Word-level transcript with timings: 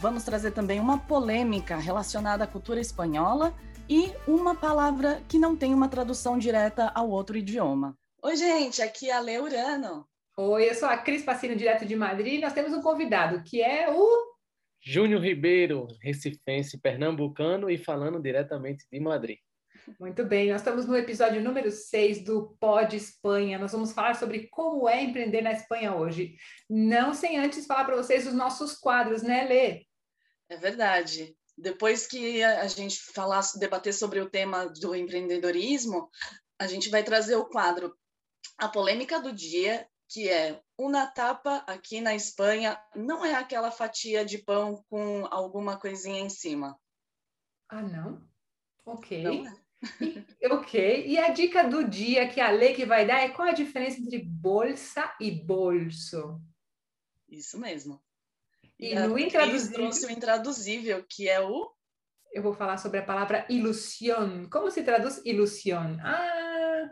Vamos 0.00 0.24
trazer 0.24 0.52
também 0.52 0.80
uma 0.80 0.98
polêmica 0.98 1.76
relacionada 1.76 2.44
à 2.44 2.46
cultura 2.46 2.80
espanhola 2.80 3.54
e 3.88 4.12
uma 4.26 4.54
palavra 4.54 5.22
que 5.28 5.38
não 5.38 5.56
tem 5.56 5.74
uma 5.74 5.88
tradução 5.88 6.38
direta 6.38 6.90
ao 6.94 7.10
outro 7.10 7.36
idioma. 7.36 7.96
Oi, 8.22 8.36
gente, 8.36 8.80
aqui 8.80 9.10
é 9.10 9.12
a 9.12 9.20
Leurano. 9.20 10.06
Oi, 10.36 10.70
eu 10.70 10.74
sou 10.74 10.88
a 10.88 10.96
Cris 10.96 11.22
Passino, 11.22 11.54
direto 11.54 11.84
de 11.84 11.94
Madrid, 11.94 12.34
e 12.34 12.40
nós 12.40 12.52
temos 12.52 12.72
um 12.72 12.80
convidado, 12.80 13.42
que 13.42 13.60
é 13.60 13.90
o... 13.90 14.32
Júnior 14.80 15.22
Ribeiro, 15.22 15.86
recifense, 16.00 16.80
pernambucano 16.80 17.70
e 17.70 17.76
falando 17.76 18.20
diretamente 18.20 18.86
de 18.90 18.98
Madrid. 18.98 19.38
Muito 19.98 20.24
bem, 20.24 20.50
nós 20.50 20.60
estamos 20.60 20.86
no 20.86 20.96
episódio 20.96 21.42
número 21.42 21.70
6 21.70 22.24
do 22.24 22.56
Pod 22.60 22.96
Espanha. 22.96 23.58
Nós 23.58 23.72
vamos 23.72 23.92
falar 23.92 24.14
sobre 24.14 24.46
como 24.48 24.88
é 24.88 25.02
empreender 25.02 25.42
na 25.42 25.52
Espanha 25.52 25.94
hoje. 25.94 26.36
Não 26.68 27.12
sem 27.12 27.38
antes 27.38 27.66
falar 27.66 27.84
para 27.84 27.96
vocês 27.96 28.26
os 28.26 28.34
nossos 28.34 28.74
quadros, 28.74 29.22
né, 29.22 29.44
Lê? 29.44 29.86
É 30.48 30.56
verdade. 30.56 31.36
Depois 31.58 32.06
que 32.06 32.42
a 32.42 32.66
gente 32.68 33.00
falar, 33.12 33.42
debater 33.58 33.92
sobre 33.92 34.20
o 34.20 34.30
tema 34.30 34.66
do 34.66 34.94
empreendedorismo, 34.94 36.08
a 36.58 36.66
gente 36.66 36.88
vai 36.88 37.02
trazer 37.02 37.36
o 37.36 37.48
quadro 37.48 37.96
A 38.58 38.68
Polêmica 38.68 39.20
do 39.20 39.32
Dia, 39.32 39.86
que 40.08 40.28
é 40.28 40.60
uma 40.78 41.06
tapa 41.06 41.64
aqui 41.66 42.00
na 42.00 42.14
Espanha 42.14 42.78
não 42.94 43.24
é 43.24 43.34
aquela 43.34 43.70
fatia 43.70 44.24
de 44.24 44.38
pão 44.38 44.84
com 44.88 45.26
alguma 45.26 45.78
coisinha 45.78 46.20
em 46.20 46.28
cima. 46.28 46.78
Ah, 47.68 47.82
não? 47.82 48.22
Ok. 48.84 49.22
Não 49.22 49.46
é. 49.46 49.61
Ok. 50.50 51.06
E 51.06 51.18
a 51.18 51.30
dica 51.30 51.64
do 51.64 51.88
dia 51.88 52.28
que 52.28 52.40
a 52.40 52.50
lei 52.50 52.74
que 52.74 52.86
vai 52.86 53.06
dar 53.06 53.20
é 53.20 53.28
qual 53.28 53.48
a 53.48 53.52
diferença 53.52 54.00
entre 54.00 54.18
bolsa 54.18 55.14
e 55.20 55.30
bolso? 55.30 56.40
Isso 57.28 57.58
mesmo. 57.58 58.00
E, 58.78 58.92
e 58.92 58.94
no 58.94 59.18
intraduzível... 59.18 59.74
trouxe 59.74 60.06
o 60.06 60.10
intraduzível, 60.10 61.04
que 61.08 61.28
é 61.28 61.40
o... 61.40 61.70
Eu 62.32 62.42
vou 62.42 62.54
falar 62.54 62.78
sobre 62.78 62.98
a 62.98 63.04
palavra 63.04 63.46
ilusión. 63.48 64.48
Como 64.50 64.70
se 64.70 64.82
traduz 64.82 65.20
ilusión? 65.24 65.98
Ah, 66.00 66.88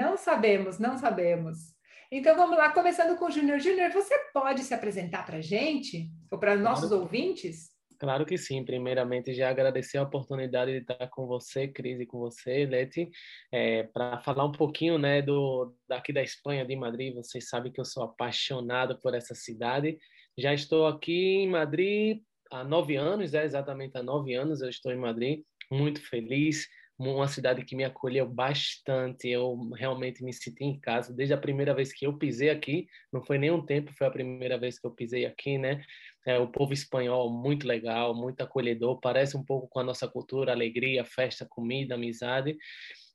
não 0.00 0.16
sabemos, 0.16 0.78
não 0.78 0.96
sabemos. 0.96 1.74
Então 2.10 2.36
vamos 2.36 2.56
lá, 2.56 2.72
começando 2.72 3.18
com 3.18 3.26
o 3.26 3.30
Júnior. 3.30 3.58
Júnior, 3.58 3.90
você 3.90 4.16
pode 4.32 4.62
se 4.62 4.72
apresentar 4.72 5.26
para 5.26 5.38
a 5.38 5.42
gente? 5.42 6.10
Ou 6.30 6.38
para 6.38 6.56
nossos 6.56 6.88
claro. 6.88 7.02
ouvintes? 7.02 7.73
Claro 7.98 8.26
que 8.26 8.36
sim. 8.36 8.64
Primeiramente, 8.64 9.34
já 9.34 9.50
agradecer 9.50 9.98
a 9.98 10.02
oportunidade 10.02 10.72
de 10.72 10.78
estar 10.78 11.08
com 11.08 11.26
você, 11.26 11.68
Cris, 11.68 12.00
e 12.00 12.06
com 12.06 12.18
você, 12.18 12.66
Leti, 12.66 13.10
é, 13.52 13.84
para 13.84 14.20
falar 14.20 14.44
um 14.44 14.52
pouquinho 14.52 14.98
né, 14.98 15.22
do, 15.22 15.74
daqui 15.88 16.12
da 16.12 16.22
Espanha, 16.22 16.64
de 16.64 16.76
Madrid. 16.76 17.14
Vocês 17.14 17.48
sabem 17.48 17.72
que 17.72 17.80
eu 17.80 17.84
sou 17.84 18.02
apaixonado 18.02 18.98
por 19.00 19.14
essa 19.14 19.34
cidade. 19.34 19.98
Já 20.36 20.52
estou 20.52 20.86
aqui 20.86 21.36
em 21.36 21.48
Madrid 21.48 22.20
há 22.50 22.64
nove 22.64 22.96
anos, 22.96 23.34
é 23.34 23.44
exatamente 23.44 23.96
há 23.96 24.02
nove 24.02 24.34
anos 24.34 24.60
eu 24.60 24.68
estou 24.68 24.92
em 24.92 24.96
Madrid, 24.96 25.42
muito 25.70 26.00
feliz 26.00 26.66
uma 26.98 27.26
cidade 27.26 27.64
que 27.64 27.74
me 27.74 27.84
acolheu 27.84 28.26
bastante. 28.26 29.28
Eu 29.28 29.56
realmente 29.76 30.22
me 30.22 30.32
senti 30.32 30.64
em 30.64 30.78
casa 30.78 31.12
desde 31.12 31.34
a 31.34 31.38
primeira 31.38 31.74
vez 31.74 31.92
que 31.92 32.06
eu 32.06 32.16
pisei 32.16 32.50
aqui. 32.50 32.86
Não 33.12 33.22
foi 33.22 33.38
nem 33.38 33.50
um 33.50 33.64
tempo, 33.64 33.92
foi 33.92 34.06
a 34.06 34.10
primeira 34.10 34.58
vez 34.58 34.78
que 34.78 34.86
eu 34.86 34.90
pisei 34.90 35.26
aqui, 35.26 35.58
né? 35.58 35.84
É, 36.26 36.38
o 36.38 36.48
povo 36.48 36.72
espanhol 36.72 37.30
muito 37.30 37.66
legal, 37.66 38.14
muito 38.14 38.40
acolhedor, 38.40 38.98
parece 39.00 39.36
um 39.36 39.44
pouco 39.44 39.68
com 39.68 39.80
a 39.80 39.84
nossa 39.84 40.08
cultura, 40.08 40.52
alegria, 40.52 41.04
festa, 41.04 41.46
comida, 41.48 41.94
amizade. 41.94 42.56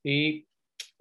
E 0.05 0.45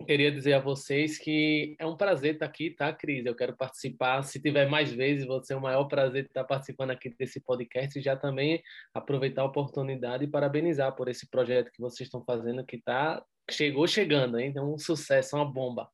queria 0.06 0.30
dizer 0.30 0.54
a 0.54 0.60
vocês 0.60 1.18
que 1.18 1.76
é 1.78 1.86
um 1.86 1.96
prazer 1.96 2.34
estar 2.34 2.46
aqui, 2.46 2.70
tá, 2.70 2.92
Cris? 2.92 3.26
Eu 3.26 3.34
quero 3.34 3.56
participar. 3.56 4.22
Se 4.22 4.40
tiver 4.40 4.68
mais 4.68 4.92
vezes, 4.92 5.26
vai 5.26 5.42
ser 5.42 5.54
o 5.54 5.60
maior 5.60 5.84
prazer 5.84 6.24
estar 6.24 6.44
participando 6.44 6.92
aqui 6.92 7.10
desse 7.10 7.40
podcast 7.40 7.98
e 7.98 8.02
já 8.02 8.16
também 8.16 8.62
aproveitar 8.94 9.42
a 9.42 9.46
oportunidade 9.46 10.24
e 10.24 10.28
parabenizar 10.28 10.94
por 10.94 11.08
esse 11.08 11.28
projeto 11.28 11.70
que 11.72 11.80
vocês 11.80 12.06
estão 12.06 12.22
fazendo, 12.24 12.64
que 12.64 12.78
tá 12.78 13.22
chegou 13.50 13.86
chegando, 13.86 14.38
hein? 14.38 14.50
Então, 14.50 14.72
um 14.72 14.78
sucesso, 14.78 15.36
uma 15.36 15.44
bomba. 15.44 15.90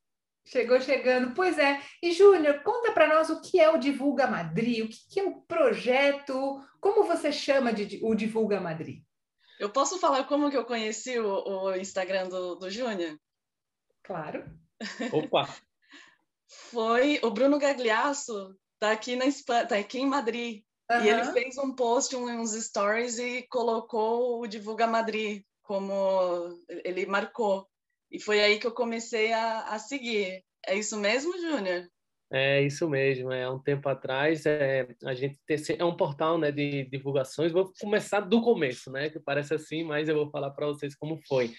Chegou 0.46 0.80
chegando, 0.80 1.34
pois 1.34 1.58
é. 1.58 1.80
E 2.02 2.12
Júnior, 2.12 2.62
conta 2.62 2.92
para 2.92 3.08
nós 3.08 3.30
o 3.30 3.40
que 3.40 3.58
é 3.58 3.70
o 3.70 3.78
Divulga 3.78 4.26
Madrid, 4.26 4.84
o 4.84 4.88
que 5.10 5.20
é 5.20 5.24
o 5.24 5.40
projeto, 5.40 6.60
como 6.80 7.04
você 7.04 7.32
chama 7.32 7.72
de 7.72 7.98
o 8.02 8.14
Divulga 8.14 8.60
Madrid? 8.60 9.02
Eu 9.58 9.70
posso 9.70 9.98
falar 9.98 10.24
como 10.24 10.50
que 10.50 10.56
eu 10.56 10.64
conheci 10.64 11.18
o, 11.18 11.64
o 11.64 11.76
Instagram 11.76 12.28
do, 12.28 12.56
do 12.56 12.70
Júnior? 12.70 13.18
Claro. 14.02 14.44
Opa! 15.12 15.48
Foi 16.46 17.18
o 17.22 17.30
Bruno 17.30 17.58
Gagliasso, 17.58 18.54
tá 18.78 18.92
aqui 18.92 19.16
na 19.16 19.24
Espanha, 19.24 19.66
tá 19.66 19.76
aqui 19.76 19.98
em 19.98 20.06
Madrid. 20.06 20.62
Uhum. 20.90 21.04
E 21.04 21.08
ele 21.08 21.24
fez 21.32 21.56
um 21.56 21.74
post, 21.74 22.14
uns 22.14 22.52
stories 22.52 23.18
e 23.18 23.46
colocou 23.48 24.40
o 24.40 24.46
Divulga 24.46 24.86
Madrid 24.86 25.42
como 25.62 26.62
ele 26.84 27.06
marcou. 27.06 27.66
E 28.14 28.20
foi 28.20 28.40
aí 28.40 28.60
que 28.60 28.66
eu 28.66 28.70
comecei 28.70 29.32
a, 29.32 29.62
a 29.62 29.78
seguir. 29.80 30.44
É 30.64 30.78
isso 30.78 30.96
mesmo, 31.00 31.36
Júnior? 31.36 31.88
É 32.32 32.62
isso 32.62 32.88
mesmo, 32.88 33.32
é 33.32 33.48
um 33.50 33.58
tempo 33.58 33.88
atrás 33.88 34.46
é, 34.46 34.88
a 35.04 35.14
gente 35.14 35.38
tem, 35.44 35.56
é 35.76 35.84
um 35.84 35.96
portal 35.96 36.38
né, 36.38 36.52
de 36.52 36.84
divulgações. 36.84 37.50
Vou 37.50 37.72
começar 37.80 38.20
do 38.20 38.40
começo, 38.40 38.88
né? 38.88 39.10
Que 39.10 39.18
parece 39.18 39.54
assim, 39.54 39.82
mas 39.82 40.08
eu 40.08 40.14
vou 40.14 40.30
falar 40.30 40.52
para 40.52 40.66
vocês 40.66 40.94
como 40.94 41.18
foi. 41.26 41.50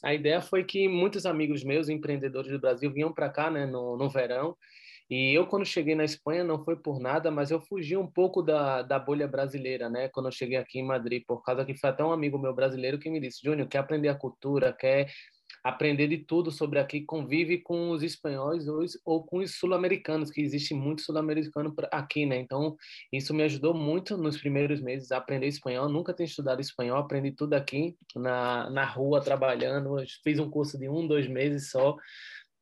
A 0.00 0.14
ideia 0.14 0.40
foi 0.40 0.62
que 0.62 0.88
muitos 0.88 1.26
amigos 1.26 1.64
meus, 1.64 1.88
empreendedores 1.88 2.52
do 2.52 2.60
Brasil, 2.60 2.92
vinham 2.92 3.12
para 3.12 3.28
cá 3.28 3.50
né, 3.50 3.66
no, 3.66 3.96
no 3.96 4.08
verão. 4.08 4.56
E 5.10 5.36
eu, 5.36 5.46
quando 5.46 5.64
cheguei 5.64 5.96
na 5.96 6.04
Espanha, 6.04 6.44
não 6.44 6.64
foi 6.64 6.76
por 6.76 7.00
nada, 7.00 7.32
mas 7.32 7.50
eu 7.50 7.60
fugi 7.60 7.96
um 7.96 8.06
pouco 8.06 8.42
da, 8.42 8.82
da 8.82 8.98
bolha 8.98 9.26
brasileira, 9.26 9.88
né? 9.88 10.08
Quando 10.08 10.26
eu 10.26 10.32
cheguei 10.32 10.56
aqui 10.56 10.78
em 10.78 10.86
Madrid, 10.86 11.22
por 11.26 11.42
causa 11.42 11.64
que 11.64 11.76
foi 11.76 11.90
até 11.90 12.04
um 12.04 12.12
amigo 12.12 12.38
meu 12.38 12.54
brasileiro 12.54 12.98
que 12.98 13.10
me 13.10 13.20
disse: 13.20 13.40
Júnior, 13.42 13.68
quer 13.68 13.78
aprender 13.78 14.08
a 14.08 14.16
cultura, 14.16 14.72
quer 14.72 15.08
aprender 15.68 16.06
de 16.08 16.18
tudo 16.18 16.50
sobre 16.50 16.78
aqui, 16.78 17.00
convive 17.00 17.58
com 17.58 17.90
os 17.90 18.02
espanhóis 18.02 18.68
ou, 18.68 18.84
ou 19.04 19.24
com 19.24 19.38
os 19.38 19.58
sul-americanos, 19.58 20.30
que 20.30 20.40
existe 20.40 20.72
muito 20.74 21.02
sul-americano 21.02 21.74
aqui, 21.90 22.24
né? 22.24 22.36
Então, 22.36 22.76
isso 23.12 23.34
me 23.34 23.42
ajudou 23.42 23.74
muito 23.74 24.16
nos 24.16 24.38
primeiros 24.38 24.80
meses 24.80 25.10
a 25.10 25.16
aprender 25.16 25.46
espanhol. 25.46 25.88
Nunca 25.88 26.12
tinha 26.12 26.26
estudado 26.26 26.60
espanhol, 26.60 26.98
aprendi 26.98 27.32
tudo 27.32 27.54
aqui 27.54 27.96
na, 28.14 28.70
na 28.70 28.84
rua, 28.84 29.20
trabalhando. 29.20 29.96
Fiz 30.22 30.38
um 30.38 30.48
curso 30.48 30.78
de 30.78 30.88
um, 30.88 31.06
dois 31.06 31.26
meses 31.26 31.70
só, 31.70 31.96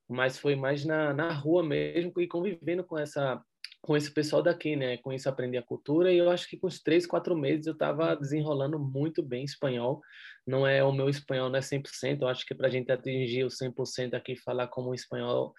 mas 0.09 0.39
foi 0.39 0.57
mais 0.57 0.85
na, 0.85 1.13
na 1.13 1.33
rua 1.33 1.63
mesmo 1.63 2.13
e 2.19 2.27
convivendo 2.27 2.85
com 2.85 2.99
essa 2.99 3.43
com 3.85 3.95
esse 3.95 4.11
pessoal 4.11 4.43
daqui, 4.43 4.77
né? 4.77 4.97
Com 4.97 5.13
isso 5.13 5.29
aprendi 5.29 5.59
a 5.59 5.63
cultura 5.63 6.11
e 6.11 6.17
eu 6.17 6.31
acho 6.31 6.49
que 6.49 6.57
com 6.57 6.67
os 6.67 6.81
três, 6.81 7.07
quatro 7.07 7.37
meses 7.37 7.67
eu 7.67 7.75
estava 7.75 8.17
desenrolando 8.17 8.79
muito 8.79 9.23
bem 9.23 9.45
espanhol. 9.45 10.01
Não 10.47 10.67
é 10.67 10.83
o 10.83 10.91
meu 10.91 11.07
espanhol 11.07 11.51
não 11.51 11.59
é 11.59 11.61
100%, 11.61 12.23
eu 12.23 12.29
acho 12.29 12.47
que 12.47 12.55
para 12.55 12.69
a 12.69 12.71
gente 12.71 12.91
atingir 12.91 13.45
o 13.45 13.51
100% 13.51 14.15
aqui 14.15 14.37
falar 14.37 14.69
como 14.69 14.95
espanhol 14.95 15.53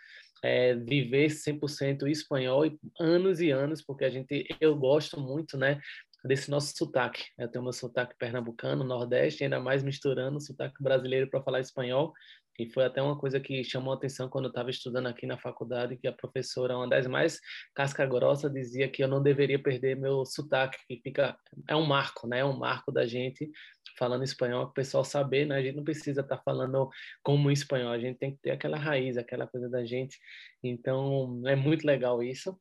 é, 0.44 0.74
viver 0.74 1.30
100% 1.30 2.08
espanhol 2.08 2.66
e 2.66 2.80
anos 3.00 3.42
e 3.42 3.52
anos, 3.52 3.84
porque 3.84 4.06
a 4.06 4.10
gente 4.10 4.48
eu 4.60 4.76
gosto 4.76 5.20
muito, 5.20 5.56
né, 5.56 5.80
desse 6.24 6.50
nosso 6.50 6.76
sotaque. 6.76 7.26
Eu 7.38 7.48
tenho 7.48 7.64
meu 7.64 7.74
sotaque 7.74 8.16
pernambucano, 8.18 8.84
nordeste, 8.84 9.44
ainda 9.44 9.60
mais 9.60 9.84
misturando 9.84 10.38
o 10.38 10.42
sotaque 10.42 10.82
brasileiro 10.82 11.30
para 11.30 11.44
falar 11.44 11.60
espanhol. 11.60 12.12
E 12.58 12.70
foi 12.70 12.86
até 12.86 13.02
uma 13.02 13.18
coisa 13.18 13.40
que 13.40 13.64
chamou 13.64 13.94
atenção 13.94 14.30
quando 14.30 14.46
eu 14.46 14.50
estava 14.50 14.70
estudando 14.70 15.08
aqui 15.08 15.26
na 15.26 15.38
faculdade, 15.38 15.98
que 15.98 16.08
a 16.08 16.14
professora, 16.14 16.78
uma 16.78 16.88
das 16.88 17.06
mais 17.06 17.40
casca 17.74 18.06
grossa, 18.06 18.50
dizia 18.50 18.88
que 18.88 19.04
eu 19.04 19.08
não 19.08 19.22
deveria 19.22 19.62
perder 19.62 19.96
meu 19.96 20.26
sotaque, 20.26 20.78
que 20.88 21.02
fica 21.02 21.38
é 21.68 21.76
um 21.76 21.86
marco, 21.86 22.28
né? 22.28 22.40
É 22.40 22.46
um 22.46 22.58
marco 22.58 22.92
da 22.92 23.06
gente 23.06 23.52
falando 23.98 24.24
espanhol, 24.24 24.66
o 24.66 24.74
pessoal 24.74 25.04
saber, 25.04 25.46
né? 25.46 25.56
A 25.56 25.62
gente 25.62 25.76
não 25.76 25.84
precisa 25.84 26.22
estar 26.22 26.38
tá 26.38 26.44
falando 26.44 26.90
como 27.22 27.52
espanhol, 27.52 27.92
a 27.92 28.00
gente 28.00 28.18
tem 28.18 28.32
que 28.32 28.42
ter 28.42 28.52
aquela 28.52 28.78
raiz, 28.78 29.18
aquela 29.18 29.48
coisa 29.48 29.70
da 29.70 29.86
gente. 29.86 30.18
Então, 30.64 31.42
é 31.46 31.56
muito 31.56 31.86
legal 31.86 32.24
isso. 32.24 32.58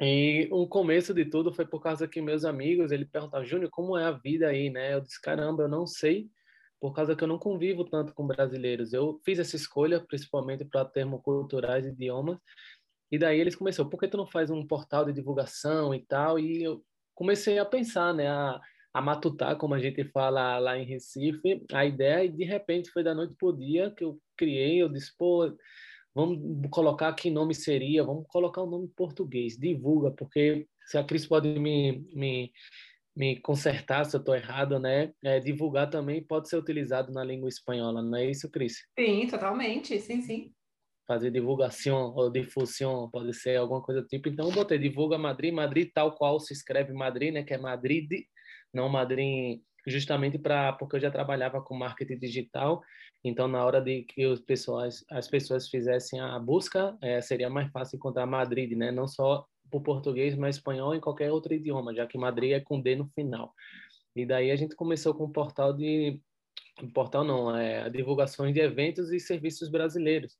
E 0.00 0.48
o 0.50 0.66
começo 0.66 1.12
de 1.12 1.26
tudo 1.26 1.52
foi 1.52 1.66
por 1.66 1.82
causa 1.82 2.08
que 2.08 2.22
meus 2.22 2.44
amigos, 2.44 2.90
ele 2.90 3.04
perguntavam, 3.04 3.46
Júnior, 3.46 3.70
como 3.70 3.98
é 3.98 4.04
a 4.04 4.12
vida 4.12 4.48
aí, 4.48 4.70
né? 4.70 4.94
Eu 4.94 5.00
disse, 5.02 5.20
caramba, 5.20 5.64
eu 5.64 5.68
não 5.68 5.86
sei 5.86 6.30
por 6.80 6.94
causa 6.94 7.14
que 7.14 7.22
eu 7.22 7.28
não 7.28 7.38
convivo 7.38 7.84
tanto 7.84 8.14
com 8.14 8.26
brasileiros. 8.26 8.92
Eu 8.92 9.20
fiz 9.24 9.38
essa 9.38 9.54
escolha 9.54 10.00
principalmente 10.00 10.64
para 10.64 10.84
termos 10.84 11.20
culturais 11.22 11.86
idiomas. 11.86 12.38
E 13.12 13.18
daí 13.18 13.38
eles 13.38 13.54
começaram, 13.54 13.90
por 13.90 14.00
que 14.00 14.08
tu 14.08 14.16
não 14.16 14.26
faz 14.26 14.50
um 14.50 14.66
portal 14.66 15.04
de 15.04 15.12
divulgação 15.12 15.94
e 15.94 16.04
tal? 16.06 16.38
E 16.38 16.62
eu 16.62 16.82
comecei 17.14 17.58
a 17.58 17.64
pensar, 17.64 18.14
né, 18.14 18.28
a, 18.28 18.60
a 18.94 19.02
matutar, 19.02 19.56
como 19.56 19.74
a 19.74 19.78
gente 19.78 20.04
fala 20.04 20.58
lá 20.58 20.78
em 20.78 20.86
Recife, 20.86 21.62
a 21.72 21.84
ideia, 21.84 22.24
e 22.24 22.28
de 22.28 22.44
repente 22.44 22.90
foi 22.90 23.02
da 23.02 23.14
noite 23.14 23.34
para 23.38 23.48
o 23.48 23.56
dia 23.56 23.90
que 23.90 24.04
eu 24.04 24.18
criei, 24.36 24.80
eu 24.80 24.88
disse, 24.88 25.12
pô, 25.18 25.52
vamos 26.14 26.40
colocar 26.70 27.12
que 27.14 27.30
nome 27.30 27.54
seria, 27.54 28.04
vamos 28.04 28.26
colocar 28.28 28.62
o 28.62 28.66
um 28.66 28.70
nome 28.70 28.88
português, 28.96 29.58
divulga, 29.58 30.10
porque 30.12 30.66
se 30.86 30.96
a 30.96 31.04
Cris 31.04 31.26
pode 31.26 31.48
me, 31.58 32.06
me, 32.12 32.52
me 33.16 33.40
consertar 33.40 34.04
se 34.04 34.16
eu 34.16 34.20
estou 34.20 34.34
errado, 34.34 34.78
né? 34.78 35.12
É, 35.24 35.40
divulgar 35.40 35.90
também 35.90 36.22
pode 36.22 36.48
ser 36.48 36.56
utilizado 36.56 37.12
na 37.12 37.24
língua 37.24 37.48
espanhola, 37.48 38.02
não 38.02 38.16
é 38.16 38.30
isso, 38.30 38.50
Cris? 38.50 38.84
Sim, 38.98 39.26
totalmente, 39.26 39.98
sim, 39.98 40.20
sim. 40.22 40.52
Fazer 41.06 41.30
divulgação 41.30 42.14
ou 42.14 42.30
difusão, 42.30 43.10
pode 43.10 43.34
ser 43.34 43.56
alguma 43.56 43.82
coisa 43.82 44.02
do 44.02 44.06
tipo. 44.06 44.28
Então, 44.28 44.48
eu 44.48 44.54
botei 44.54 44.78
divulga 44.78 45.18
Madrid, 45.18 45.52
Madrid 45.52 45.90
tal 45.92 46.12
qual 46.12 46.38
se 46.38 46.52
escreve 46.52 46.92
Madrid, 46.92 47.34
né? 47.34 47.42
Que 47.42 47.54
é 47.54 47.58
Madrid, 47.58 48.08
não 48.72 48.88
Madrid 48.88 49.60
justamente 49.86 50.38
para 50.38 50.72
porque 50.74 50.96
eu 50.96 51.00
já 51.00 51.10
trabalhava 51.10 51.60
com 51.62 51.74
marketing 51.74 52.18
digital 52.18 52.82
então 53.24 53.48
na 53.48 53.64
hora 53.64 53.80
de 53.80 54.02
que 54.02 54.26
os 54.26 54.40
pessoas 54.40 55.04
as 55.10 55.26
pessoas 55.28 55.68
fizessem 55.68 56.20
a 56.20 56.38
busca 56.38 56.96
é, 57.00 57.20
seria 57.20 57.48
mais 57.48 57.70
fácil 57.70 57.96
encontrar 57.96 58.26
Madrid 58.26 58.76
né 58.76 58.90
não 58.90 59.08
só 59.08 59.46
por 59.70 59.82
português 59.82 60.34
mas 60.36 60.56
espanhol 60.56 60.94
em 60.94 61.00
qualquer 61.00 61.30
outro 61.30 61.54
idioma 61.54 61.94
já 61.94 62.06
que 62.06 62.18
Madrid 62.18 62.52
é 62.52 62.60
com 62.60 62.80
D 62.80 62.96
no 62.96 63.08
final 63.08 63.54
e 64.14 64.26
daí 64.26 64.50
a 64.50 64.56
gente 64.56 64.74
começou 64.74 65.14
com 65.14 65.24
um 65.24 65.32
portal 65.32 65.72
de 65.72 66.20
um 66.82 66.90
portal 66.90 67.24
não 67.24 67.56
é 67.56 67.88
divulgações 67.88 68.52
de 68.52 68.60
eventos 68.60 69.12
e 69.12 69.20
serviços 69.20 69.70
brasileiros 69.70 70.36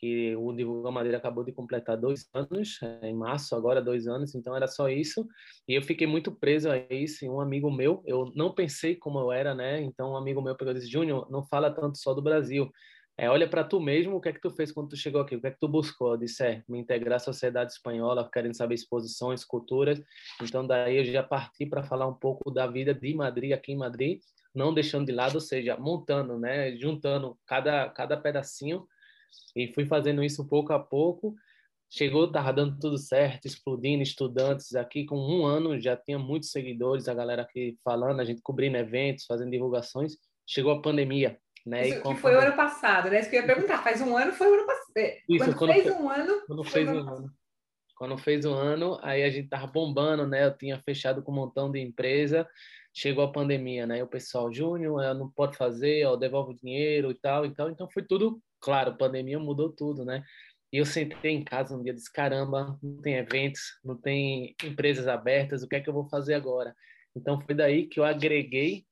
que 0.00 0.34
o 0.34 0.52
Divulga 0.54 0.90
Madeira 0.90 1.18
acabou 1.18 1.44
de 1.44 1.52
completar 1.52 1.94
dois 1.94 2.26
anos, 2.32 2.78
é, 2.82 3.08
em 3.10 3.14
março, 3.14 3.54
agora 3.54 3.82
dois 3.82 4.08
anos, 4.08 4.34
então 4.34 4.56
era 4.56 4.66
só 4.66 4.88
isso. 4.88 5.28
E 5.68 5.74
eu 5.74 5.82
fiquei 5.82 6.06
muito 6.06 6.32
preso 6.32 6.70
a 6.70 6.78
isso. 6.90 7.22
E 7.22 7.28
um 7.28 7.38
amigo 7.38 7.70
meu, 7.70 8.02
eu 8.06 8.32
não 8.34 8.50
pensei 8.54 8.96
como 8.96 9.18
eu 9.18 9.30
era, 9.30 9.54
né? 9.54 9.82
Então 9.82 10.12
um 10.12 10.16
amigo 10.16 10.40
meu 10.40 10.56
pegou 10.56 10.72
e 10.72 10.76
disse: 10.76 10.90
Júnior, 10.90 11.30
não 11.30 11.44
fala 11.44 11.70
tanto 11.70 11.98
só 11.98 12.14
do 12.14 12.22
Brasil. 12.22 12.72
É, 13.20 13.28
olha 13.28 13.46
para 13.46 13.62
tu 13.62 13.78
mesmo, 13.78 14.16
o 14.16 14.20
que 14.20 14.30
é 14.30 14.32
que 14.32 14.40
tu 14.40 14.50
fez 14.50 14.72
quando 14.72 14.88
tu 14.88 14.96
chegou 14.96 15.20
aqui? 15.20 15.36
O 15.36 15.40
que 15.42 15.46
é 15.46 15.50
que 15.50 15.60
tu 15.60 15.68
buscou? 15.68 16.16
Disse, 16.16 16.42
é, 16.42 16.64
me 16.66 16.78
integrar 16.78 17.16
à 17.16 17.18
sociedade 17.18 17.70
espanhola, 17.70 18.26
querendo 18.32 18.56
saber 18.56 18.76
exposições, 18.76 19.44
culturas. 19.44 20.02
Então, 20.40 20.66
daí 20.66 20.96
eu 20.96 21.04
já 21.04 21.22
parti 21.22 21.66
para 21.66 21.82
falar 21.82 22.06
um 22.06 22.14
pouco 22.14 22.50
da 22.50 22.66
vida 22.66 22.94
de 22.94 23.14
Madrid, 23.14 23.52
aqui 23.52 23.72
em 23.72 23.76
Madrid, 23.76 24.22
não 24.54 24.72
deixando 24.72 25.04
de 25.04 25.12
lado, 25.12 25.34
ou 25.34 25.40
seja, 25.42 25.76
montando, 25.76 26.38
né, 26.38 26.74
juntando 26.78 27.38
cada, 27.44 27.90
cada 27.90 28.16
pedacinho 28.16 28.86
e 29.54 29.70
fui 29.74 29.84
fazendo 29.84 30.24
isso 30.24 30.48
pouco 30.48 30.72
a 30.72 30.78
pouco. 30.78 31.34
Chegou, 31.90 32.24
estava 32.24 32.54
dando 32.54 32.78
tudo 32.78 32.96
certo, 32.96 33.44
explodindo, 33.44 34.02
estudantes 34.02 34.74
aqui 34.74 35.04
com 35.04 35.18
um 35.18 35.44
ano, 35.44 35.78
já 35.78 35.94
tinha 35.94 36.18
muitos 36.18 36.50
seguidores, 36.52 37.06
a 37.06 37.12
galera 37.12 37.42
aqui 37.42 37.76
falando, 37.84 38.18
a 38.18 38.24
gente 38.24 38.40
cobrindo 38.40 38.78
eventos, 38.78 39.26
fazendo 39.26 39.50
divulgações. 39.50 40.16
Chegou 40.46 40.72
a 40.72 40.80
pandemia, 40.80 41.38
né? 41.66 41.88
Isso 41.88 42.02
que 42.02 42.14
foi 42.16 42.34
o 42.34 42.40
ano 42.40 42.56
passado, 42.56 43.10
né? 43.10 43.20
Isso 43.20 43.30
que 43.30 43.36
eu 43.36 43.40
ia 43.40 43.46
perguntar, 43.46 43.82
faz 43.82 44.00
um 44.00 44.16
ano, 44.16 44.32
foi 44.32 44.48
o 44.48 44.54
ano 44.54 44.66
passado. 44.66 44.92
É, 44.96 45.20
quando, 45.38 45.56
quando 45.56 45.72
fez 45.72 45.84
foi, 45.84 45.92
um 45.92 46.10
ano... 46.10 46.42
Quando 46.46 46.64
fez 46.64 46.88
um 46.88 46.98
ano. 46.98 47.16
ano. 47.16 47.32
Quando 47.96 48.18
fez 48.18 48.44
um 48.46 48.54
ano, 48.54 48.98
aí 49.02 49.22
a 49.22 49.30
gente 49.30 49.48
tava 49.48 49.66
bombando, 49.66 50.26
né? 50.26 50.46
Eu 50.46 50.56
tinha 50.56 50.80
fechado 50.82 51.22
com 51.22 51.32
um 51.32 51.34
montão 51.34 51.70
de 51.70 51.78
empresa, 51.78 52.48
chegou 52.94 53.22
a 53.22 53.30
pandemia, 53.30 53.86
né? 53.86 54.02
O 54.02 54.06
pessoal, 54.06 54.52
Júnior, 54.52 55.14
não 55.14 55.30
pode 55.30 55.56
fazer, 55.56 56.06
ó, 56.06 56.16
devolve 56.16 56.54
o 56.54 56.56
dinheiro 56.56 57.10
e 57.10 57.14
tal, 57.14 57.44
então, 57.44 57.68
então 57.68 57.88
foi 57.90 58.02
tudo 58.02 58.40
claro, 58.60 58.90
a 58.90 58.94
pandemia 58.94 59.38
mudou 59.38 59.70
tudo, 59.70 60.04
né? 60.04 60.22
E 60.72 60.78
eu 60.78 60.86
sentei 60.86 61.32
em 61.32 61.42
casa 61.42 61.76
um 61.76 61.82
dia 61.82 61.92
e 61.92 61.96
disse: 61.96 62.12
caramba, 62.12 62.78
não 62.82 63.00
tem 63.00 63.14
eventos, 63.16 63.60
não 63.84 63.96
tem 63.96 64.54
empresas 64.62 65.08
abertas, 65.08 65.62
o 65.62 65.68
que 65.68 65.76
é 65.76 65.80
que 65.80 65.88
eu 65.88 65.94
vou 65.94 66.08
fazer 66.08 66.34
agora? 66.34 66.74
Então 67.16 67.40
foi 67.40 67.54
daí 67.54 67.86
que 67.86 67.98
eu 67.98 68.04
agreguei 68.04 68.84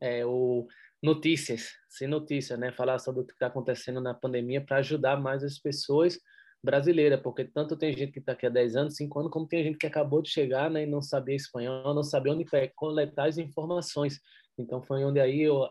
é, 0.00 0.24
o 0.24 0.66
notícias, 1.06 1.70
sem 1.88 2.08
notícia, 2.08 2.56
né? 2.56 2.72
Falar 2.72 2.98
sobre 2.98 3.22
o 3.22 3.24
que 3.24 3.32
está 3.32 3.46
acontecendo 3.46 4.00
na 4.00 4.12
pandemia 4.12 4.60
para 4.60 4.78
ajudar 4.78 5.16
mais 5.20 5.44
as 5.44 5.56
pessoas 5.56 6.18
brasileiras, 6.60 7.20
porque 7.20 7.44
tanto 7.44 7.76
tem 7.76 7.96
gente 7.96 8.10
que 8.10 8.18
está 8.18 8.32
aqui 8.32 8.44
há 8.44 8.50
10 8.50 8.74
anos, 8.74 8.96
5 8.96 9.20
anos, 9.20 9.30
como 9.30 9.46
tem 9.46 9.62
gente 9.62 9.78
que 9.78 9.86
acabou 9.86 10.20
de 10.20 10.28
chegar 10.28 10.68
né, 10.68 10.82
e 10.82 10.86
não 10.86 11.00
sabia 11.00 11.36
espanhol, 11.36 11.94
não 11.94 12.02
sabia 12.02 12.32
onde 12.32 12.44
coletar 12.74 13.28
as 13.28 13.38
informações. 13.38 14.20
Então 14.58 14.82
foi 14.82 15.04
onde 15.04 15.20
aí 15.20 15.42
eu 15.42 15.68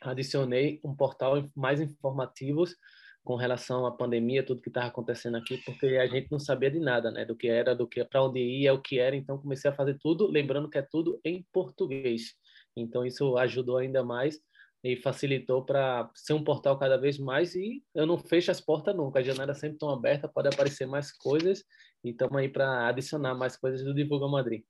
adicionei 0.00 0.80
um 0.84 0.94
portal 0.94 1.44
mais 1.56 1.80
informativos 1.80 2.76
com 3.24 3.34
relação 3.34 3.84
à 3.84 3.90
pandemia, 3.90 4.46
tudo 4.46 4.62
que 4.62 4.70
estava 4.70 4.86
acontecendo 4.86 5.36
aqui, 5.38 5.58
porque 5.58 5.86
a 5.96 6.06
gente 6.06 6.30
não 6.30 6.38
sabia 6.38 6.70
de 6.70 6.78
nada, 6.78 7.10
né? 7.10 7.24
Do 7.24 7.34
que 7.34 7.48
era, 7.48 7.74
do 7.74 7.88
que 7.88 8.04
para 8.04 8.22
onde 8.22 8.38
ia, 8.38 8.72
o 8.72 8.80
que 8.80 9.00
era. 9.00 9.16
Então 9.16 9.38
comecei 9.38 9.70
a 9.70 9.74
fazer 9.74 9.98
tudo, 10.00 10.28
lembrando 10.28 10.70
que 10.70 10.78
é 10.78 10.82
tudo 10.82 11.20
em 11.24 11.44
português. 11.52 12.34
Então 12.76 13.04
isso 13.04 13.36
ajudou 13.36 13.78
ainda 13.78 14.04
mais 14.04 14.40
e 14.82 14.96
facilitou 14.96 15.64
para 15.64 16.10
ser 16.14 16.32
um 16.32 16.42
portal 16.42 16.78
cada 16.78 16.96
vez 16.96 17.18
mais. 17.18 17.54
E 17.54 17.82
eu 17.94 18.06
não 18.06 18.18
fecho 18.18 18.50
as 18.50 18.60
portas 18.60 18.94
nunca, 18.94 19.20
a 19.20 19.22
janela 19.22 19.54
sempre 19.54 19.76
estão 19.76 19.90
aberta, 19.90 20.28
pode 20.28 20.48
aparecer 20.48 20.86
mais 20.86 21.12
coisas 21.12 21.64
e 22.04 22.10
estamos 22.10 22.36
aí 22.36 22.48
para 22.48 22.88
adicionar 22.88 23.34
mais 23.34 23.56
coisas 23.56 23.84
do 23.84 23.94
Divulga 23.94 24.26
Madrid. 24.26 24.64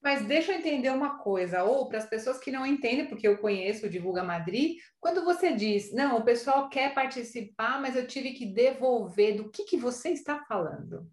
Mas 0.00 0.24
deixa 0.24 0.52
eu 0.52 0.58
entender 0.58 0.90
uma 0.90 1.18
coisa, 1.18 1.64
ou 1.64 1.88
para 1.88 1.98
as 1.98 2.08
pessoas 2.08 2.38
que 2.38 2.52
não 2.52 2.64
entendem, 2.64 3.08
porque 3.08 3.26
eu 3.26 3.38
conheço 3.38 3.86
o 3.86 3.90
Divulga 3.90 4.22
Madrid, 4.22 4.76
quando 5.00 5.24
você 5.24 5.52
diz, 5.52 5.92
não, 5.92 6.18
o 6.18 6.24
pessoal 6.24 6.68
quer 6.68 6.94
participar, 6.94 7.80
mas 7.80 7.96
eu 7.96 8.06
tive 8.06 8.32
que 8.32 8.46
devolver, 8.46 9.36
do 9.36 9.50
que, 9.50 9.64
que 9.64 9.76
você 9.76 10.10
está 10.10 10.44
falando? 10.44 11.10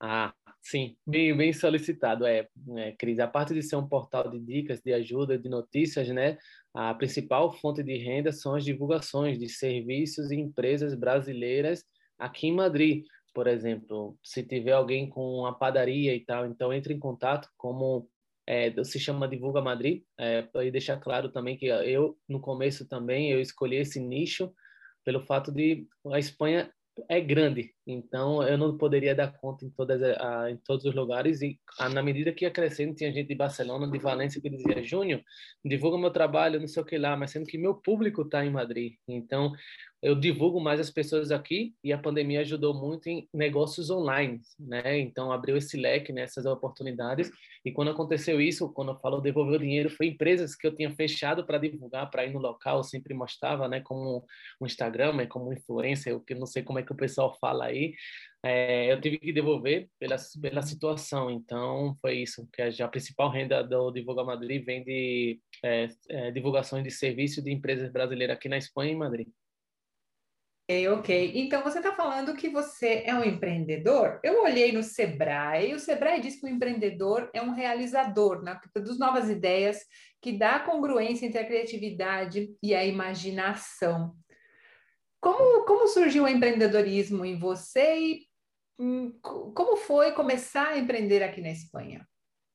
Ah, 0.00 0.34
sim, 0.60 0.96
bem, 1.06 1.36
bem 1.36 1.52
solicitado. 1.52 2.26
É, 2.26 2.48
é, 2.76 2.92
Cris, 2.98 3.20
a 3.20 3.28
parte 3.28 3.54
de 3.54 3.62
ser 3.62 3.76
um 3.76 3.88
portal 3.88 4.28
de 4.28 4.40
dicas, 4.40 4.80
de 4.82 4.92
ajuda, 4.92 5.38
de 5.38 5.48
notícias, 5.48 6.08
né? 6.08 6.36
A 6.74 6.92
principal 6.92 7.52
fonte 7.52 7.84
de 7.84 7.96
renda 7.96 8.32
são 8.32 8.56
as 8.56 8.64
divulgações 8.64 9.38
de 9.38 9.48
serviços 9.48 10.32
e 10.32 10.36
empresas 10.36 10.94
brasileiras 10.94 11.84
aqui 12.18 12.48
em 12.48 12.52
Madrid. 12.52 13.04
Por 13.32 13.46
exemplo, 13.46 14.18
se 14.22 14.42
tiver 14.42 14.72
alguém 14.72 15.08
com 15.08 15.38
uma 15.38 15.56
padaria 15.56 16.14
e 16.14 16.24
tal, 16.24 16.46
então 16.46 16.72
entre 16.72 16.92
em 16.92 16.98
contato, 16.98 17.48
como 17.56 18.08
é, 18.46 18.72
se 18.82 18.98
chama 18.98 19.28
Divulga 19.28 19.62
Madrid, 19.62 20.02
é, 20.18 20.42
para 20.42 20.68
deixar 20.70 20.98
claro 20.98 21.30
também 21.30 21.56
que 21.56 21.66
eu, 21.66 22.18
no 22.28 22.40
começo 22.40 22.88
também, 22.88 23.30
eu 23.30 23.40
escolhi 23.40 23.76
esse 23.76 24.00
nicho 24.00 24.52
pelo 25.04 25.24
fato 25.24 25.52
de 25.52 25.86
a 26.12 26.18
Espanha 26.18 26.72
é 27.08 27.20
grande, 27.20 27.74
então 27.86 28.42
eu 28.42 28.56
não 28.56 28.76
poderia 28.78 29.14
dar 29.14 29.32
conta 29.38 29.64
em 29.64 29.70
todas 29.70 30.00
a, 30.02 30.50
em 30.50 30.56
todos 30.56 30.84
os 30.84 30.94
lugares. 30.94 31.42
E 31.42 31.58
a, 31.78 31.88
na 31.88 32.02
medida 32.02 32.32
que 32.32 32.44
ia 32.44 32.50
crescendo 32.50 32.94
tinha 32.94 33.12
gente 33.12 33.28
de 33.28 33.34
Barcelona, 33.34 33.90
de 33.90 33.98
Valência 33.98 34.40
que 34.40 34.48
dizia 34.48 34.82
Júnior, 34.84 35.22
divulga 35.64 35.98
meu 35.98 36.10
trabalho, 36.10 36.60
não 36.60 36.68
sei 36.68 36.82
o 36.82 36.86
que 36.86 36.96
lá, 36.96 37.16
mas 37.16 37.32
sendo 37.32 37.46
que 37.46 37.58
meu 37.58 37.74
público 37.74 38.22
está 38.22 38.44
em 38.44 38.50
Madrid, 38.50 38.94
então 39.08 39.52
eu 40.04 40.14
divulgo 40.14 40.60
mais 40.60 40.78
as 40.78 40.90
pessoas 40.90 41.30
aqui 41.30 41.74
e 41.82 41.90
a 41.90 41.96
pandemia 41.96 42.42
ajudou 42.42 42.74
muito 42.74 43.08
em 43.08 43.26
negócios 43.32 43.88
online, 43.88 44.38
né? 44.60 44.98
Então 44.98 45.32
abriu 45.32 45.56
esse 45.56 45.78
leque 45.78 46.12
nessas 46.12 46.44
né, 46.44 46.50
oportunidades 46.50 47.30
e 47.64 47.72
quando 47.72 47.90
aconteceu 47.90 48.38
isso, 48.38 48.70
quando 48.70 48.92
eu 48.92 48.98
falo 48.98 49.22
devolver 49.22 49.56
o 49.56 49.62
dinheiro, 49.62 49.88
foi 49.88 50.08
empresas 50.08 50.54
que 50.54 50.66
eu 50.66 50.74
tinha 50.74 50.94
fechado 50.94 51.46
para 51.46 51.56
divulgar, 51.56 52.10
para 52.10 52.26
ir 52.26 52.34
no 52.34 52.38
local, 52.38 52.76
eu 52.76 52.84
sempre 52.84 53.14
mostrava, 53.14 53.66
né? 53.66 53.80
Como 53.80 54.22
um 54.60 54.66
Instagram, 54.66 55.22
é 55.22 55.26
como 55.26 55.50
influencer, 55.54 56.20
que 56.20 56.34
não 56.34 56.46
sei 56.46 56.62
como 56.62 56.78
é 56.78 56.82
que 56.82 56.92
o 56.92 56.96
pessoal 56.96 57.34
fala 57.40 57.64
aí, 57.64 57.94
é, 58.42 58.92
eu 58.92 59.00
tive 59.00 59.18
que 59.18 59.32
devolver 59.32 59.88
pela 59.98 60.16
pela 60.42 60.60
situação. 60.60 61.30
Então 61.30 61.96
foi 62.02 62.18
isso, 62.18 62.46
que 62.52 62.60
a, 62.60 62.68
a 62.84 62.88
principal 62.88 63.30
renda 63.30 63.62
do 63.64 63.90
Divulga 63.90 64.22
Madrid 64.22 64.62
vem 64.66 64.84
de 64.84 65.40
é, 65.64 65.88
é, 66.10 66.30
divulgações 66.30 66.84
de 66.84 66.90
serviços 66.90 67.42
de 67.42 67.50
empresas 67.50 67.90
brasileiras 67.90 68.36
aqui 68.36 68.50
na 68.50 68.58
Espanha 68.58 68.92
e 68.92 68.94
em 68.94 68.98
Madrid. 68.98 69.28
Ok. 70.66 71.32
Então 71.34 71.62
você 71.62 71.78
está 71.78 71.94
falando 71.94 72.34
que 72.34 72.48
você 72.48 73.02
é 73.04 73.14
um 73.14 73.22
empreendedor? 73.22 74.18
Eu 74.24 74.42
olhei 74.42 74.72
no 74.72 74.82
Sebrae, 74.82 75.74
o 75.74 75.78
Sebrae 75.78 76.22
diz 76.22 76.40
que 76.40 76.46
o 76.46 76.48
empreendedor 76.48 77.30
é 77.34 77.42
um 77.42 77.52
realizador, 77.52 78.42
né? 78.42 78.58
Dos 78.74 78.98
novas 78.98 79.28
ideias, 79.28 79.84
que 80.22 80.32
dá 80.32 80.58
congruência 80.60 81.26
entre 81.26 81.38
a 81.38 81.46
criatividade 81.46 82.56
e 82.62 82.74
a 82.74 82.82
imaginação. 82.82 84.14
Como, 85.20 85.66
como 85.66 85.86
surgiu 85.88 86.24
o 86.24 86.28
empreendedorismo 86.28 87.26
em 87.26 87.38
você 87.38 87.98
e 87.98 88.26
hum, 88.78 89.12
como 89.22 89.76
foi 89.76 90.12
começar 90.12 90.68
a 90.68 90.78
empreender 90.78 91.22
aqui 91.22 91.42
na 91.42 91.50
Espanha? 91.50 92.06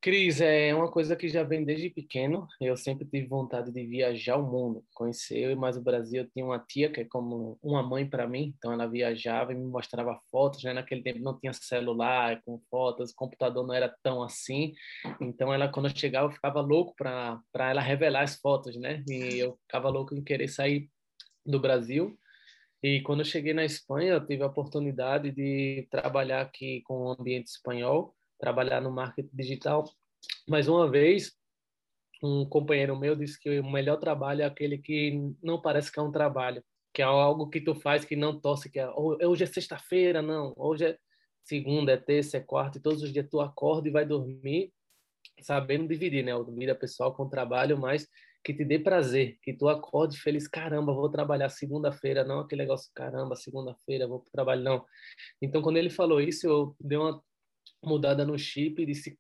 Cris, 0.02 0.40
é 0.40 0.74
uma 0.74 0.90
coisa 0.90 1.14
que 1.14 1.28
já 1.28 1.44
vem 1.44 1.66
desde 1.66 1.90
pequeno. 1.90 2.48
Eu 2.62 2.78
sempre 2.78 3.06
tive 3.06 3.28
vontade 3.28 3.70
de 3.70 3.86
viajar 3.86 4.38
o 4.38 4.50
mundo, 4.50 4.82
conhecer 4.94 5.54
mais 5.58 5.76
o 5.76 5.82
Brasil. 5.82 6.24
Eu 6.24 6.30
tinha 6.30 6.46
uma 6.46 6.58
tia 6.58 6.90
que 6.90 7.02
é 7.02 7.06
como 7.06 7.60
uma 7.62 7.84
mãe 7.84 8.10
para 8.10 8.26
mim, 8.26 8.54
então 8.58 8.72
ela 8.72 8.88
viajava 8.88 9.52
e 9.52 9.56
me 9.56 9.66
mostrava 9.66 10.18
fotos. 10.32 10.64
Né? 10.64 10.72
Naquele 10.72 11.04
tempo 11.04 11.20
não 11.20 11.38
tinha 11.38 11.52
celular 11.52 12.42
com 12.46 12.58
fotos, 12.70 13.12
o 13.12 13.16
computador 13.16 13.68
não 13.68 13.74
era 13.74 13.94
tão 14.02 14.24
assim. 14.24 14.74
Então 15.20 15.54
ela, 15.54 15.68
quando 15.68 15.90
eu 15.90 15.96
chegava, 15.96 16.28
eu 16.28 16.32
ficava 16.32 16.62
louco 16.62 16.96
para 16.96 17.42
ela 17.54 17.82
revelar 17.82 18.22
as 18.24 18.38
fotos, 18.38 18.78
né? 18.78 19.04
E 19.06 19.38
eu 19.38 19.58
ficava 19.64 19.90
louco 19.90 20.16
em 20.16 20.24
querer 20.24 20.48
sair 20.48 20.90
do 21.46 21.60
Brasil. 21.60 22.18
E 22.82 23.02
quando 23.02 23.20
eu 23.20 23.26
cheguei 23.26 23.54
na 23.54 23.66
Espanha, 23.66 24.14
eu 24.14 24.26
tive 24.26 24.44
a 24.44 24.48
oportunidade 24.48 25.30
de 25.32 25.86
trabalhar 25.92 26.40
aqui 26.40 26.82
com 26.86 27.08
o 27.08 27.12
ambiente 27.12 27.48
espanhol 27.48 28.16
trabalhar 28.40 28.82
no 28.82 28.92
marketing 28.92 29.30
digital. 29.34 29.84
Mas 30.48 30.68
uma 30.68 30.90
vez, 30.90 31.34
um 32.24 32.46
companheiro 32.46 32.98
meu 32.98 33.16
disse 33.16 33.40
que 33.40 33.60
o 33.60 33.72
melhor 33.72 33.98
trabalho 33.98 34.42
é 34.42 34.46
aquele 34.46 34.78
que 34.78 35.20
não 35.42 35.62
parece 35.62 35.92
que 35.92 36.00
é 36.00 36.04
um 36.04 36.12
trabalho, 36.12 36.64
que 36.94 37.02
é 37.02 37.06
algo 37.06 37.50
que 37.50 37.62
tu 37.62 37.76
faz 37.76 38.04
que 38.06 38.16
não 38.16 38.40
tosse, 38.40 38.70
que 38.70 38.80
é 38.80 38.90
hoje 38.90 39.44
é 39.44 39.48
sexta-feira, 39.48 40.22
não, 40.22 40.54
hoje 40.58 40.86
é 40.86 40.98
segunda, 41.44 41.94
é 41.94 41.98
terça, 41.98 42.38
é 42.38 42.40
quarta, 42.42 42.78
e 42.78 42.82
todos 42.82 43.02
os 43.02 43.12
dias 43.12 43.28
tu 43.30 43.40
acorda 43.40 43.88
e 43.88 43.92
vai 43.92 44.06
dormir 44.06 44.72
sabendo 45.42 45.88
dividir, 45.88 46.24
né, 46.24 46.34
a 46.34 46.42
vida 46.44 46.76
pessoal 46.76 47.14
com 47.14 47.24
o 47.24 47.30
trabalho, 47.30 47.78
mas 47.78 48.08
que 48.44 48.54
te 48.54 48.64
dê 48.64 48.80
prazer, 48.80 49.38
que 49.42 49.54
tu 49.54 49.68
acorde 49.68 50.18
feliz, 50.20 50.48
caramba, 50.48 50.94
vou 50.94 51.10
trabalhar 51.10 51.50
segunda-feira, 51.50 52.24
não 52.24 52.40
aquele 52.40 52.62
negócio, 52.62 52.90
caramba, 52.94 53.36
segunda-feira 53.36 54.08
vou 54.08 54.20
para 54.20 54.30
o 54.30 54.32
trabalho, 54.32 54.64
não. 54.64 54.86
Então, 55.42 55.62
quando 55.62 55.78
ele 55.78 55.90
falou 55.90 56.22
isso, 56.22 56.48
eu 56.48 56.76
dei 56.80 56.98
uma 56.98 57.22
mudada 57.84 58.26
no 58.26 58.38
chip 58.38 58.82
e 58.82 58.86
disse, 58.86 59.18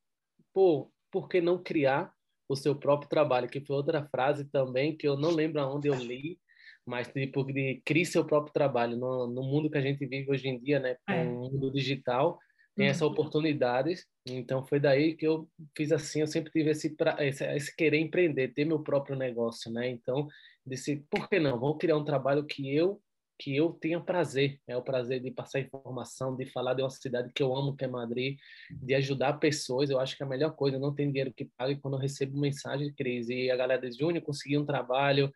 pô, 0.53 0.91
por 1.11 1.27
que 1.27 1.41
não 1.41 1.61
criar 1.61 2.13
o 2.47 2.55
seu 2.55 2.75
próprio 2.75 3.09
trabalho? 3.09 3.49
Que 3.49 3.61
foi 3.61 3.75
outra 3.75 4.07
frase 4.09 4.45
também 4.45 4.95
que 4.95 5.07
eu 5.07 5.17
não 5.17 5.31
lembro 5.31 5.61
aonde 5.61 5.87
eu 5.87 5.95
li, 5.95 6.39
mas 6.85 7.07
tipo 7.07 7.43
de 7.43 7.81
criar 7.85 8.05
seu 8.05 8.25
próprio 8.25 8.53
trabalho 8.53 8.97
no, 8.97 9.27
no 9.27 9.43
mundo 9.43 9.69
que 9.69 9.77
a 9.77 9.81
gente 9.81 10.05
vive 10.05 10.31
hoje 10.31 10.47
em 10.47 10.59
dia, 10.59 10.79
né, 10.79 10.97
com 11.05 11.13
é. 11.13 11.23
o 11.23 11.51
mundo 11.51 11.71
digital, 11.71 12.39
tem 12.75 12.87
essa 12.87 13.05
uhum. 13.05 13.11
oportunidade. 13.11 13.93
Então 14.25 14.65
foi 14.65 14.79
daí 14.79 15.15
que 15.15 15.27
eu 15.27 15.49
fiz 15.75 15.91
assim, 15.91 16.21
eu 16.21 16.27
sempre 16.27 16.51
tive 16.51 16.69
esse, 16.69 16.95
esse, 17.19 17.45
esse, 17.45 17.75
querer 17.75 17.99
empreender, 17.99 18.53
ter 18.53 18.65
meu 18.65 18.79
próprio 18.79 19.17
negócio, 19.17 19.69
né? 19.71 19.89
Então 19.89 20.27
disse, 20.65 21.05
por 21.09 21.27
que 21.27 21.39
não? 21.39 21.59
Vou 21.59 21.77
criar 21.77 21.97
um 21.97 22.05
trabalho 22.05 22.45
que 22.45 22.73
eu 22.73 23.01
que 23.39 23.55
eu 23.55 23.71
tenha 23.71 24.01
prazer, 24.01 24.59
é 24.67 24.75
o 24.75 24.81
prazer 24.81 25.21
de 25.21 25.31
passar 25.31 25.61
informação, 25.61 26.35
de 26.35 26.45
falar 26.45 26.73
de 26.73 26.83
uma 26.83 26.89
cidade 26.89 27.31
que 27.33 27.41
eu 27.41 27.55
amo, 27.55 27.73
que 27.73 27.85
é 27.85 27.87
Madrid, 27.87 28.37
de 28.69 28.93
ajudar 28.95 29.39
pessoas, 29.39 29.89
eu 29.89 29.97
acho 29.97 30.17
que 30.17 30.21
é 30.21 30.25
a 30.25 30.29
melhor 30.29 30.53
coisa, 30.55 30.77
não 30.77 30.93
tem 30.93 31.07
dinheiro 31.07 31.33
que 31.33 31.45
pague 31.57 31.77
quando 31.77 31.93
eu 31.93 31.99
recebo 31.99 32.37
mensagem 32.37 32.87
de 32.87 32.93
crise, 32.93 33.33
e 33.33 33.49
a 33.49 33.55
galera 33.55 33.81
diz, 33.81 33.95
Júnior, 33.95 34.23
consegui 34.23 34.57
um 34.57 34.65
trabalho, 34.65 35.31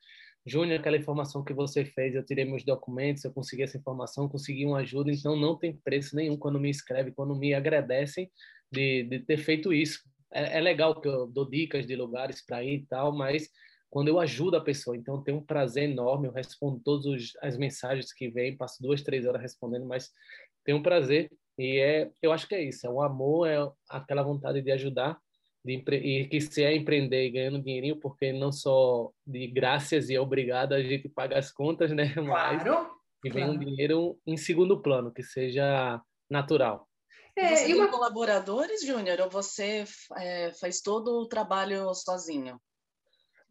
Júnior, 0.46 0.82
aquela 0.82 0.98
informação 0.98 1.42
que 1.42 1.54
você 1.54 1.86
fez, 1.86 2.14
eu 2.14 2.26
tirei 2.26 2.44
meus 2.44 2.66
documentos, 2.66 3.24
eu 3.24 3.32
consegui 3.32 3.64
essa 3.64 3.78
informação, 3.78 4.28
consegui 4.28 4.66
uma 4.66 4.80
ajuda, 4.80 5.10
então 5.10 5.38
não 5.38 5.58
tem 5.58 5.78
preço 5.78 6.14
nenhum 6.14 6.36
quando 6.36 6.60
me 6.60 6.70
escreve, 6.70 7.14
quando 7.14 7.34
me 7.34 7.54
agradecem 7.54 8.30
de, 8.70 9.04
de 9.04 9.20
ter 9.20 9.38
feito 9.38 9.72
isso. 9.72 10.02
É, 10.34 10.58
é 10.58 10.62
legal 10.62 11.00
que 11.00 11.08
eu 11.08 11.28
dou 11.28 11.50
dicas 11.50 11.88
de 11.88 11.96
lugares 11.96 12.46
para 12.46 12.62
ir 12.62 12.80
e 12.82 12.86
tal, 12.86 13.16
mas 13.16 13.50
quando 13.94 14.08
eu 14.08 14.20
ajudo 14.20 14.58
a 14.58 14.62
pessoa, 14.62 14.98
então 14.98 15.22
tem 15.22 15.36
um 15.36 15.46
prazer 15.46 15.88
enorme, 15.88 16.28
eu 16.28 16.32
respondo 16.32 16.82
todas 16.84 17.32
as 17.44 17.56
mensagens 17.60 18.12
que 18.12 18.28
vêm, 18.28 18.58
passo 18.58 18.82
duas, 18.82 19.04
três 19.04 19.24
horas 19.28 19.40
respondendo, 19.40 19.86
mas 19.86 20.10
tem 20.66 20.74
um 20.74 20.82
prazer 20.82 21.32
e 21.60 21.78
é, 21.78 22.10
eu 22.20 22.32
acho 22.32 22.48
que 22.48 22.56
é 22.56 22.64
isso, 22.64 22.88
é 22.88 22.90
o 22.90 23.04
amor, 23.04 23.48
é 23.48 23.58
aquela 23.88 24.24
vontade 24.24 24.64
de 24.64 24.72
ajudar 24.72 25.20
de 25.64 25.74
e 25.92 26.28
que 26.28 26.42
se 26.42 26.64
é 26.64 26.76
empreender 26.76 27.30
ganhando 27.30 27.62
dinheirinho, 27.62 28.00
porque 28.00 28.34
não 28.34 28.52
só 28.52 29.12
de 29.28 29.46
graças 29.46 30.10
e 30.10 30.18
obrigado 30.18 30.74
a 30.74 30.82
gente 30.82 31.08
paga 31.08 31.38
as 31.38 31.52
contas, 31.52 31.92
né? 31.92 32.06
Mas 32.18 32.64
claro, 32.64 32.90
e 33.24 33.30
vem 33.30 33.44
claro. 33.44 33.52
um 33.52 33.60
dinheiro 33.60 34.20
em 34.26 34.38
segundo 34.38 34.82
plano, 34.82 35.14
que 35.14 35.22
seja 35.22 36.02
natural. 36.28 36.90
É, 37.36 37.56
você 37.56 37.70
e 37.70 37.76
uma... 37.76 37.84
tem 37.84 37.92
colaboradores, 37.92 38.84
Júnior, 38.84 39.22
ou 39.22 39.30
você 39.30 39.84
é, 40.18 40.52
faz 40.60 40.82
todo 40.82 41.22
o 41.22 41.28
trabalho 41.28 41.94
sozinho? 41.94 42.60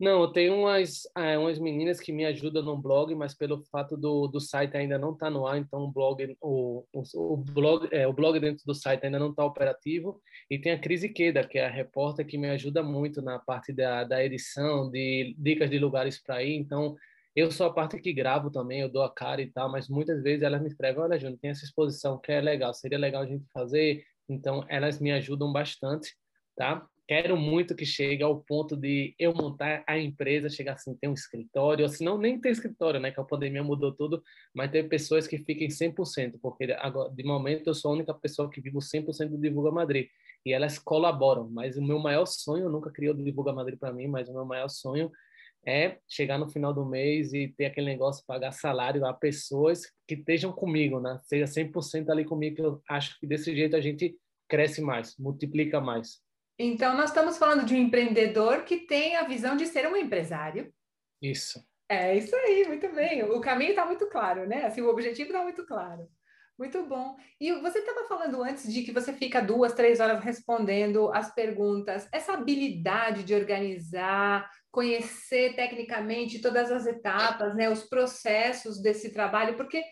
Não, 0.01 0.23
eu 0.23 0.29
tenho 0.29 0.57
umas, 0.57 1.03
é, 1.17 1.39
umas 1.39 1.59
meninas 1.59 2.01
que 2.01 2.13
me 2.13 2.25
ajudam 2.25 2.63
no 2.63 2.77
blog, 2.77 3.15
mas 3.15 3.35
pelo 3.35 3.63
fato 3.65 3.97
do, 3.97 4.27
do 4.27 4.41
site 4.41 4.77
ainda 4.77 4.99
não 4.99 5.13
estar 5.13 5.27
tá 5.27 5.31
no 5.31 5.47
ar, 5.47 5.59
então 5.59 5.81
o 5.85 5.93
blog, 5.93 6.37
o, 6.41 6.85
o, 6.93 7.37
blog, 7.37 7.89
é, 7.93 8.07
o 8.07 8.13
blog 8.13 8.41
dentro 8.41 8.65
do 8.67 8.75
site 8.75 9.05
ainda 9.05 9.19
não 9.19 9.31
está 9.31 9.45
operativo. 9.45 10.21
E 10.51 10.59
tem 10.59 10.73
a 10.73 10.79
Cris 10.79 11.03
Queda, 11.13 11.47
que 11.47 11.59
é 11.59 11.67
a 11.67 11.71
repórter 11.71 12.27
que 12.27 12.37
me 12.37 12.51
ajuda 12.51 12.83
muito 12.83 13.23
na 13.23 13.39
parte 13.39 13.73
da, 13.73 14.03
da 14.03 14.25
edição, 14.25 14.91
de 14.91 15.37
dicas 15.39 15.71
de 15.71 15.79
lugares 15.79 16.21
para 16.21 16.43
ir. 16.43 16.57
Então, 16.57 16.97
eu 17.35 17.51
sou 17.51 17.67
a 17.67 17.73
parte 17.73 17.99
que 17.99 18.13
gravo 18.13 18.51
também, 18.51 18.81
eu 18.81 18.91
dou 18.91 19.03
a 19.03 19.13
cara 19.13 19.41
e 19.41 19.51
tal, 19.51 19.71
mas 19.71 19.89
muitas 19.89 20.23
vezes 20.23 20.43
elas 20.43 20.61
me 20.61 20.69
escrevem: 20.69 21.01
Olha, 21.01 21.19
Júnior, 21.19 21.39
tem 21.41 21.51
essa 21.51 21.65
exposição 21.65 22.19
que 22.19 22.31
é 22.33 22.41
legal, 22.41 22.75
seria 22.75 22.99
legal 22.99 23.23
a 23.23 23.27
gente 23.27 23.47
fazer. 23.53 24.05
Então, 24.29 24.65
elas 24.69 25.01
me 25.01 25.13
ajudam 25.13 25.53
bastante, 25.53 26.15
tá? 26.57 26.87
Quero 27.13 27.37
muito 27.37 27.77
que 27.77 27.85
chegue 27.85 28.23
ao 28.23 28.41
ponto 28.41 28.75
de 28.75 29.15
eu 29.19 29.35
montar 29.35 29.85
a 29.87 29.99
empresa, 29.99 30.49
chegar 30.49 30.73
assim, 30.73 30.95
ter 30.95 31.09
um 31.09 31.13
escritório, 31.13 31.85
ou 31.85 31.89
se 31.91 32.03
não, 32.03 32.17
nem 32.17 32.41
ter 32.41 32.49
escritório, 32.49 32.99
né, 32.99 33.11
que 33.11 33.21
a 33.21 33.25
pandemia 33.25 33.63
mudou 33.63 33.93
tudo, 33.93 34.23
mas 34.55 34.71
ter 34.71 34.89
pessoas 34.89 35.27
que 35.27 35.37
fiquem 35.37 35.69
100%, 35.69 36.39
porque 36.41 36.73
agora, 36.79 37.11
de 37.11 37.23
momento 37.23 37.67
eu 37.67 37.75
sou 37.75 37.91
a 37.91 37.95
única 37.97 38.15
pessoa 38.15 38.49
que 38.49 38.63
vivo 38.63 38.79
100% 38.79 39.29
do 39.29 39.37
Divulga 39.37 39.71
Madrid, 39.71 40.09
e 40.43 40.55
elas 40.55 40.79
colaboram, 40.79 41.51
mas 41.51 41.77
o 41.77 41.85
meu 41.85 41.99
maior 41.99 42.25
sonho, 42.25 42.65
eu 42.65 42.71
nunca 42.71 42.91
criei 42.91 43.11
o 43.13 43.15
Divulga 43.15 43.53
Madrid 43.53 43.79
para 43.79 43.93
mim, 43.93 44.07
mas 44.07 44.31
o 44.31 44.33
meu 44.33 44.47
maior 44.47 44.69
sonho 44.69 45.11
é 45.67 45.99
chegar 46.09 46.39
no 46.39 46.49
final 46.49 46.73
do 46.73 46.87
mês 46.87 47.35
e 47.35 47.47
ter 47.47 47.67
aquele 47.67 47.89
negócio, 47.89 48.25
pagar 48.27 48.53
salário 48.53 49.05
a 49.05 49.13
pessoas 49.13 49.83
que 50.09 50.15
estejam 50.15 50.51
comigo, 50.51 50.99
né, 50.99 51.21
seja 51.25 51.45
100% 51.45 52.09
ali 52.09 52.25
comigo, 52.25 52.57
que 52.57 52.63
eu 52.63 52.83
acho 52.89 53.21
que 53.21 53.27
desse 53.27 53.55
jeito 53.55 53.77
a 53.77 53.83
gente 53.83 54.17
cresce 54.49 54.81
mais, 54.81 55.15
multiplica 55.19 55.79
mais. 55.79 56.23
Então, 56.65 56.97
nós 56.97 57.11
estamos 57.11 57.39
falando 57.39 57.67
de 57.67 57.75
um 57.75 57.79
empreendedor 57.79 58.63
que 58.63 58.77
tem 58.77 59.17
a 59.17 59.25
visão 59.25 59.57
de 59.57 59.67
ser 59.67 59.85
um 59.89 59.97
empresário. 59.97 60.73
Isso. 61.21 61.61
É 61.89 62.17
isso 62.17 62.37
aí, 62.37 62.65
muito 62.69 62.89
bem. 62.93 63.25
O 63.25 63.41
caminho 63.41 63.71
está 63.71 63.85
muito 63.85 64.07
claro, 64.07 64.47
né? 64.47 64.65
Assim, 64.67 64.81
o 64.81 64.89
objetivo 64.89 65.31
está 65.31 65.43
muito 65.43 65.67
claro. 65.67 66.09
Muito 66.57 66.87
bom. 66.87 67.17
E 67.41 67.51
você 67.55 67.81
estava 67.81 68.07
falando 68.07 68.41
antes 68.45 68.73
de 68.73 68.85
que 68.85 68.93
você 68.93 69.13
fica 69.13 69.43
duas, 69.43 69.73
três 69.73 69.99
horas 69.99 70.23
respondendo 70.23 71.13
as 71.13 71.35
perguntas. 71.35 72.09
Essa 72.13 72.35
habilidade 72.35 73.25
de 73.25 73.35
organizar, 73.35 74.49
conhecer 74.71 75.57
tecnicamente 75.57 76.41
todas 76.41 76.71
as 76.71 76.87
etapas, 76.87 77.57
né, 77.57 77.69
os 77.69 77.83
processos 77.83 78.81
desse 78.81 79.13
trabalho, 79.13 79.57
porque 79.57 79.83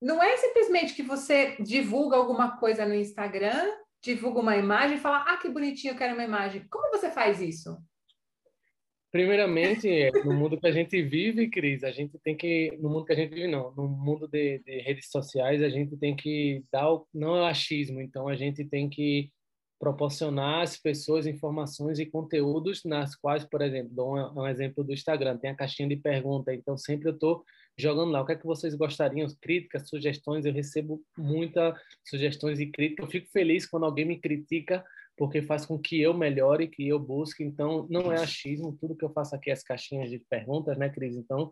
não 0.00 0.22
é 0.22 0.36
simplesmente 0.36 0.94
que 0.94 1.02
você 1.02 1.56
divulga 1.58 2.16
alguma 2.16 2.56
coisa 2.56 2.86
no 2.86 2.94
Instagram 2.94 3.68
divulga 4.02 4.40
uma 4.40 4.56
imagem 4.56 4.96
e 4.96 5.00
fala: 5.00 5.24
Ah, 5.28 5.36
que 5.36 5.48
bonitinho, 5.48 5.92
eu 5.92 5.98
quero 5.98 6.14
uma 6.14 6.24
imagem. 6.24 6.66
Como 6.70 6.90
você 6.90 7.10
faz 7.10 7.40
isso? 7.40 7.76
Primeiramente, 9.10 9.88
no 10.24 10.32
mundo 10.32 10.58
que 10.58 10.66
a 10.66 10.72
gente 10.72 11.02
vive, 11.02 11.50
Cris, 11.50 11.82
a 11.82 11.90
gente 11.90 12.18
tem 12.22 12.36
que. 12.36 12.76
No 12.80 12.88
mundo 12.88 13.04
que 13.04 13.12
a 13.12 13.16
gente 13.16 13.34
vive, 13.34 13.48
não. 13.48 13.74
No 13.74 13.88
mundo 13.88 14.28
de, 14.28 14.60
de 14.60 14.78
redes 14.80 15.10
sociais, 15.10 15.62
a 15.62 15.68
gente 15.68 15.96
tem 15.96 16.14
que 16.14 16.64
dar. 16.72 16.92
O, 16.92 17.06
não 17.12 17.36
é 17.36 17.42
o 17.42 17.46
achismo, 17.46 18.00
então 18.00 18.28
a 18.28 18.36
gente 18.36 18.64
tem 18.64 18.88
que 18.88 19.30
proporcionar 19.80 20.62
às 20.62 20.76
pessoas 20.76 21.26
informações 21.26 21.98
e 21.98 22.04
conteúdos 22.04 22.84
nas 22.84 23.16
quais, 23.16 23.46
por 23.46 23.62
exemplo, 23.62 23.94
dou 23.94 24.14
um, 24.14 24.42
um 24.42 24.46
exemplo 24.46 24.84
do 24.84 24.92
Instagram, 24.92 25.38
tem 25.38 25.50
a 25.50 25.56
caixinha 25.56 25.88
de 25.88 25.96
pergunta, 25.96 26.52
então 26.52 26.76
sempre 26.76 27.08
eu 27.08 27.14
estou 27.14 27.42
jogando 27.78 28.10
lá. 28.10 28.20
O 28.20 28.26
que 28.26 28.32
é 28.32 28.36
que 28.36 28.46
vocês 28.46 28.74
gostariam? 28.74 29.26
Críticas, 29.40 29.88
sugestões, 29.88 30.44
eu 30.44 30.52
recebo 30.52 31.02
muitas 31.16 31.78
sugestões 32.04 32.60
e 32.60 32.66
críticas. 32.66 33.04
Eu 33.04 33.10
fico 33.10 33.30
feliz 33.30 33.66
quando 33.66 33.84
alguém 33.84 34.04
me 34.04 34.18
critica, 34.18 34.84
porque 35.16 35.42
faz 35.42 35.66
com 35.66 35.78
que 35.78 36.00
eu 36.00 36.14
melhore, 36.14 36.68
que 36.68 36.86
eu 36.86 36.98
busque. 36.98 37.42
Então, 37.42 37.86
não 37.90 38.12
é 38.12 38.20
achismo, 38.20 38.76
tudo 38.80 38.96
que 38.96 39.04
eu 39.04 39.12
faço 39.12 39.34
aqui 39.34 39.50
é 39.50 39.52
as 39.52 39.62
caixinhas 39.62 40.10
de 40.10 40.18
perguntas, 40.18 40.76
né, 40.78 40.88
Cris? 40.88 41.16
Então, 41.16 41.50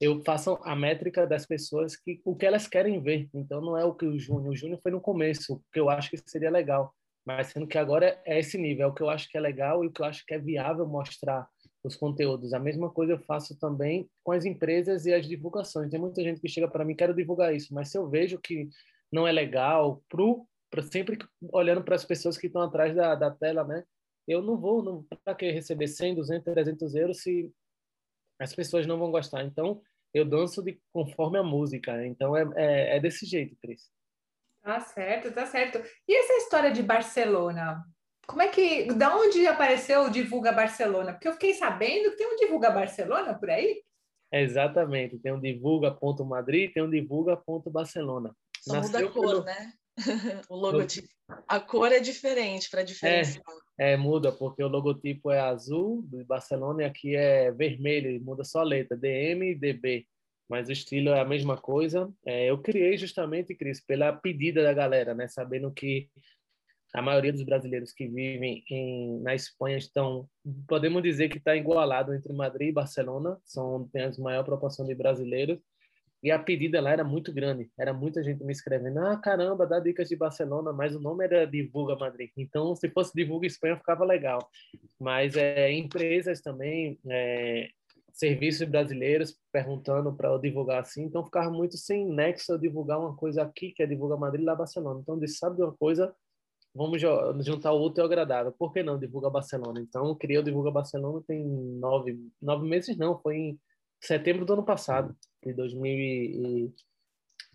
eu 0.00 0.22
faço 0.24 0.58
a 0.62 0.74
métrica 0.74 1.26
das 1.26 1.44
pessoas 1.44 1.94
que 1.94 2.20
o 2.24 2.34
que 2.34 2.46
elas 2.46 2.66
querem 2.66 3.02
ver. 3.02 3.28
Então, 3.34 3.60
não 3.60 3.76
é 3.76 3.84
o 3.84 3.94
que 3.94 4.06
o 4.06 4.18
Júnior. 4.18 4.52
O 4.52 4.56
Júnior 4.56 4.80
foi 4.82 4.90
no 4.90 5.00
começo, 5.00 5.54
o 5.54 5.62
que 5.72 5.78
eu 5.78 5.90
acho 5.90 6.10
que 6.10 6.16
seria 6.16 6.50
legal. 6.50 6.94
Mas 7.26 7.48
sendo 7.48 7.66
que 7.66 7.76
agora 7.76 8.20
é 8.24 8.38
esse 8.38 8.56
nível, 8.56 8.84
é 8.84 8.86
o 8.88 8.94
que 8.94 9.02
eu 9.02 9.10
acho 9.10 9.28
que 9.28 9.36
é 9.36 9.40
legal 9.40 9.84
e 9.84 9.88
o 9.88 9.92
que 9.92 10.00
eu 10.00 10.06
acho 10.06 10.24
que 10.24 10.32
é 10.32 10.38
viável 10.38 10.86
mostrar 10.86 11.46
os 11.82 11.96
conteúdos. 11.96 12.52
A 12.52 12.58
mesma 12.58 12.90
coisa 12.90 13.12
eu 13.12 13.18
faço 13.18 13.58
também 13.58 14.08
com 14.22 14.32
as 14.32 14.44
empresas 14.44 15.06
e 15.06 15.12
as 15.12 15.26
divulgações. 15.26 15.90
Tem 15.90 16.00
muita 16.00 16.22
gente 16.22 16.40
que 16.40 16.48
chega 16.48 16.68
para 16.68 16.84
mim, 16.84 16.94
quero 16.94 17.14
divulgar 17.14 17.54
isso, 17.54 17.74
mas 17.74 17.90
se 17.90 17.98
eu 17.98 18.08
vejo 18.08 18.38
que 18.38 18.68
não 19.10 19.26
é 19.26 19.32
legal, 19.32 20.02
pro, 20.08 20.46
sempre 20.90 21.18
olhando 21.52 21.82
para 21.82 21.94
as 21.94 22.04
pessoas 22.04 22.36
que 22.36 22.46
estão 22.46 22.62
atrás 22.62 22.94
da, 22.94 23.14
da 23.14 23.30
tela, 23.30 23.64
né? 23.64 23.84
Eu 24.28 24.42
não 24.42 24.56
vou, 24.56 24.82
não 24.82 25.04
para 25.24 25.34
que 25.34 25.50
receber 25.50 25.88
100, 25.88 26.14
200, 26.14 26.52
300 26.52 26.94
euros 26.94 27.22
se 27.22 27.52
as 28.38 28.54
pessoas 28.54 28.86
não 28.86 28.98
vão 28.98 29.10
gostar. 29.10 29.42
Então, 29.44 29.82
eu 30.14 30.24
danço 30.24 30.62
de 30.62 30.80
conforme 30.92 31.38
a 31.38 31.42
música. 31.42 32.06
Então, 32.06 32.36
é, 32.36 32.48
é, 32.56 32.96
é 32.96 33.00
desse 33.00 33.26
jeito, 33.26 33.56
Cris. 33.60 33.90
Tá 34.62 34.78
certo, 34.80 35.32
tá 35.32 35.46
certo. 35.46 35.78
E 36.06 36.16
essa 36.16 36.32
história 36.34 36.70
de 36.70 36.82
Barcelona? 36.82 37.82
Como 38.30 38.42
é 38.42 38.48
que, 38.48 38.84
da 38.94 39.16
onde 39.16 39.44
apareceu 39.44 40.04
o 40.04 40.10
Divulga 40.10 40.52
Barcelona? 40.52 41.12
Porque 41.12 41.26
eu 41.26 41.32
fiquei 41.32 41.52
sabendo 41.52 42.12
que 42.12 42.16
tem 42.16 42.32
um 42.32 42.36
Divulga 42.36 42.70
Barcelona 42.70 43.34
por 43.34 43.50
aí. 43.50 43.82
Exatamente, 44.32 45.18
tem 45.18 45.32
um 45.32 45.40
Divulga.madrid, 45.40 46.72
tem 46.72 46.80
um 46.80 46.88
Divulga.barcelona. 46.88 48.32
Só 48.60 48.74
Nasceu 48.74 49.00
muda 49.00 49.10
a 49.10 49.12
cor, 49.12 49.26
pelo... 49.26 49.44
né? 49.44 49.72
o 50.48 50.54
logotipo. 50.54 51.08
A 51.48 51.58
cor 51.58 51.90
é 51.90 51.98
diferente 51.98 52.70
para 52.70 52.84
diferenciar. 52.84 53.42
É, 53.76 53.94
é, 53.94 53.96
muda, 53.96 54.30
porque 54.30 54.62
o 54.62 54.68
logotipo 54.68 55.32
é 55.32 55.40
azul 55.40 56.00
do 56.02 56.24
Barcelona 56.24 56.82
e 56.82 56.86
aqui 56.86 57.16
é 57.16 57.50
vermelho, 57.50 58.22
muda 58.22 58.44
só 58.44 58.60
a 58.60 58.64
letra, 58.64 58.96
DM 58.96 59.50
e 59.50 59.54
DB. 59.56 60.06
Mas 60.48 60.68
o 60.68 60.72
estilo 60.72 61.08
é 61.08 61.20
a 61.20 61.24
mesma 61.24 61.56
coisa. 61.56 62.08
É, 62.24 62.48
eu 62.48 62.58
criei 62.58 62.96
justamente, 62.96 63.56
Cris, 63.56 63.84
pela 63.84 64.12
pedida 64.12 64.62
da 64.62 64.72
galera, 64.72 65.14
né? 65.14 65.26
Sabendo 65.26 65.72
que 65.72 66.08
a 66.92 67.00
maioria 67.00 67.32
dos 67.32 67.42
brasileiros 67.42 67.92
que 67.92 68.06
vivem 68.06 68.64
em, 68.68 69.20
na 69.20 69.34
Espanha 69.34 69.76
estão, 69.76 70.28
podemos 70.66 71.02
dizer 71.02 71.28
que 71.28 71.38
está 71.38 71.54
igualado 71.54 72.12
entre 72.14 72.32
Madrid 72.32 72.68
e 72.68 72.72
Barcelona, 72.72 73.38
são 73.44 73.88
tem 73.92 74.02
a 74.02 74.12
maior 74.18 74.44
proporção 74.44 74.86
de 74.86 74.94
brasileiros, 74.94 75.58
e 76.22 76.30
a 76.30 76.38
pedida 76.38 76.80
lá 76.80 76.90
era 76.90 77.04
muito 77.04 77.32
grande, 77.32 77.70
era 77.78 77.94
muita 77.94 78.22
gente 78.22 78.44
me 78.44 78.52
escrevendo, 78.52 78.98
ah, 78.98 79.16
caramba, 79.16 79.66
dá 79.66 79.80
dicas 79.80 80.08
de 80.08 80.16
Barcelona, 80.16 80.72
mas 80.72 80.94
o 80.94 81.00
nome 81.00 81.24
era 81.24 81.46
Divulga 81.46 81.96
Madrid, 81.96 82.30
então 82.36 82.74
se 82.74 82.90
fosse 82.90 83.14
Divulga 83.14 83.46
Espanha 83.46 83.76
ficava 83.76 84.04
legal, 84.04 84.46
mas 84.98 85.36
é, 85.36 85.72
empresas 85.72 86.40
também, 86.40 86.98
é, 87.08 87.68
serviços 88.12 88.68
brasileiros 88.68 89.38
perguntando 89.52 90.12
para 90.12 90.28
eu 90.28 90.38
divulgar 90.38 90.82
assim, 90.82 91.04
então 91.04 91.24
ficava 91.24 91.50
muito 91.50 91.78
sem 91.78 92.04
nexo 92.06 92.52
eu 92.52 92.58
divulgar 92.58 92.98
uma 92.98 93.16
coisa 93.16 93.42
aqui, 93.42 93.70
que 93.70 93.82
é 93.82 93.86
Divulga 93.86 94.16
Madrid 94.16 94.44
lá 94.44 94.54
Barcelona, 94.54 95.00
então 95.00 95.18
disse, 95.18 95.38
sabe 95.38 95.56
de 95.56 95.62
uma 95.62 95.72
coisa, 95.72 96.12
vamos 96.74 97.00
juntar 97.44 97.72
o 97.72 97.84
útil 97.84 98.02
ao 98.02 98.06
agradável. 98.06 98.52
Por 98.52 98.72
que 98.72 98.82
não 98.82 98.98
Divulga 98.98 99.30
Barcelona? 99.30 99.80
Então, 99.80 100.14
criei 100.14 100.38
o 100.38 100.42
Divulga 100.42 100.70
Barcelona 100.70 101.22
tem 101.26 101.44
nove, 101.44 102.18
nove 102.40 102.68
meses, 102.68 102.96
não, 102.96 103.18
foi 103.20 103.36
em 103.36 103.60
setembro 104.00 104.44
do 104.44 104.52
ano 104.52 104.64
passado, 104.64 105.16
de 105.44 105.52
2000 105.52 105.98
e, 105.98 106.74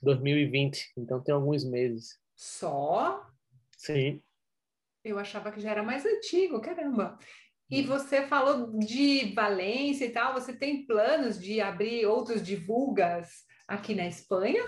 2020. 0.02 0.94
Então, 0.98 1.22
tem 1.22 1.34
alguns 1.34 1.64
meses. 1.64 2.20
Só? 2.36 3.26
Sim. 3.78 4.22
Eu 5.04 5.18
achava 5.18 5.52
que 5.52 5.62
já 5.62 5.72
era 5.72 5.84
mais 5.84 6.06
antigo, 6.06 6.60
caramba. 6.60 7.18
E 7.70 7.82
hum. 7.82 7.88
você 7.88 8.28
falou 8.28 8.78
de 8.78 9.34
Valência 9.34 10.06
e 10.06 10.12
tal, 10.12 10.34
você 10.34 10.54
tem 10.54 10.86
planos 10.86 11.40
de 11.42 11.62
abrir 11.62 12.06
outros 12.06 12.44
divulgas 12.44 13.44
aqui 13.68 13.96
na 13.96 14.08
Espanha? 14.08 14.64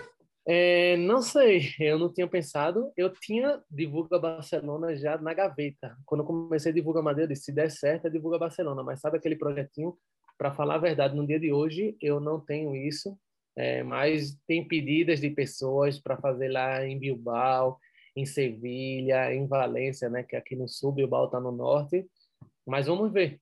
É, 0.50 0.96
não 0.96 1.20
sei, 1.20 1.74
eu 1.78 1.98
não 1.98 2.10
tinha 2.10 2.26
pensado. 2.26 2.90
Eu 2.96 3.12
tinha 3.12 3.62
Divulga 3.70 4.18
Barcelona 4.18 4.96
já 4.96 5.18
na 5.18 5.34
gaveta. 5.34 5.94
Quando 6.06 6.22
eu 6.22 6.26
comecei 6.26 6.72
a 6.72 6.74
Divulga 6.74 7.02
Madeira, 7.02 7.34
se 7.36 7.52
der 7.52 7.70
certo, 7.70 8.06
é 8.06 8.10
Divulga 8.10 8.38
Barcelona. 8.38 8.82
Mas 8.82 9.00
sabe 9.00 9.18
aquele 9.18 9.36
projetinho? 9.36 9.94
Para 10.38 10.54
falar 10.54 10.76
a 10.76 10.78
verdade, 10.78 11.14
no 11.14 11.26
dia 11.26 11.38
de 11.38 11.52
hoje 11.52 11.96
eu 12.00 12.18
não 12.18 12.40
tenho 12.40 12.74
isso. 12.74 13.14
É, 13.54 13.82
mas 13.82 14.38
tem 14.46 14.66
pedidas 14.66 15.20
de 15.20 15.28
pessoas 15.28 16.00
para 16.00 16.16
fazer 16.16 16.48
lá 16.48 16.86
em 16.86 16.98
Bilbao, 16.98 17.78
em 18.16 18.24
Sevilha, 18.24 19.34
em 19.34 19.46
Valência, 19.46 20.08
né? 20.08 20.22
Que 20.22 20.36
aqui 20.36 20.56
no 20.56 20.66
sul, 20.66 20.92
Bilbao 20.92 21.26
está 21.26 21.38
no 21.38 21.52
norte. 21.52 22.06
Mas 22.66 22.86
vamos 22.86 23.12
ver 23.12 23.38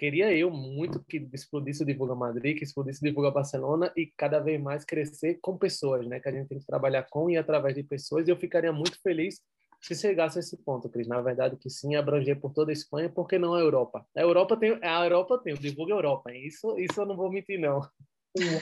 queria 0.00 0.32
eu 0.32 0.50
muito 0.50 1.04
que 1.04 1.28
explodisse 1.30 1.82
o 1.82 1.86
Divulga 1.86 2.14
Madrid, 2.14 2.56
que 2.56 2.64
explodisse 2.64 3.02
o 3.02 3.04
Divulga 3.04 3.30
Barcelona 3.30 3.92
e 3.94 4.10
cada 4.16 4.40
vez 4.40 4.58
mais 4.58 4.82
crescer 4.82 5.38
com 5.42 5.58
pessoas, 5.58 6.06
né? 6.06 6.18
Que 6.18 6.30
a 6.30 6.32
gente 6.32 6.48
tem 6.48 6.58
que 6.58 6.64
trabalhar 6.64 7.06
com 7.10 7.28
e 7.28 7.36
através 7.36 7.74
de 7.74 7.82
pessoas. 7.82 8.26
E 8.26 8.30
eu 8.30 8.36
ficaria 8.36 8.72
muito 8.72 8.98
feliz 9.02 9.42
se 9.78 9.94
chegasse 9.94 10.38
a 10.38 10.40
esse 10.40 10.56
ponto, 10.64 10.88
Cris. 10.88 11.06
Na 11.06 11.20
verdade, 11.20 11.56
que 11.56 11.68
sim, 11.68 11.96
abranger 11.96 12.40
por 12.40 12.50
toda 12.50 12.70
a 12.70 12.72
Espanha, 12.72 13.10
porque 13.10 13.38
não 13.38 13.52
a 13.52 13.60
Europa. 13.60 14.06
A 14.16 14.22
Europa 14.22 14.56
tem, 14.56 14.78
a 14.82 15.04
Europa 15.04 15.38
tem, 15.38 15.52
o 15.52 15.58
Divulga 15.58 15.92
Europa. 15.92 16.32
Isso, 16.32 16.78
isso 16.78 16.98
eu 16.98 17.04
não 17.04 17.14
vou 17.14 17.30
mentir, 17.30 17.60
não. 17.60 17.82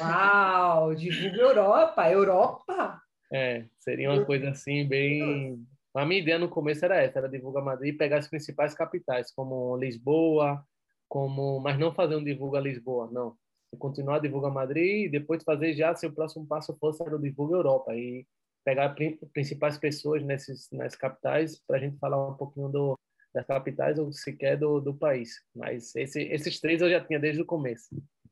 Uau! 0.01 0.93
Divulga 0.97 1.41
Europa! 1.41 2.11
Europa! 2.11 3.01
É, 3.33 3.65
seria 3.79 4.11
uma 4.11 4.25
coisa 4.25 4.51
assim, 4.51 4.89
bem. 4.89 5.65
A 5.95 6.05
minha 6.05 6.21
ideia 6.21 6.39
no 6.39 6.49
começo 6.49 6.85
era 6.85 7.01
essa, 7.01 7.21
era 7.21 7.29
divulgar 7.29 7.65
Madrid 7.65 7.95
e 7.95 7.97
pegar 7.97 8.19
as 8.19 8.29
principais 8.29 8.75
capitais, 8.75 9.33
como 9.33 9.77
Lisboa, 9.77 10.65
como, 11.09 11.61
mas 11.61 11.79
não 11.79 11.95
fazer 11.95 12.17
um 12.17 12.25
divulga 12.25 12.61
Lisboa, 12.61 13.09
não. 13.11 13.37
Continuar 13.79 14.17
a 14.17 14.21
divulga 14.21 14.51
Madrid 14.51 15.07
e 15.07 15.09
depois 15.09 15.43
fazer 15.43 15.75
já 15.75 15.95
se 15.95 16.07
o 16.07 16.13
próximo 16.13 16.47
passo 16.47 16.77
fosse 16.79 17.03
era 17.03 17.17
o 17.17 17.21
divulga 17.21 17.57
Europa 17.57 17.95
e 17.95 18.27
pegar 18.65 18.95
principais 19.33 19.79
pessoas 19.79 20.23
nesses 20.23 20.69
nas 20.73 20.95
capitais 20.95 21.61
para 21.67 21.77
a 21.77 21.81
gente 21.81 21.99
falar 21.99 22.29
um 22.29 22.35
pouquinho 22.35 22.69
do, 22.69 22.99
das 23.35 23.47
capitais 23.47 23.99
ou 23.99 24.13
sequer 24.13 24.59
do, 24.59 24.81
do 24.81 24.95
país. 24.95 25.41
Mas 25.55 25.95
esse, 25.97 26.23
esses 26.23 26.61
três 26.61 26.81
eu 26.81 26.91
já 26.91 27.05
tinha 27.05 27.19
desde 27.19 27.43
o 27.43 27.47
começo. 27.47 27.89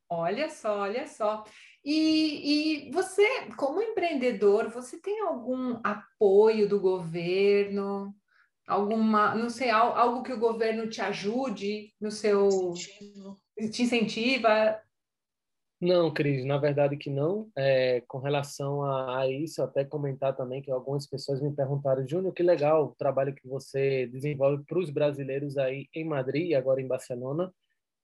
Olha 0.09 0.49
só, 0.49 0.81
olha 0.81 1.07
só. 1.07 1.43
E, 1.83 2.87
e 2.87 2.91
você, 2.91 3.25
como 3.57 3.81
empreendedor, 3.81 4.69
você 4.69 4.99
tem 4.99 5.21
algum 5.21 5.79
apoio 5.83 6.67
do 6.67 6.79
governo? 6.79 8.13
Alguma, 8.67 9.33
não 9.33 9.49
sei, 9.49 9.69
algo 9.69 10.21
que 10.21 10.33
o 10.33 10.39
governo 10.39 10.89
te 10.89 10.99
ajude 10.99 11.93
no 11.99 12.11
seu 12.11 12.47
Incentivo. 12.47 13.39
te 13.71 13.83
incentiva? 13.83 14.81
Não, 15.79 16.11
Cris, 16.11 16.43
na 16.43 16.57
verdade 16.57 16.97
que 16.97 17.09
não. 17.09 17.49
É, 17.55 18.01
com 18.07 18.17
relação 18.17 18.83
a, 18.83 19.21
a, 19.21 19.29
isso, 19.29 19.61
até 19.63 19.85
comentar 19.85 20.35
também 20.35 20.61
que 20.61 20.71
algumas 20.71 21.07
pessoas 21.07 21.39
me 21.39 21.55
perguntaram, 21.55 22.05
Júnior, 22.05 22.33
que 22.33 22.43
legal 22.43 22.85
o 22.85 22.95
trabalho 22.95 23.33
que 23.33 23.47
você 23.47 24.07
desenvolve 24.07 24.63
para 24.65 24.79
os 24.79 24.89
brasileiros 24.89 25.57
aí 25.57 25.87
em 25.93 26.03
Madrid 26.03 26.49
e 26.49 26.55
agora 26.55 26.81
em 26.81 26.87
Barcelona, 26.87 27.53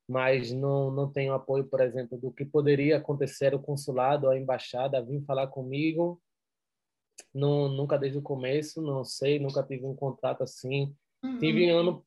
mas 0.07 0.53
não, 0.53 0.91
não 0.91 1.11
tenho 1.11 1.33
apoio, 1.33 1.65
por 1.65 1.81
exemplo, 1.81 2.17
do 2.17 2.31
que 2.31 2.45
poderia 2.45 2.97
acontecer 2.97 3.55
o 3.55 3.59
consulado, 3.59 4.29
a 4.29 4.37
embaixada 4.37 5.03
vir 5.03 5.23
falar 5.25 5.47
comigo 5.47 6.21
não, 7.33 7.67
nunca 7.69 7.97
desde 7.97 8.17
o 8.17 8.21
começo, 8.21 8.81
não 8.81 9.03
sei, 9.03 9.39
nunca 9.39 9.63
tive 9.63 9.85
um 9.85 9.95
contato 9.95 10.43
assim. 10.43 10.95
Uhum. 11.23 11.37
Tive 11.39 11.69
ano 11.69 12.03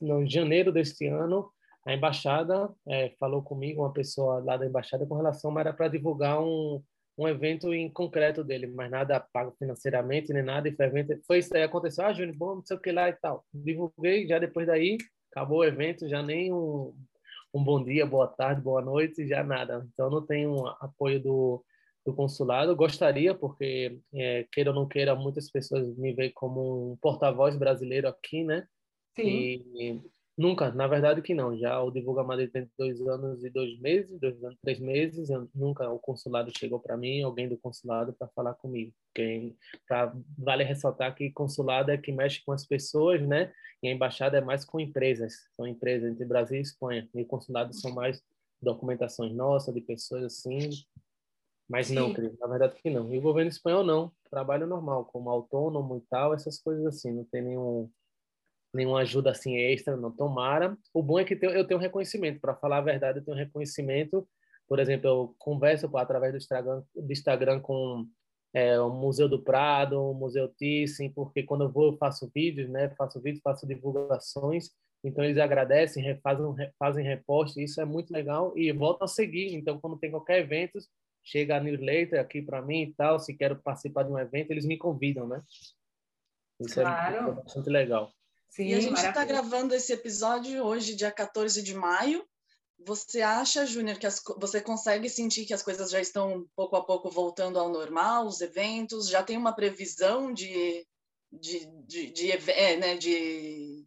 no 0.00 0.26
janeiro 0.26 0.72
deste 0.72 1.06
ano, 1.06 1.50
a 1.84 1.94
embaixada 1.94 2.70
é, 2.86 3.10
falou 3.18 3.42
comigo, 3.42 3.82
uma 3.82 3.92
pessoa 3.92 4.42
lá 4.44 4.56
da 4.56 4.66
embaixada, 4.66 5.06
com 5.06 5.16
relação, 5.16 5.50
mas 5.50 5.66
era 5.66 5.74
para 5.74 5.88
divulgar 5.88 6.40
um, 6.40 6.82
um 7.16 7.26
evento 7.26 7.72
em 7.72 7.90
concreto 7.90 8.44
dele, 8.44 8.66
mas 8.66 8.90
nada 8.90 9.18
pago 9.32 9.54
financeiramente, 9.58 10.32
nem 10.32 10.42
nada, 10.42 10.68
e 10.68 10.72
foi, 10.72 10.86
evento, 10.86 11.20
foi 11.26 11.38
isso 11.38 11.56
aí, 11.56 11.62
aconteceu, 11.62 12.04
ah, 12.04 12.12
Júnior, 12.12 12.36
bom, 12.36 12.54
não 12.56 12.64
sei 12.64 12.76
o 12.76 12.80
que 12.80 12.92
lá 12.92 13.08
e 13.08 13.14
tal. 13.14 13.44
Divulguei, 13.52 14.26
já 14.26 14.38
depois 14.38 14.66
daí, 14.66 14.98
acabou 15.32 15.58
o 15.58 15.64
evento, 15.64 16.08
já 16.08 16.22
nem 16.22 16.52
um, 16.52 16.94
um 17.54 17.64
bom 17.64 17.82
dia, 17.82 18.04
boa 18.06 18.26
tarde, 18.26 18.60
boa 18.60 18.82
noite, 18.82 19.26
já 19.26 19.42
nada. 19.42 19.86
Então, 19.92 20.10
não 20.10 20.24
tenho 20.24 20.66
apoio 20.80 21.20
do, 21.20 21.64
do 22.04 22.14
consulado. 22.14 22.74
Gostaria, 22.74 23.34
porque, 23.34 23.98
é, 24.14 24.46
queira 24.50 24.70
ou 24.70 24.76
não 24.76 24.88
queira, 24.88 25.14
muitas 25.14 25.50
pessoas 25.50 25.96
me 25.96 26.12
veem 26.12 26.32
como 26.32 26.92
um 26.92 26.96
porta-voz 26.96 27.56
brasileiro 27.56 28.08
aqui, 28.08 28.44
né? 28.44 28.66
Sim. 29.14 29.26
E 29.26 30.00
nunca, 30.36 30.70
na 30.72 30.86
verdade 30.86 31.20
que 31.20 31.34
não. 31.34 31.56
Já 31.56 31.80
o 31.82 31.90
Divulga 31.90 32.22
Madrid 32.22 32.50
tem 32.50 32.70
dois 32.78 33.00
anos 33.02 33.44
e 33.44 33.50
dois 33.50 33.78
meses, 33.80 34.18
dois 34.18 34.42
anos 34.42 34.58
três 34.62 34.80
meses. 34.80 35.28
Eu, 35.28 35.48
nunca 35.54 35.90
o 35.90 35.98
consulado 35.98 36.50
chegou 36.56 36.80
para 36.80 36.96
mim, 36.96 37.22
alguém 37.22 37.48
do 37.48 37.58
consulado, 37.58 38.12
para 38.12 38.28
falar 38.28 38.54
comigo. 38.54 38.92
Pra, 39.86 40.14
vale 40.38 40.64
ressaltar 40.64 41.14
que 41.14 41.30
consulado 41.30 41.90
é 41.90 41.98
que 41.98 42.12
mexe 42.12 42.42
com 42.44 42.52
as 42.52 42.66
pessoas, 42.66 43.20
né? 43.26 43.52
E 43.82 43.88
a 43.88 43.92
embaixada 43.92 44.38
é 44.38 44.40
mais 44.40 44.64
com 44.64 44.80
empresas. 44.80 45.34
São 45.56 45.66
empresas 45.66 46.10
entre 46.10 46.24
Brasil 46.24 46.58
e 46.58 46.62
Espanha. 46.62 47.08
E 47.14 47.24
consulado 47.24 47.74
são 47.74 47.92
mais 47.92 48.22
documentações 48.62 49.32
nossas, 49.32 49.74
de 49.74 49.80
pessoas 49.80 50.24
assim, 50.24 50.70
mas 51.70 51.86
Sim. 51.86 51.94
não, 51.94 52.12
na 52.12 52.46
verdade 52.48 52.74
que 52.82 52.90
não. 52.90 53.14
E 53.14 53.18
o 53.18 53.22
governo 53.22 53.48
espanhol 53.48 53.84
não, 53.84 54.10
trabalho 54.28 54.66
normal, 54.66 55.04
como 55.04 55.30
autônomo 55.30 55.98
e 55.98 56.00
tal, 56.10 56.34
essas 56.34 56.60
coisas 56.60 56.84
assim, 56.84 57.12
não 57.12 57.24
tem 57.24 57.42
nenhum 57.42 57.88
nenhuma 58.74 59.00
ajuda 59.00 59.30
assim 59.30 59.56
extra, 59.56 59.96
não 59.96 60.10
tomara. 60.10 60.76
O 60.92 61.02
bom 61.02 61.18
é 61.18 61.24
que 61.24 61.38
eu 61.40 61.66
tenho 61.66 61.78
reconhecimento, 61.78 62.40
para 62.40 62.54
falar 62.56 62.78
a 62.78 62.82
verdade, 62.82 63.18
eu 63.18 63.24
tenho 63.24 63.36
reconhecimento. 63.36 64.28
Por 64.68 64.80
exemplo, 64.80 65.08
eu 65.08 65.34
converso 65.38 65.88
através 65.96 66.32
do 66.32 66.38
Instagram, 66.38 66.82
do 66.94 67.12
Instagram 67.12 67.60
com 67.60 68.06
é, 68.52 68.80
o 68.80 68.90
Museu 68.90 69.28
do 69.28 69.42
Prado, 69.42 70.00
o 70.00 70.14
Museu 70.14 70.48
Thyssen, 70.48 71.12
porque 71.12 71.42
quando 71.44 71.64
eu 71.64 71.70
vou 71.70 71.92
eu 71.92 71.98
faço 71.98 72.30
vídeos, 72.34 72.68
né? 72.68 72.90
Faço 72.90 73.20
vídeos, 73.20 73.42
faço 73.42 73.66
divulgações, 73.66 74.70
então 75.04 75.24
eles 75.24 75.38
agradecem, 75.38 76.18
fazem, 76.20 76.46
fazem 76.78 77.04
repost, 77.04 77.60
isso 77.62 77.80
é 77.80 77.84
muito 77.84 78.12
legal 78.12 78.52
e 78.56 78.72
voltam 78.72 79.04
a 79.04 79.08
seguir. 79.08 79.54
Então 79.54 79.80
quando 79.80 79.98
tem 79.98 80.10
qualquer 80.10 80.40
evento, 80.40 80.78
chega 81.22 81.56
a 81.56 81.60
newsletter 81.60 82.20
aqui 82.20 82.42
para 82.42 82.62
mim 82.62 82.82
e 82.82 82.94
tal, 82.94 83.18
se 83.18 83.34
quero 83.34 83.60
participar 83.60 84.04
de 84.04 84.10
um 84.10 84.18
evento, 84.18 84.50
eles 84.50 84.64
me 84.64 84.78
convidam, 84.78 85.26
né? 85.26 85.42
Isso 86.60 86.80
é 86.80 86.82
claro. 86.82 87.30
é 87.30 87.32
bastante 87.32 87.70
legal. 87.70 88.12
Sim, 88.50 88.66
e 88.66 88.74
a 88.74 88.80
gente 88.80 88.98
está 88.98 89.24
gravando 89.24 89.74
esse 89.74 89.92
episódio 89.92 90.62
hoje, 90.64 90.96
dia 90.96 91.10
14 91.10 91.62
de 91.62 91.74
maio. 91.74 92.26
Você 92.84 93.20
acha, 93.20 93.66
Júnior, 93.66 93.98
que 93.98 94.06
as, 94.06 94.20
você 94.38 94.60
consegue 94.60 95.08
sentir 95.08 95.44
que 95.44 95.54
as 95.54 95.62
coisas 95.62 95.90
já 95.90 96.00
estão 96.00 96.46
pouco 96.56 96.76
a 96.76 96.84
pouco 96.84 97.10
voltando 97.10 97.58
ao 97.58 97.68
normal, 97.68 98.26
os 98.26 98.40
eventos? 98.40 99.08
Já 99.08 99.22
tem 99.22 99.36
uma 99.36 99.54
previsão 99.54 100.32
de, 100.32 100.84
de, 101.30 101.66
de, 101.86 102.10
de, 102.10 102.30
é, 102.50 102.76
né, 102.76 102.96
de 102.96 103.79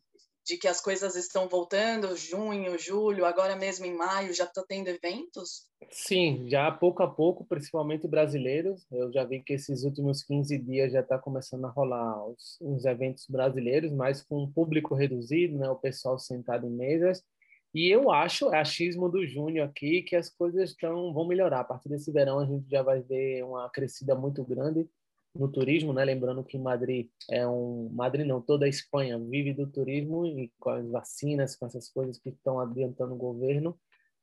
de 0.46 0.58
que 0.58 0.68
as 0.68 0.82
coisas 0.82 1.16
estão 1.16 1.48
voltando, 1.48 2.16
junho, 2.18 2.78
julho, 2.78 3.26
agora 3.26 3.56
mesmo 3.56 3.86
em 3.86 3.96
maio, 3.96 4.34
já 4.34 4.44
está 4.44 4.64
tendo 4.68 4.90
eventos? 4.90 5.68
Sim, 5.90 6.50
já 6.50 6.70
pouco 6.72 7.02
a 7.02 7.08
pouco, 7.08 7.46
principalmente 7.46 8.08
brasileiros. 8.08 8.86
Eu 8.92 9.12
já 9.12 9.24
vi 9.24 9.42
que 9.42 9.54
esses 9.54 9.84
últimos 9.84 10.22
15 10.24 10.58
dias 10.58 10.92
já 10.92 11.00
está 11.00 11.18
começando 11.18 11.66
a 11.66 11.70
rolar 11.70 12.28
os, 12.28 12.58
os 12.62 12.84
eventos 12.86 13.26
brasileiros, 13.30 13.92
mas 13.92 14.22
com 14.22 14.44
um 14.44 14.52
público 14.52 14.96
reduzido, 14.96 15.58
né? 15.58 15.70
o 15.70 15.76
pessoal 15.76 16.20
sentado 16.20 16.68
em 16.68 16.72
mesas. 16.72 17.24
E 17.74 17.90
eu 17.90 18.12
acho, 18.12 18.54
é 18.54 18.60
achismo 18.60 19.10
do 19.10 19.26
Júnior 19.26 19.68
aqui, 19.68 20.04
que 20.04 20.16
as 20.16 20.30
coisas 20.30 20.70
estão, 20.70 21.14
vão 21.14 21.26
melhorar. 21.26 21.62
A 21.62 21.64
partir 21.64 21.90
desse 21.90 22.12
verão 22.12 22.40
a 22.40 22.46
gente 22.46 22.70
já 22.70 22.84
vai 22.84 23.02
ver 23.02 23.44
uma 23.44 23.70
crescida 23.70 24.14
muito 24.14 24.44
grande 24.44 24.88
no 25.36 25.52
turismo, 25.52 25.94
né? 25.94 26.06
Lembrando 26.06 26.44
que 26.44 26.58
Madrid 26.58 27.10
é 27.30 27.48
um 27.48 27.90
Madrid 27.92 28.26
não, 28.26 28.42
toda 28.42 28.66
a 28.66 28.70
Espanha 28.70 29.18
vive 29.20 29.54
do 29.54 29.68
turismo 29.68 30.26
e 30.26 30.52
com 30.60 30.70
as 30.70 30.88
vacinas, 30.90 31.56
com 31.56 31.66
essas 31.66 31.90
coisas 31.90 32.20
que 32.20 32.30
estão 32.30 32.60
adiantando 32.60 33.14
o 33.14 33.18
governo, 33.18 33.78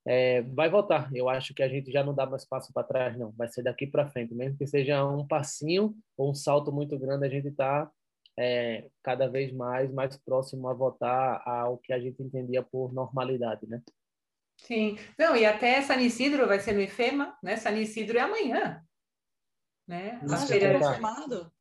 é, 0.07 0.42
vai 0.42 0.70
voltar. 0.70 1.11
Eu 1.14 1.29
acho 1.29 1.53
que 1.55 1.62
a 1.62 1.68
gente 1.68 1.90
já 1.90 2.05
não 2.05 2.14
dá 2.14 2.27
mais 2.27 2.44
passo 2.44 2.73
para 2.73 2.87
trás, 2.87 3.18
não. 3.18 3.33
Vai 3.33 3.49
ser 3.49 3.62
daqui 3.62 3.87
para 3.87 4.09
frente, 4.09 4.35
mesmo 4.35 4.57
que 4.57 4.66
seja 4.66 5.05
um 5.05 5.27
passinho 5.27 5.94
ou 6.16 6.31
um 6.31 6.35
salto 6.35 6.73
muito 6.73 6.99
grande, 6.99 7.27
a 7.27 7.31
gente 7.31 7.49
está 7.49 7.90
é, 8.38 8.88
cada 9.03 9.29
vez 9.29 9.53
mais 9.53 9.92
mais 9.92 10.16
próximo 10.16 10.68
a 10.68 10.75
voltar 10.75 11.42
ao 11.44 11.77
que 11.79 11.92
a 11.92 11.99
gente 11.99 12.23
entendia 12.23 12.62
por 12.62 12.92
normalidade, 12.92 13.66
né? 13.66 13.83
Sim. 14.57 14.99
Não, 15.18 15.35
e 15.35 15.44
até 15.44 15.81
San 15.83 15.96
Isidro 15.96 16.46
vai 16.46 16.61
ser 16.61 16.73
no 16.73 16.83
IFEMA, 16.83 17.37
né? 17.42 17.57
San 17.57 17.73
Isidro 17.73 18.18
é 18.18 18.20
amanhã. 18.20 18.83
Né? 19.90 20.20
Ah, 20.22 20.46
já 20.46 20.57
está 20.57 20.79
confirmado? 20.79 21.53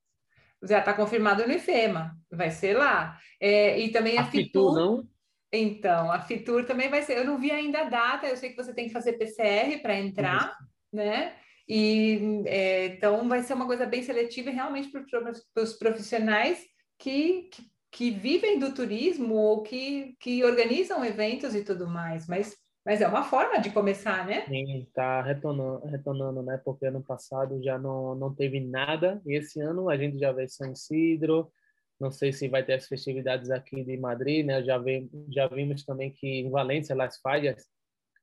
Já 0.62 0.80
está 0.80 0.94
confirmado 0.94 1.48
no 1.48 1.54
IFEMA, 1.54 2.16
vai 2.32 2.52
ser 2.52 2.78
lá. 2.78 3.18
É, 3.42 3.80
e 3.80 3.92
também 3.92 4.20
a, 4.20 4.22
a 4.22 4.26
Fitur, 4.26 4.70
Fitur, 4.70 4.76
não? 4.76 5.08
Então, 5.52 6.12
a 6.12 6.22
Fitur 6.22 6.64
também 6.64 6.90
vai 6.90 7.02
ser. 7.02 7.18
Eu 7.18 7.26
não 7.26 7.40
vi 7.40 7.50
ainda 7.50 7.82
a 7.82 7.86
data, 7.86 8.28
eu 8.28 8.38
sei 8.38 8.52
que 8.52 8.56
você 8.56 8.72
tem 8.72 8.86
que 8.86 8.94
fazer 8.94 9.14
PCR 9.14 9.82
para 9.82 9.98
entrar, 9.98 10.46
Isso. 10.46 10.70
né? 10.94 11.38
E 11.68 12.44
é, 12.46 12.86
então 12.86 13.28
vai 13.28 13.42
ser 13.42 13.54
uma 13.54 13.66
coisa 13.66 13.88
bem 13.88 14.04
seletiva 14.04 14.52
realmente 14.52 14.92
para 14.92 15.64
os 15.64 15.74
profissionais 15.74 16.64
que, 17.00 17.50
que, 17.52 17.64
que, 17.92 18.12
vivem 18.12 18.60
do 18.60 18.76
turismo 18.76 19.34
ou 19.36 19.64
que, 19.64 20.16
que 20.20 20.44
organizam 20.44 21.04
eventos 21.04 21.56
e 21.56 21.64
tudo 21.64 21.88
mais. 21.88 22.28
Mas 22.28 22.56
mas 22.86 23.02
é 23.02 23.08
uma 23.08 23.24
forma 23.24 23.60
de 23.60 23.72
começar, 23.72 24.26
né? 24.26 24.46
Sim, 24.48 24.80
está 24.82 25.22
retornando, 25.22 25.86
retornando, 25.86 26.42
né? 26.42 26.60
Porque 26.64 26.86
ano 26.86 27.04
passado 27.04 27.62
já 27.62 27.78
não, 27.78 28.16
não 28.16 28.34
teve 28.34 28.60
nada. 28.60 29.22
E 29.26 29.36
esse 29.36 29.60
ano 29.60 29.90
a 29.90 29.98
gente 29.98 30.18
já 30.18 30.32
vê 30.32 30.48
São 30.48 30.72
Isidro. 30.72 31.52
Não 32.00 32.10
sei 32.10 32.32
se 32.32 32.48
vai 32.48 32.64
ter 32.64 32.74
as 32.74 32.88
festividades 32.88 33.52
aqui 33.52 33.84
de 33.84 33.98
Madrid, 33.98 34.46
né? 34.46 34.64
Já, 34.64 34.78
vi, 34.78 35.10
já 35.30 35.48
vimos 35.48 35.84
também 35.84 36.12
que 36.12 36.28
em 36.28 36.50
Valência, 36.50 36.96
Las 36.96 37.20
Fallas, 37.20 37.68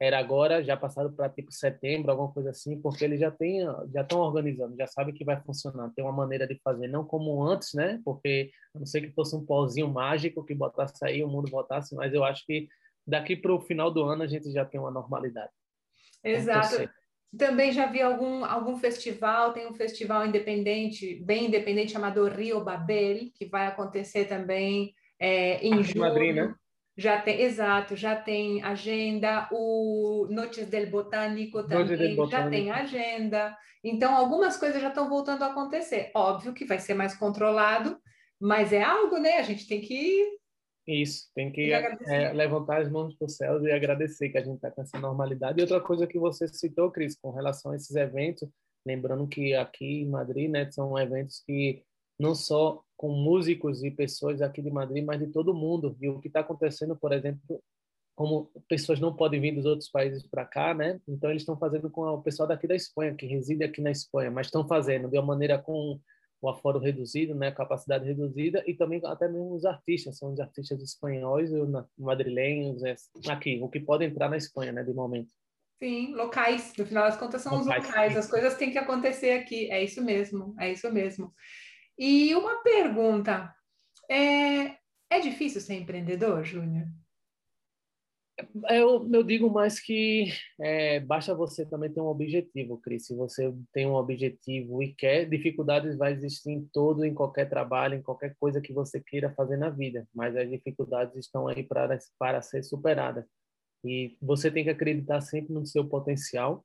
era 0.00 0.18
agora, 0.18 0.62
já 0.62 0.76
passado 0.76 1.10
para 1.12 1.28
tipo 1.28 1.50
setembro, 1.50 2.10
alguma 2.10 2.30
coisa 2.30 2.50
assim, 2.50 2.80
porque 2.80 3.04
eles 3.04 3.18
já 3.18 3.30
têm, 3.30 3.64
já 3.92 4.02
estão 4.02 4.20
organizando, 4.20 4.76
já 4.76 4.86
sabem 4.86 5.14
que 5.14 5.24
vai 5.24 5.40
funcionar, 5.40 5.90
tem 5.94 6.04
uma 6.04 6.12
maneira 6.12 6.46
de 6.46 6.58
fazer, 6.62 6.86
não 6.86 7.04
como 7.04 7.42
antes, 7.42 7.72
né? 7.72 8.00
Porque 8.04 8.50
a 8.74 8.78
não 8.78 8.86
sei 8.86 9.02
que 9.02 9.12
fosse 9.12 9.34
um 9.34 9.44
pozinho 9.44 9.88
mágico 9.88 10.44
que 10.44 10.54
botasse 10.54 11.02
aí, 11.04 11.22
o 11.24 11.28
mundo 11.28 11.50
botasse, 11.50 11.94
mas 11.94 12.12
eu 12.12 12.24
acho 12.24 12.44
que 12.44 12.68
daqui 13.06 13.36
para 13.36 13.54
o 13.54 13.60
final 13.60 13.90
do 13.90 14.02
ano 14.02 14.22
a 14.22 14.26
gente 14.26 14.50
já 14.50 14.64
tem 14.64 14.80
uma 14.80 14.90
normalidade. 14.90 15.52
Exato. 16.24 16.88
Também 17.36 17.72
já 17.72 17.86
vi 17.86 18.00
algum, 18.00 18.44
algum 18.44 18.76
festival, 18.76 19.52
tem 19.52 19.66
um 19.66 19.74
festival 19.74 20.26
independente, 20.26 21.16
bem 21.24 21.46
independente, 21.46 21.92
chamado 21.92 22.26
Rio 22.28 22.64
Babel, 22.64 23.30
que 23.34 23.46
vai 23.46 23.66
acontecer 23.66 24.24
também 24.24 24.94
é, 25.20 25.64
em 25.66 25.82
julho. 25.82 26.00
Madrid, 26.00 26.34
né? 26.34 26.54
Já 26.98 27.20
tem, 27.20 27.42
exato, 27.42 27.94
já 27.94 28.16
tem 28.16 28.62
agenda, 28.62 29.46
o 29.52 30.26
Noites 30.30 30.66
del 30.66 30.88
Botânico 30.88 31.62
também 31.62 31.96
del 31.96 32.16
Botânico. 32.16 32.30
já 32.30 32.48
tem 32.48 32.70
agenda. 32.70 33.56
Então, 33.84 34.16
algumas 34.16 34.56
coisas 34.56 34.80
já 34.80 34.88
estão 34.88 35.06
voltando 35.06 35.42
a 35.42 35.48
acontecer. 35.48 36.10
Óbvio 36.14 36.54
que 36.54 36.64
vai 36.64 36.78
ser 36.78 36.94
mais 36.94 37.14
controlado, 37.14 37.98
mas 38.40 38.72
é 38.72 38.82
algo, 38.82 39.18
né? 39.18 39.36
A 39.36 39.42
gente 39.42 39.68
tem 39.68 39.82
que 39.82 40.24
isso, 40.86 41.28
tem 41.34 41.50
que 41.50 41.72
é, 41.72 42.32
levantar 42.32 42.80
as 42.80 42.90
mãos 42.90 43.14
para 43.14 43.26
o 43.26 43.28
céu 43.28 43.60
e 43.62 43.72
agradecer 43.72 44.28
que 44.28 44.38
a 44.38 44.44
gente 44.44 44.56
está 44.56 44.70
com 44.70 44.82
essa 44.82 44.98
normalidade. 44.98 45.58
E 45.58 45.62
outra 45.62 45.80
coisa 45.80 46.06
que 46.06 46.18
você 46.18 46.46
citou, 46.46 46.90
Cris, 46.90 47.16
com 47.16 47.30
relação 47.30 47.72
a 47.72 47.76
esses 47.76 47.94
eventos, 47.96 48.48
lembrando 48.86 49.26
que 49.26 49.52
aqui 49.54 50.02
em 50.02 50.08
Madrid, 50.08 50.48
né, 50.48 50.70
são 50.70 50.96
eventos 50.96 51.42
que 51.44 51.82
não 52.18 52.34
só 52.34 52.82
com 52.96 53.10
músicos 53.10 53.82
e 53.82 53.90
pessoas 53.90 54.40
aqui 54.40 54.62
de 54.62 54.70
Madrid, 54.70 55.04
mas 55.04 55.18
de 55.18 55.26
todo 55.26 55.54
mundo. 55.54 55.96
E 56.00 56.08
o 56.08 56.20
que 56.20 56.28
está 56.28 56.40
acontecendo, 56.40 56.96
por 56.96 57.12
exemplo, 57.12 57.62
como 58.14 58.50
pessoas 58.68 58.98
não 58.98 59.14
podem 59.14 59.40
vir 59.40 59.54
dos 59.54 59.66
outros 59.66 59.90
países 59.90 60.26
para 60.26 60.46
cá, 60.46 60.72
né? 60.72 60.98
Então 61.06 61.30
eles 61.30 61.42
estão 61.42 61.58
fazendo 61.58 61.90
com 61.90 62.02
o 62.02 62.22
pessoal 62.22 62.48
daqui 62.48 62.66
da 62.66 62.74
Espanha, 62.74 63.14
que 63.14 63.26
reside 63.26 63.62
aqui 63.62 63.82
na 63.82 63.90
Espanha, 63.90 64.30
mas 64.30 64.46
estão 64.46 64.66
fazendo 64.66 65.08
de 65.08 65.18
uma 65.18 65.26
maneira 65.26 65.58
com 65.58 66.00
o 66.40 66.48
aforo 66.48 66.78
reduzido, 66.78 67.34
né, 67.34 67.50
capacidade 67.50 68.04
reduzida, 68.04 68.62
e 68.66 68.74
também 68.74 69.00
até 69.04 69.26
mesmo 69.28 69.54
os 69.54 69.64
artistas, 69.64 70.18
são 70.18 70.32
os 70.32 70.40
artistas 70.40 70.82
espanhóis 70.82 71.52
ou 71.52 71.66
madrilenhos, 71.98 72.82
é, 72.84 72.94
aqui, 73.28 73.58
o 73.62 73.68
que 73.68 73.80
pode 73.80 74.04
entrar 74.04 74.28
na 74.28 74.36
Espanha, 74.36 74.72
né, 74.72 74.82
de 74.82 74.92
momento. 74.92 75.32
Sim, 75.78 76.14
locais, 76.14 76.72
no 76.78 76.86
final 76.86 77.04
das 77.04 77.18
contas 77.18 77.42
são 77.42 77.58
locais, 77.58 77.82
os 77.82 77.88
locais, 77.88 78.16
as 78.16 78.30
coisas 78.30 78.54
têm 78.56 78.70
que 78.70 78.78
acontecer 78.78 79.32
aqui, 79.32 79.70
é 79.70 79.82
isso 79.82 80.02
mesmo, 80.02 80.54
é 80.58 80.72
isso 80.72 80.90
mesmo. 80.92 81.34
E 81.98 82.34
uma 82.34 82.62
pergunta, 82.62 83.54
é, 84.10 84.76
é 85.10 85.20
difícil 85.20 85.60
ser 85.60 85.74
empreendedor, 85.74 86.44
Júnior? 86.44 86.86
Eu, 88.68 89.08
eu 89.10 89.22
digo 89.22 89.48
mais 89.48 89.80
que 89.80 90.26
é, 90.60 91.00
basta 91.00 91.34
você 91.34 91.64
também 91.64 91.90
ter 91.90 92.00
um 92.00 92.06
objetivo, 92.06 92.78
Cris. 92.78 93.06
Se 93.06 93.14
você 93.14 93.52
tem 93.72 93.86
um 93.86 93.94
objetivo 93.94 94.82
e 94.82 94.92
quer, 94.92 95.26
dificuldades 95.26 95.96
vai 95.96 96.12
existir 96.12 96.50
em 96.50 96.62
todo, 96.70 97.04
em 97.04 97.14
qualquer 97.14 97.48
trabalho, 97.48 97.94
em 97.94 98.02
qualquer 98.02 98.36
coisa 98.38 98.60
que 98.60 98.74
você 98.74 99.00
queira 99.00 99.32
fazer 99.32 99.56
na 99.56 99.70
vida. 99.70 100.06
Mas 100.14 100.36
as 100.36 100.50
dificuldades 100.50 101.16
estão 101.16 101.48
aí 101.48 101.62
para, 101.62 101.98
para 102.18 102.42
ser 102.42 102.62
superadas. 102.62 103.24
E 103.82 104.16
você 104.20 104.50
tem 104.50 104.64
que 104.64 104.70
acreditar 104.70 105.20
sempre 105.22 105.54
no 105.54 105.64
seu 105.64 105.86
potencial, 105.88 106.64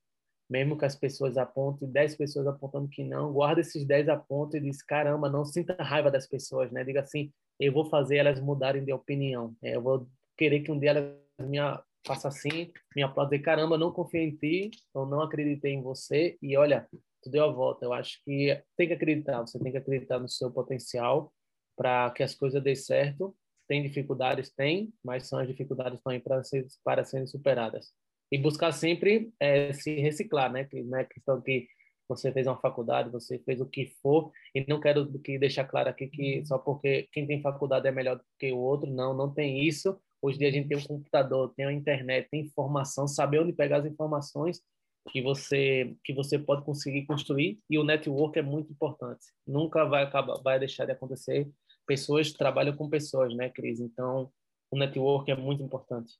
mesmo 0.49 0.77
que 0.77 0.83
as 0.83 0.95
pessoas 0.95 1.37
apontem, 1.37 1.89
10 1.89 2.15
pessoas 2.17 2.47
apontando 2.47 2.89
que 2.89 3.03
não, 3.03 3.31
guarda 3.31 3.61
esses 3.61 3.85
10 3.85 4.09
apontos 4.09 4.55
e 4.55 4.59
diz, 4.59 4.83
caramba, 4.83 5.29
não 5.29 5.45
sinta 5.45 5.73
raiva 5.81 6.11
das 6.11 6.27
pessoas, 6.27 6.69
né? 6.71 6.83
Diga 6.83 7.01
assim, 7.01 7.31
eu 7.57 7.71
vou 7.71 7.85
fazer 7.85 8.17
elas 8.17 8.41
mudarem 8.41 8.83
de 8.83 8.91
opinião. 8.91 9.55
É, 9.63 9.75
eu 9.77 9.81
vou 9.81 10.07
querer 10.37 10.61
que 10.61 10.71
um 10.71 10.79
dia 10.79 10.89
elas 10.89 11.20
minha 11.41 11.81
faça 12.05 12.27
assim, 12.27 12.71
me 12.95 13.03
aplaudir, 13.03 13.39
caramba, 13.39 13.77
não 13.77 13.91
confiei 13.91 14.25
em 14.25 14.35
ti, 14.35 14.71
eu 14.93 15.05
não 15.05 15.21
acreditei 15.21 15.73
em 15.73 15.81
você 15.81 16.37
e 16.41 16.57
olha, 16.57 16.87
tu 17.21 17.29
deu 17.29 17.45
a 17.45 17.51
volta. 17.51 17.85
Eu 17.85 17.93
acho 17.93 18.21
que 18.23 18.59
tem 18.75 18.87
que 18.87 18.93
acreditar, 18.93 19.41
você 19.41 19.59
tem 19.59 19.71
que 19.71 19.77
acreditar 19.77 20.19
no 20.19 20.27
seu 20.27 20.51
potencial 20.51 21.31
para 21.75 22.11
que 22.11 22.23
as 22.23 22.35
coisas 22.35 22.61
dê 22.61 22.75
certo. 22.75 23.35
Tem 23.67 23.81
dificuldades, 23.81 24.51
tem, 24.51 24.93
mas 25.03 25.27
são 25.27 25.39
as 25.39 25.47
dificuldades 25.47 26.01
também 26.01 26.19
para 26.19 26.43
ser, 26.43 26.65
para 26.83 27.05
serem 27.05 27.27
superadas. 27.27 27.93
E 28.31 28.37
buscar 28.37 28.71
sempre 28.71 29.31
é, 29.39 29.71
se 29.71 29.95
reciclar, 29.95 30.51
né? 30.51 30.65
Que 30.65 30.81
não 30.83 30.97
é 30.97 31.05
questão 31.05 31.41
que 31.41 31.67
você 32.07 32.31
fez 32.31 32.45
uma 32.47 32.59
faculdade, 32.59 33.09
você 33.09 33.39
fez 33.39 33.61
o 33.61 33.65
que 33.65 33.87
for, 34.01 34.31
e 34.53 34.65
não 34.67 34.81
quero 34.81 35.07
que 35.19 35.39
deixar 35.39 35.63
claro 35.63 35.89
aqui 35.89 36.07
que 36.07 36.45
só 36.45 36.57
porque 36.57 37.07
quem 37.13 37.25
tem 37.25 37.41
faculdade 37.41 37.87
é 37.87 37.91
melhor 37.91 38.17
do 38.17 38.23
que 38.37 38.51
o 38.51 38.57
outro, 38.57 38.91
não, 38.91 39.13
não 39.13 39.33
tem 39.33 39.65
isso. 39.65 39.97
Hoje 40.21 40.35
em 40.35 40.39
dia 40.39 40.49
a 40.49 40.51
gente 40.51 40.67
tem 40.67 40.77
um 40.77 40.83
computador, 40.83 41.53
tem 41.55 41.65
a 41.65 41.73
internet, 41.73 42.29
tem 42.29 42.41
informação, 42.41 43.07
saber 43.07 43.39
onde 43.39 43.53
pegar 43.53 43.77
as 43.77 43.85
informações 43.85 44.61
que 45.09 45.21
você 45.21 45.95
que 46.03 46.13
você 46.13 46.37
pode 46.37 46.63
conseguir 46.63 47.05
construir 47.05 47.59
e 47.69 47.77
o 47.77 47.83
network 47.83 48.37
é 48.37 48.41
muito 48.41 48.71
importante. 48.71 49.25
Nunca 49.47 49.83
vai 49.85 50.03
acabar, 50.03 50.39
vai 50.43 50.59
deixar 50.59 50.85
de 50.85 50.91
acontecer. 50.91 51.49
Pessoas 51.87 52.31
trabalham 52.31 52.75
com 52.75 52.89
pessoas, 52.89 53.35
né, 53.35 53.49
Cris? 53.49 53.79
Então, 53.79 54.31
o 54.69 54.77
network 54.77 55.29
é 55.31 55.35
muito 55.35 55.63
importante. 55.63 56.13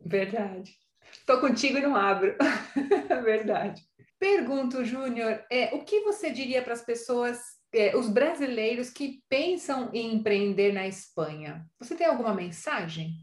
Verdade. 0.00 0.76
Estou 1.12 1.40
contigo 1.40 1.78
e 1.78 1.82
não 1.82 1.96
abro. 1.96 2.36
Verdade. 3.24 3.82
Pergunto, 4.18 4.84
Júnior, 4.84 5.44
é, 5.50 5.74
o 5.74 5.84
que 5.84 6.00
você 6.00 6.30
diria 6.30 6.62
para 6.62 6.74
as 6.74 6.84
pessoas, 6.84 7.40
é, 7.74 7.96
os 7.96 8.08
brasileiros 8.08 8.88
que 8.88 9.20
pensam 9.28 9.90
em 9.92 10.14
empreender 10.14 10.72
na 10.72 10.86
Espanha? 10.86 11.66
Você 11.80 11.96
tem 11.96 12.06
alguma 12.06 12.32
mensagem? 12.32 13.16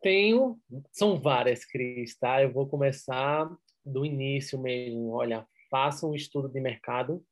Tenho, 0.00 0.58
são 0.92 1.20
várias, 1.20 1.64
Cris, 1.64 2.16
tá? 2.18 2.42
Eu 2.42 2.52
vou 2.52 2.68
começar 2.68 3.50
do 3.84 4.04
início 4.04 4.58
mesmo. 4.58 5.10
Olha, 5.10 5.46
faça 5.70 6.06
um 6.06 6.14
estudo 6.14 6.48
de 6.48 6.60
mercado, 6.60 7.24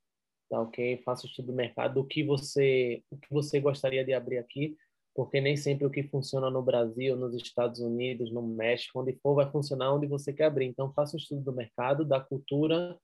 tá 0.51 0.61
ok? 0.61 1.01
Faça 1.05 1.27
um 1.27 1.31
estudo 1.31 1.47
de 1.47 1.53
mercado 1.53 1.95
do 1.95 2.07
que 2.07 2.25
você, 2.25 3.03
o 3.11 3.17
que 3.17 3.29
você 3.31 3.61
gostaria 3.61 4.05
de 4.05 4.13
abrir 4.13 4.39
aqui, 4.39 4.77
porque 5.15 5.41
nem 5.41 5.57
sempre 5.57 5.87
o 5.87 5.91
que 5.91 6.03
funciona 6.03 6.51
no 6.51 6.63
Brasil, 6.63 7.17
nos 7.17 7.35
Estados 7.35 7.81
Unidos, 7.81 8.33
no 8.33 8.43
México, 8.43 9.01
onde 9.01 9.17
for, 9.23 9.35
vai 9.35 9.51
funcionar 9.51 9.95
onde 9.95 10.07
você 10.07 10.33
quer 10.33 10.45
abrir. 10.45 10.67
Então, 10.67 10.93
faça 10.93 11.17
um 11.17 11.19
estudo 11.19 11.43
do 11.43 11.53
mercado, 11.53 12.05
da 12.05 12.21
cultura, 12.21 12.99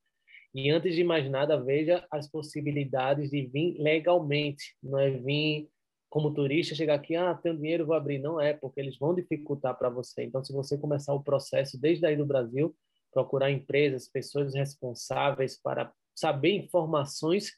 e 0.54 0.70
antes 0.70 0.94
de 0.94 1.02
mais 1.02 1.30
nada, 1.30 1.62
veja 1.62 2.06
as 2.10 2.28
possibilidades 2.28 3.30
de 3.30 3.46
vir 3.46 3.78
legalmente, 3.78 4.76
não 4.82 4.98
é 4.98 5.10
vir 5.10 5.70
como 6.12 6.34
turista, 6.34 6.74
chegar 6.74 6.96
aqui, 6.96 7.16
ah, 7.16 7.34
tenho 7.34 7.56
dinheiro, 7.56 7.86
vou 7.86 7.96
abrir. 7.96 8.18
Não 8.18 8.38
é, 8.38 8.52
porque 8.52 8.78
eles 8.78 8.98
vão 8.98 9.14
dificultar 9.14 9.74
para 9.78 9.88
você. 9.88 10.22
Então, 10.22 10.44
se 10.44 10.52
você 10.52 10.76
começar 10.76 11.14
o 11.14 11.22
processo 11.22 11.80
desde 11.80 12.04
aí 12.04 12.14
do 12.14 12.26
Brasil, 12.26 12.76
procurar 13.10 13.50
empresas, 13.50 14.10
pessoas 14.10 14.54
responsáveis 14.54 15.58
para 15.58 15.90
saber 16.14 16.50
informações 16.50 17.52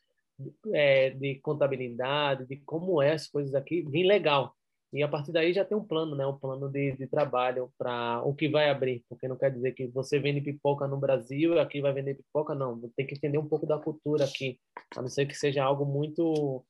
é, 0.73 1.11
de 1.11 1.41
contabilidade, 1.41 2.47
de 2.47 2.59
como 2.59 3.03
é 3.03 3.15
as 3.15 3.27
coisas 3.27 3.57
aqui, 3.57 3.83
vem 3.83 4.07
legal. 4.07 4.55
E 4.93 5.03
a 5.03 5.09
partir 5.09 5.33
daí 5.33 5.53
já 5.53 5.65
tem 5.65 5.77
um 5.77 5.83
plano, 5.83 6.15
né? 6.15 6.25
Um 6.25 6.39
plano 6.39 6.69
de, 6.69 6.93
de 6.93 7.09
trabalho 7.09 7.73
para 7.77 8.23
o 8.25 8.33
que 8.33 8.49
vai 8.49 8.71
abrir, 8.71 9.05
porque 9.09 9.27
não 9.27 9.37
quer 9.37 9.51
dizer 9.51 9.73
que 9.73 9.89
você 9.89 10.21
vende 10.21 10.41
pipoca 10.41 10.87
no 10.87 10.97
Brasil 10.97 11.55
e 11.55 11.59
aqui 11.59 11.81
vai 11.81 11.93
vender 11.93 12.15
pipoca, 12.15 12.55
não. 12.55 12.81
Tem 12.97 13.05
que 13.05 13.17
entender 13.17 13.39
um 13.39 13.49
pouco 13.49 13.67
da 13.67 13.81
cultura 13.81 14.25
aqui, 14.25 14.61
a 14.97 15.03
não 15.03 15.09
ser 15.09 15.27
que 15.27 15.35
seja 15.35 15.65
algo 15.65 15.85
muito 15.85 16.65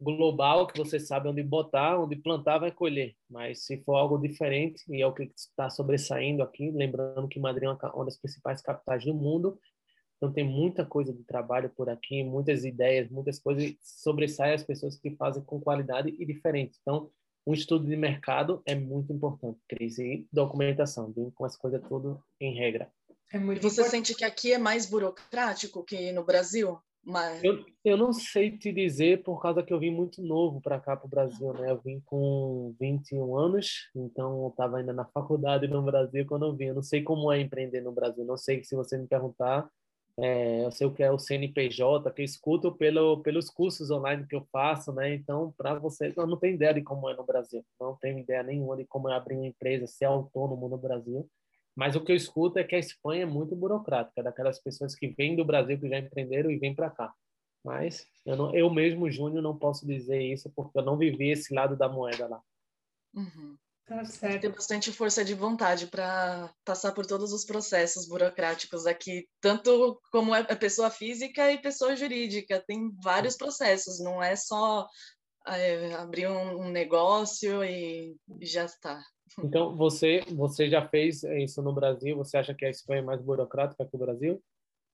global, 0.00 0.66
que 0.66 0.78
você 0.78 1.00
sabe 1.00 1.28
onde 1.28 1.42
botar, 1.42 1.98
onde 1.98 2.16
plantar, 2.16 2.58
vai 2.58 2.70
colher. 2.70 3.14
Mas 3.28 3.64
se 3.64 3.82
for 3.82 3.96
algo 3.96 4.18
diferente, 4.18 4.82
e 4.88 5.02
é 5.02 5.06
o 5.06 5.12
que 5.12 5.30
está 5.36 5.68
sobressaindo 5.68 6.42
aqui, 6.42 6.70
lembrando 6.70 7.28
que 7.28 7.40
Madrid 7.40 7.64
é 7.64 7.88
uma 7.88 8.04
das 8.04 8.18
principais 8.18 8.62
capitais 8.62 9.04
do 9.04 9.14
mundo, 9.14 9.58
então 10.16 10.32
tem 10.32 10.44
muita 10.44 10.84
coisa 10.84 11.12
de 11.12 11.22
trabalho 11.24 11.70
por 11.70 11.88
aqui, 11.88 12.22
muitas 12.24 12.64
ideias, 12.64 13.08
muitas 13.08 13.38
coisas, 13.38 13.64
e 13.64 13.78
sobressai 13.82 14.54
as 14.54 14.64
pessoas 14.64 14.96
que 14.96 15.14
fazem 15.16 15.42
com 15.44 15.60
qualidade 15.60 16.14
e 16.18 16.26
diferente. 16.26 16.78
Então, 16.82 17.10
um 17.46 17.54
estudo 17.54 17.86
de 17.86 17.96
mercado 17.96 18.60
é 18.66 18.74
muito 18.74 19.12
importante, 19.12 19.58
Cris, 19.68 19.98
e 19.98 20.28
documentação, 20.32 21.10
bem 21.10 21.30
com 21.30 21.44
as 21.44 21.56
coisas 21.56 21.80
tudo 21.88 22.22
em 22.40 22.54
regra. 22.54 22.92
É 23.32 23.36
e 23.36 23.40
você 23.40 23.54
importante. 23.54 23.90
sente 23.90 24.14
que 24.14 24.24
aqui 24.24 24.52
é 24.52 24.58
mais 24.58 24.86
burocrático 24.86 25.84
que 25.84 26.12
no 26.12 26.24
Brasil? 26.24 26.78
Mas... 27.08 27.42
Eu, 27.42 27.64
eu 27.82 27.96
não 27.96 28.12
sei 28.12 28.50
te 28.50 28.70
dizer 28.70 29.22
por 29.22 29.40
causa 29.40 29.62
que 29.62 29.72
eu 29.72 29.78
vim 29.78 29.90
muito 29.90 30.20
novo 30.20 30.60
para 30.60 30.78
cá, 30.78 30.94
para 30.94 31.06
o 31.06 31.08
Brasil, 31.08 31.54
né? 31.54 31.70
Eu 31.70 31.80
vim 31.80 32.00
com 32.04 32.74
21 32.78 33.34
anos, 33.34 33.88
então 33.96 34.42
eu 34.42 34.48
estava 34.48 34.76
ainda 34.76 34.92
na 34.92 35.06
faculdade 35.06 35.66
no 35.66 35.80
Brasil 35.80 36.26
quando 36.26 36.44
eu 36.44 36.54
vim. 36.54 36.66
Eu 36.66 36.74
não 36.74 36.82
sei 36.82 37.02
como 37.02 37.32
é 37.32 37.40
empreender 37.40 37.80
no 37.80 37.92
Brasil, 37.92 38.26
não 38.26 38.36
sei 38.36 38.62
se 38.62 38.76
você 38.76 38.98
me 38.98 39.06
perguntar. 39.06 39.66
É, 40.20 40.66
eu 40.66 40.70
sei 40.70 40.86
o 40.86 40.92
que 40.92 41.02
é 41.02 41.10
o 41.10 41.18
CNPJ, 41.18 42.10
que 42.10 42.20
eu 42.20 42.24
escuto 42.24 42.72
pelo, 42.72 43.22
pelos 43.22 43.48
cursos 43.48 43.90
online 43.90 44.26
que 44.26 44.36
eu 44.36 44.46
faço, 44.52 44.92
né? 44.92 45.14
Então, 45.14 45.54
para 45.56 45.74
você, 45.78 46.12
eu 46.14 46.26
não 46.26 46.36
tenho 46.36 46.56
ideia 46.56 46.74
de 46.74 46.82
como 46.82 47.08
é 47.08 47.16
no 47.16 47.24
Brasil, 47.24 47.64
não 47.80 47.96
tenho 47.96 48.18
ideia 48.18 48.42
nenhuma 48.42 48.76
de 48.76 48.84
como 48.84 49.08
é 49.08 49.16
abrir 49.16 49.36
uma 49.36 49.46
empresa, 49.46 49.86
ser 49.86 50.04
autônomo 50.04 50.68
no 50.68 50.76
Brasil. 50.76 51.26
Mas 51.78 51.94
o 51.94 52.00
que 52.00 52.10
eu 52.10 52.16
escuto 52.16 52.58
é 52.58 52.64
que 52.64 52.74
a 52.74 52.78
Espanha 52.80 53.22
é 53.22 53.24
muito 53.24 53.54
burocrática, 53.54 54.20
daquelas 54.20 54.60
pessoas 54.60 54.96
que 54.96 55.14
vêm 55.16 55.36
do 55.36 55.44
Brasil, 55.44 55.78
que 55.78 55.88
já 55.88 55.96
empreenderam 55.96 56.50
e 56.50 56.58
vêm 56.58 56.74
para 56.74 56.90
cá. 56.90 57.14
Mas 57.64 58.04
eu, 58.26 58.36
não, 58.36 58.52
eu 58.52 58.68
mesmo, 58.68 59.08
Júnior, 59.08 59.40
não 59.40 59.56
posso 59.56 59.86
dizer 59.86 60.20
isso 60.20 60.50
porque 60.56 60.76
eu 60.76 60.82
não 60.82 60.98
vivi 60.98 61.30
esse 61.30 61.54
lado 61.54 61.76
da 61.76 61.88
moeda 61.88 62.26
lá. 62.26 62.42
Uhum. 63.14 63.56
Tá 63.86 64.04
certo. 64.04 64.40
Tem 64.40 64.50
bastante 64.50 64.90
força 64.90 65.24
de 65.24 65.34
vontade 65.34 65.86
para 65.86 66.52
passar 66.64 66.90
por 66.90 67.06
todos 67.06 67.32
os 67.32 67.44
processos 67.44 68.08
burocráticos 68.08 68.84
aqui, 68.84 69.28
tanto 69.40 70.00
como 70.10 70.34
é 70.34 70.42
pessoa 70.56 70.90
física 70.90 71.52
e 71.52 71.62
pessoa 71.62 71.94
jurídica. 71.94 72.60
Tem 72.66 72.90
vários 73.00 73.36
processos, 73.36 74.00
não 74.00 74.20
é 74.20 74.34
só 74.34 74.84
é, 75.46 75.94
abrir 75.94 76.26
um, 76.26 76.64
um 76.64 76.70
negócio 76.70 77.62
e, 77.62 78.16
e 78.40 78.46
já 78.46 78.64
está. 78.64 79.00
Então, 79.42 79.76
você, 79.76 80.24
você 80.28 80.68
já 80.68 80.86
fez 80.88 81.22
isso 81.22 81.62
no 81.62 81.72
Brasil? 81.72 82.16
Você 82.16 82.36
acha 82.36 82.54
que 82.54 82.64
a 82.64 82.70
Espanha 82.70 83.00
é 83.00 83.04
mais 83.04 83.20
burocrática 83.20 83.86
que 83.86 83.96
o 83.96 83.98
Brasil? 83.98 84.42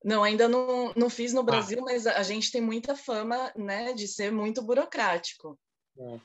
Não, 0.05 0.23
ainda 0.23 0.49
não, 0.49 0.93
não 0.95 1.09
fiz 1.09 1.33
no 1.33 1.41
ah. 1.41 1.45
Brasil, 1.45 1.79
ah. 1.81 1.85
mas 1.85 2.07
a 2.07 2.23
gente 2.23 2.53
tem 2.53 2.61
muita 2.61 2.95
fama, 2.95 3.53
né, 3.57 3.93
de 3.93 4.07
ser 4.07 4.31
muito 4.31 4.63
burocrático. 4.63 5.59
É. 5.99 6.19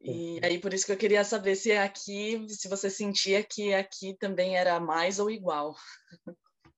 E 0.00 0.38
aí 0.42 0.58
por 0.58 0.72
isso 0.72 0.86
que 0.86 0.92
eu 0.92 0.96
queria 0.96 1.24
saber 1.24 1.56
se 1.56 1.72
aqui, 1.72 2.46
se 2.48 2.68
você 2.68 2.88
sentia 2.88 3.42
que 3.42 3.74
aqui 3.74 4.14
também 4.18 4.56
era 4.56 4.78
mais 4.78 5.18
ou 5.18 5.30
igual. 5.30 5.74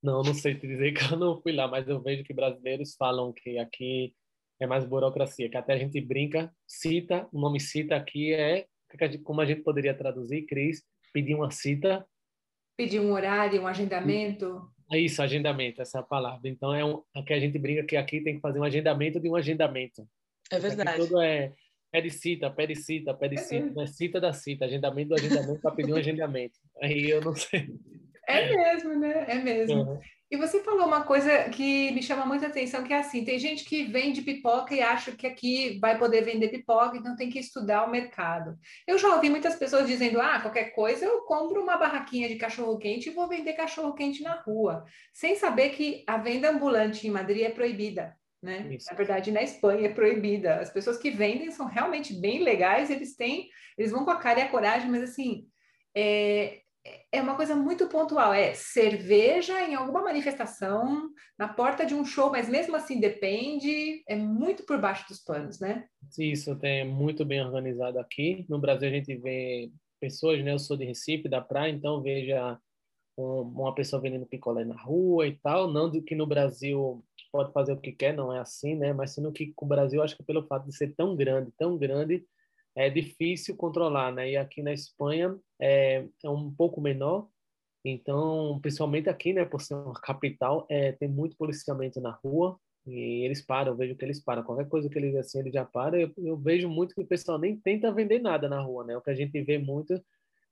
Não, 0.03 0.23
não 0.23 0.33
sei 0.33 0.55
te 0.55 0.67
dizer 0.67 0.93
que 0.93 1.13
eu 1.13 1.19
não 1.19 1.41
fui 1.43 1.53
lá, 1.53 1.67
mas 1.67 1.89
eu 1.89 2.01
vejo 2.01 2.23
que 2.23 2.33
brasileiros 2.33 2.95
falam 2.95 3.33
que 3.33 3.59
aqui 3.59 4.15
é 4.61 4.67
mais 4.67 4.85
burocracia, 4.85 5.51
que 5.51 5.57
até 5.57 5.75
a 5.75 5.79
gente 5.79 6.01
brinca, 6.01 6.55
cita, 6.67 7.29
o 7.33 7.41
nome 7.41 7.61
cita 7.61 7.97
aqui 7.97 8.33
é 8.33 8.67
como 9.23 9.41
a 9.41 9.47
gente 9.47 9.63
poderia 9.63 9.95
traduzir, 9.95 10.43
Cris? 10.47 10.83
Pedir 11.13 11.35
uma 11.35 11.51
cita. 11.51 12.07
Pedir 12.77 13.01
um 13.01 13.13
horário, 13.13 13.63
um 13.63 13.67
agendamento. 13.67 14.71
É 14.91 14.99
isso, 14.99 15.21
agendamento, 15.21 15.83
essa 15.83 15.99
é 15.99 16.01
a 16.01 16.05
palavra. 16.05 16.49
Então, 16.49 16.75
é 16.75 16.85
um, 16.85 17.03
aqui 17.15 17.35
a 17.35 17.41
gente 17.41 17.59
brinca 17.59 17.85
que 17.85 17.97
aqui 17.97 18.21
tem 18.21 18.37
que 18.37 18.41
fazer 18.41 18.59
um 18.59 18.65
agendamento 18.65 19.21
de 19.21 19.29
um 19.29 19.37
agendamento. 19.37 20.09
É 20.51 20.59
verdade. 20.59 20.89
Aqui 20.91 21.01
tudo 21.01 21.21
é 21.21 21.53
pede 21.91 22.11
cita, 22.11 22.51
pede 22.51 22.77
cita, 22.77 23.15
pede 23.15 23.37
é 23.37 23.39
cita, 23.39 23.83
é 23.83 23.87
cita 23.87 24.21
da 24.21 24.33
cita, 24.33 24.65
agendamento 24.65 25.09
do 25.11 25.15
agendamento 25.15 25.61
para 25.61 25.71
pedir 25.73 25.93
um 25.93 25.97
agendamento. 25.97 26.59
Aí 26.81 27.11
eu 27.11 27.21
não 27.21 27.35
sei. 27.35 27.69
É 28.27 28.55
mesmo, 28.55 28.99
né? 28.99 29.25
É 29.29 29.35
mesmo. 29.37 29.83
Uhum. 29.83 30.01
E 30.31 30.37
você 30.37 30.63
falou 30.63 30.87
uma 30.87 31.05
coisa 31.05 31.49
que 31.49 31.91
me 31.93 32.03
chama 32.03 32.27
muita 32.27 32.49
atenção, 32.49 32.85
que 32.85 32.93
é 32.93 32.99
assim, 32.99 33.25
tem 33.25 33.39
gente 33.39 33.65
que 33.65 33.85
vende 33.85 34.21
pipoca 34.21 34.75
e 34.75 34.83
acha 34.83 35.13
que 35.13 35.27
aqui 35.27 35.79
vai 35.81 35.99
poder 35.99 36.23
vender 36.23 36.49
pipoca, 36.49 36.99
então 36.99 37.17
tem 37.17 37.31
que 37.31 37.39
estudar 37.39 37.87
o 37.87 37.91
mercado. 37.91 38.59
Eu 38.87 38.99
já 38.99 39.15
ouvi 39.15 39.31
muitas 39.31 39.57
pessoas 39.57 39.87
dizendo, 39.87 40.21
ah, 40.21 40.39
qualquer 40.39 40.75
coisa 40.75 41.07
eu 41.07 41.23
compro 41.23 41.63
uma 41.63 41.79
barraquinha 41.79 42.29
de 42.29 42.37
cachorro-quente 42.37 43.09
e 43.09 43.13
vou 43.13 43.27
vender 43.27 43.55
cachorro-quente 43.55 44.23
na 44.23 44.35
rua, 44.35 44.85
sem 45.15 45.35
saber 45.35 45.71
que 45.71 46.05
a 46.07 46.19
venda 46.19 46.51
ambulante 46.51 47.07
em 47.07 47.11
Madrid 47.11 47.45
é 47.45 47.51
proibida. 47.51 48.15
Né? 48.43 48.77
Na 48.89 48.97
verdade, 48.97 49.33
na 49.33 49.43
Espanha 49.43 49.89
é 49.89 49.93
proibida. 49.93 50.57
As 50.57 50.71
pessoas 50.71 50.99
que 50.99 51.11
vendem 51.11 51.51
são 51.51 51.67
realmente 51.67 52.13
bem 52.13 52.43
legais, 52.43 52.91
eles 52.91 53.17
têm, 53.17 53.49
eles 53.79 53.91
vão 53.91 54.05
com 54.05 54.11
a 54.11 54.19
cara 54.19 54.41
e 54.41 54.43
a 54.43 54.49
coragem, 54.49 54.91
mas 54.91 55.03
assim, 55.05 55.49
é, 55.97 56.61
é 57.11 57.21
uma 57.21 57.37
coisa 57.37 57.55
muito 57.55 57.89
pontual, 57.89 58.33
é 58.33 58.55
cerveja 58.55 59.61
em 59.63 59.75
alguma 59.75 60.03
manifestação, 60.03 61.11
na 61.39 61.49
porta 61.49 61.87
de 61.87 61.95
um 61.95 62.05
show, 62.05 62.31
mas 62.31 62.49
mesmo 62.49 62.77
assim 62.77 63.01
depende, 63.01 64.03
é 64.09 64.17
muito 64.17 64.65
por 64.65 64.81
baixo 64.81 65.07
dos 65.09 65.21
panos, 65.21 65.59
né? 65.59 65.87
Isso 66.19 66.57
tem 66.57 66.87
muito 66.87 67.25
bem 67.25 67.43
organizado 67.43 67.99
aqui. 67.99 68.45
No 68.49 68.59
Brasil 68.59 68.89
a 68.89 68.93
gente 68.93 69.17
vê 69.17 69.71
pessoas, 70.01 70.43
né? 70.45 70.53
Eu 70.53 70.59
sou 70.59 70.77
de 70.77 70.85
Recife, 70.85 71.29
da 71.29 71.41
praia, 71.41 71.71
então 71.71 72.03
veja 72.03 72.59
uma 73.17 73.75
pessoa 73.75 74.01
vendendo 74.01 74.27
picolé 74.27 74.65
na 74.65 74.77
rua 74.81 75.27
e 75.27 75.37
tal, 75.39 75.71
não 75.71 75.91
de 75.91 76.01
que 76.01 76.15
no 76.15 76.27
Brasil 76.27 77.05
pode 77.33 77.53
fazer 77.53 77.73
o 77.73 77.81
que 77.81 77.91
quer, 77.91 78.15
não 78.15 78.33
é 78.33 78.39
assim, 78.39 78.77
né? 78.77 78.93
Mas 78.93 79.13
sendo 79.13 79.33
que 79.33 79.53
o 79.57 79.67
Brasil, 79.67 80.03
acho 80.03 80.17
que 80.17 80.23
pelo 80.23 80.47
fato 80.47 80.67
de 80.67 80.77
ser 80.77 80.95
tão 80.95 81.17
grande, 81.17 81.53
tão 81.59 81.77
grande, 81.77 82.25
é 82.79 82.89
difícil 82.89 83.57
controlar, 83.57 84.13
né? 84.13 84.31
E 84.31 84.37
aqui 84.37 84.63
na 84.63 84.73
Espanha 84.73 85.37
é, 85.61 86.07
é 86.23 86.31
um 86.31 86.51
pouco 86.51 86.81
menor, 86.81 87.29
então, 87.85 88.59
principalmente 88.61 89.09
aqui, 89.09 89.33
né, 89.33 89.45
por 89.45 89.61
ser 89.61 89.75
uma 89.75 89.95
capital, 89.95 90.67
é, 90.69 90.93
tem 90.93 91.09
muito 91.09 91.37
policiamento 91.37 92.01
na 92.01 92.11
rua 92.11 92.59
e 92.87 93.25
eles 93.25 93.43
param, 93.43 93.73
eu 93.73 93.77
vejo 93.77 93.97
que 93.97 94.05
eles 94.05 94.21
param. 94.21 94.43
Qualquer 94.43 94.69
coisa 94.69 94.89
que 94.89 94.99
eles 94.99 95.15
assim, 95.17 95.41
eles 95.41 95.53
já 95.53 95.65
param. 95.65 95.99
Eu, 95.99 96.13
eu 96.19 96.37
vejo 96.37 96.69
muito 96.69 96.95
que 96.95 97.01
o 97.01 97.07
pessoal 97.07 97.39
nem 97.39 97.57
tenta 97.57 97.93
vender 97.93 98.21
nada 98.21 98.49
na 98.49 98.61
rua, 98.61 98.85
né? 98.85 98.97
O 98.97 99.01
que 99.03 99.11
a 99.11 99.15
gente 99.15 99.41
vê 99.43 99.59
muito 99.59 100.01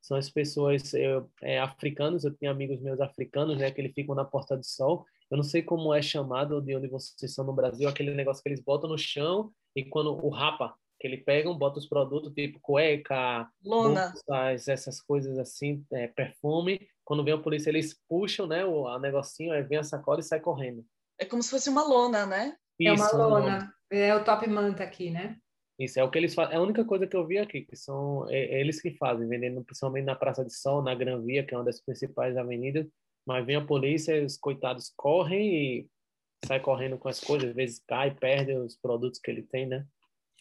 são 0.02 0.16
as 0.16 0.30
pessoas 0.30 0.94
eu, 0.94 1.30
é, 1.42 1.58
africanos. 1.60 2.24
Eu 2.24 2.34
tenho 2.34 2.52
amigos 2.52 2.80
meus 2.80 3.00
africanos, 3.00 3.58
né, 3.58 3.70
que 3.70 3.80
eles 3.80 3.92
ficam 3.94 4.14
na 4.14 4.24
Porta 4.24 4.56
do 4.56 4.64
Sol. 4.64 5.04
Eu 5.30 5.36
não 5.36 5.44
sei 5.44 5.62
como 5.62 5.92
é 5.94 6.02
chamado 6.02 6.60
de 6.60 6.76
onde 6.76 6.88
vocês 6.88 7.34
são 7.34 7.44
no 7.44 7.52
Brasil, 7.52 7.88
aquele 7.88 8.14
negócio 8.14 8.42
que 8.42 8.48
eles 8.48 8.60
botam 8.60 8.88
no 8.88 8.98
chão 8.98 9.50
e 9.74 9.84
quando 9.84 10.12
o 10.24 10.28
rapa, 10.28 10.74
que 10.98 11.06
eles 11.06 11.24
pegam, 11.24 11.56
botam 11.56 11.78
os 11.78 11.88
produtos 11.88 12.32
tipo 12.32 12.58
cueca, 12.60 13.48
lona, 13.64 14.12
bolsas, 14.12 14.68
essas 14.68 15.00
coisas 15.00 15.38
assim, 15.38 15.84
é, 15.92 16.08
perfume. 16.08 16.80
Quando 17.04 17.24
vem 17.24 17.34
a 17.34 17.38
polícia, 17.38 17.70
eles 17.70 17.98
puxam, 18.08 18.46
né, 18.46 18.64
o 18.64 18.88
a 18.88 18.98
negocinho, 18.98 19.52
aí 19.52 19.62
vem 19.62 19.78
a 19.78 19.84
sacola 19.84 20.20
e 20.20 20.24
sai 20.24 20.40
correndo. 20.40 20.84
É 21.18 21.24
como 21.24 21.42
se 21.42 21.50
fosse 21.50 21.70
uma 21.70 21.82
lona, 21.86 22.26
né? 22.26 22.56
Isso, 22.78 22.90
é 22.90 22.92
uma 22.92 23.26
lona. 23.26 23.74
É 23.90 24.14
o 24.14 24.24
top 24.24 24.48
manta 24.48 24.82
aqui, 24.82 25.10
né? 25.10 25.38
Isso 25.78 26.00
é 26.00 26.04
o 26.04 26.10
que 26.10 26.18
eles 26.18 26.34
fazem. 26.34 26.54
É 26.54 26.58
a 26.58 26.62
única 26.62 26.84
coisa 26.84 27.06
que 27.06 27.16
eu 27.16 27.26
vi 27.26 27.38
aqui, 27.38 27.62
que 27.62 27.76
são 27.76 28.28
é, 28.30 28.56
é 28.56 28.60
eles 28.60 28.80
que 28.80 28.90
fazem, 28.92 29.28
vendendo 29.28 29.62
principalmente 29.62 30.06
na 30.06 30.14
Praça 30.14 30.44
de 30.44 30.54
Sol, 30.54 30.82
na 30.82 30.94
Gran 30.94 31.22
Via, 31.22 31.44
que 31.44 31.54
é 31.54 31.58
uma 31.58 31.64
das 31.64 31.80
principais 31.80 32.36
avenidas. 32.36 32.86
Mas 33.26 33.44
vem 33.44 33.56
a 33.56 33.64
polícia, 33.64 34.24
os 34.24 34.36
coitados 34.36 34.92
correm 34.96 35.54
e 35.54 35.86
sai 36.44 36.60
correndo 36.60 36.96
com 36.96 37.08
as 37.08 37.20
coisas, 37.20 37.50
às 37.50 37.56
vezes 37.56 37.82
cai, 37.86 38.14
perde 38.14 38.54
os 38.54 38.76
produtos 38.76 39.20
que 39.20 39.30
ele 39.30 39.42
tem, 39.42 39.66
né? 39.66 39.86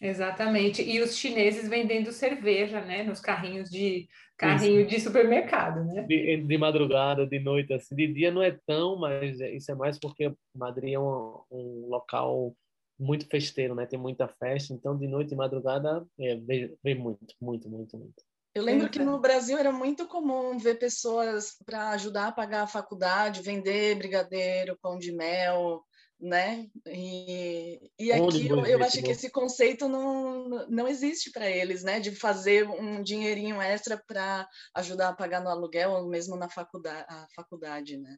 Exatamente. 0.01 0.81
E 0.81 1.01
os 1.01 1.17
chineses 1.17 1.69
vendendo 1.69 2.11
cerveja, 2.11 2.81
né? 2.81 3.03
Nos 3.03 3.19
carrinhos 3.19 3.69
de 3.69 4.07
carrinho 4.37 4.81
isso. 4.81 4.89
de 4.89 4.99
supermercado, 4.99 5.83
né? 5.85 6.03
De, 6.03 6.37
de, 6.37 6.57
madrugada, 6.57 7.25
de 7.25 7.39
noite, 7.39 7.73
assim. 7.73 7.95
De 7.95 8.07
dia 8.13 8.31
não 8.31 8.43
é 8.43 8.57
tão, 8.65 8.97
mas 8.97 9.39
isso 9.39 9.71
é 9.71 9.75
mais 9.75 9.97
porque 9.97 10.33
Madrid 10.55 10.93
é 10.93 10.99
um, 10.99 11.39
um 11.49 11.87
local 11.89 12.53
muito 12.99 13.27
festeiro, 13.27 13.75
né? 13.75 13.85
Tem 13.85 13.99
muita 13.99 14.27
festa, 14.27 14.73
então 14.73 14.97
de 14.97 15.07
noite 15.07 15.33
e 15.33 15.37
madrugada 15.37 16.05
é, 16.19 16.35
vem 16.83 16.95
muito, 16.95 17.33
muito, 17.41 17.69
muito, 17.69 17.97
muito. 17.97 18.23
Eu 18.53 18.63
lembro 18.63 18.89
que 18.89 18.99
no 18.99 19.19
Brasil 19.19 19.57
era 19.57 19.71
muito 19.71 20.07
comum 20.07 20.57
ver 20.57 20.79
pessoas 20.79 21.57
para 21.65 21.89
ajudar 21.89 22.27
a 22.27 22.31
pagar 22.31 22.63
a 22.63 22.67
faculdade, 22.67 23.41
vender 23.41 23.97
brigadeiro, 23.97 24.79
pão 24.81 24.97
de 24.97 25.11
mel, 25.11 25.83
né? 26.19 26.67
E, 26.87 27.91
e 27.99 28.11
aqui 28.11 28.47
eu, 28.47 28.65
eu 28.65 28.83
acho 28.83 29.01
que 29.01 29.11
esse 29.11 29.29
conceito 29.29 29.87
não, 29.87 30.67
não 30.67 30.87
existe 30.87 31.31
para 31.31 31.49
eles, 31.49 31.83
né? 31.83 31.99
De 31.99 32.11
fazer 32.11 32.67
um 32.69 33.03
dinheirinho 33.03 33.61
extra 33.61 34.01
para 34.07 34.47
ajudar 34.75 35.09
a 35.09 35.15
pagar 35.15 35.41
no 35.41 35.49
aluguel 35.49 35.91
ou 35.91 36.07
mesmo 36.07 36.35
na 36.35 36.49
faculdade, 36.49 37.05
a 37.09 37.27
faculdade, 37.35 37.97
né? 37.97 38.15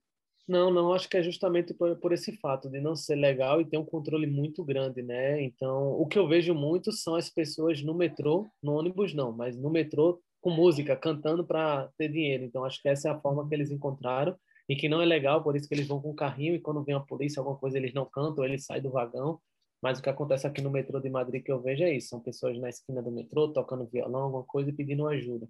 Não, 0.48 0.72
não, 0.72 0.94
acho 0.94 1.10
que 1.10 1.18
é 1.18 1.24
justamente 1.24 1.74
por, 1.74 1.98
por, 1.98 2.14
esse 2.14 2.38
fato 2.38 2.70
de 2.70 2.80
não 2.80 2.96
ser 2.96 3.16
legal 3.16 3.60
e 3.60 3.66
ter 3.66 3.78
um 3.78 3.84
controle 3.84 4.26
muito 4.26 4.64
grande, 4.64 5.02
né? 5.02 5.42
Então, 5.44 5.92
o 5.92 6.08
que 6.08 6.18
eu 6.18 6.26
vejo 6.26 6.54
muito 6.54 6.90
são 6.94 7.16
as 7.16 7.30
pessoas 7.30 7.84
no 7.84 7.94
metrô, 7.94 8.50
no 8.64 8.74
ônibus 8.76 9.14
não, 9.14 9.34
mas 9.34 9.58
no 9.58 9.70
metrô 9.70 10.22
com 10.40 10.50
música, 10.50 10.96
cantando 10.96 11.46
para 11.46 11.90
ter 11.98 12.08
dinheiro. 12.08 12.46
Então, 12.46 12.64
acho 12.64 12.82
que 12.82 12.88
essa 12.88 13.10
é 13.10 13.12
a 13.12 13.20
forma 13.20 13.46
que 13.46 13.54
eles 13.54 13.72
encontraram 13.72 14.38
e 14.70 14.76
que 14.76 14.90
não 14.90 15.02
é 15.02 15.06
legal, 15.06 15.44
por 15.44 15.56
isso 15.56 15.68
que 15.68 15.76
eles 15.76 15.88
vão 15.88 16.02
com 16.02 16.12
o 16.12 16.16
carrinho 16.16 16.56
e 16.56 16.60
quando 16.60 16.84
vem 16.84 16.96
a 16.96 17.00
polícia, 17.00 17.40
alguma 17.40 17.58
coisa, 17.58 17.78
eles 17.78 17.94
não 17.94 18.06
cantam, 18.06 18.44
eles 18.44 18.66
saem 18.66 18.82
do 18.82 18.92
vagão. 18.92 19.40
Mas 19.82 20.00
o 20.00 20.02
que 20.02 20.10
acontece 20.10 20.48
aqui 20.48 20.62
no 20.62 20.72
metrô 20.72 21.00
de 21.00 21.10
Madrid 21.10 21.44
que 21.44 21.52
eu 21.52 21.62
vejo 21.62 21.84
é 21.84 21.94
isso, 21.96 22.10
são 22.10 22.20
pessoas 22.20 22.58
na 22.60 22.70
esquina 22.70 23.02
do 23.02 23.12
metrô 23.12 23.48
tocando 23.50 23.86
violão, 23.86 24.24
alguma 24.24 24.44
coisa 24.44 24.70
e 24.70 24.74
pedindo 24.74 25.08
ajuda. 25.08 25.48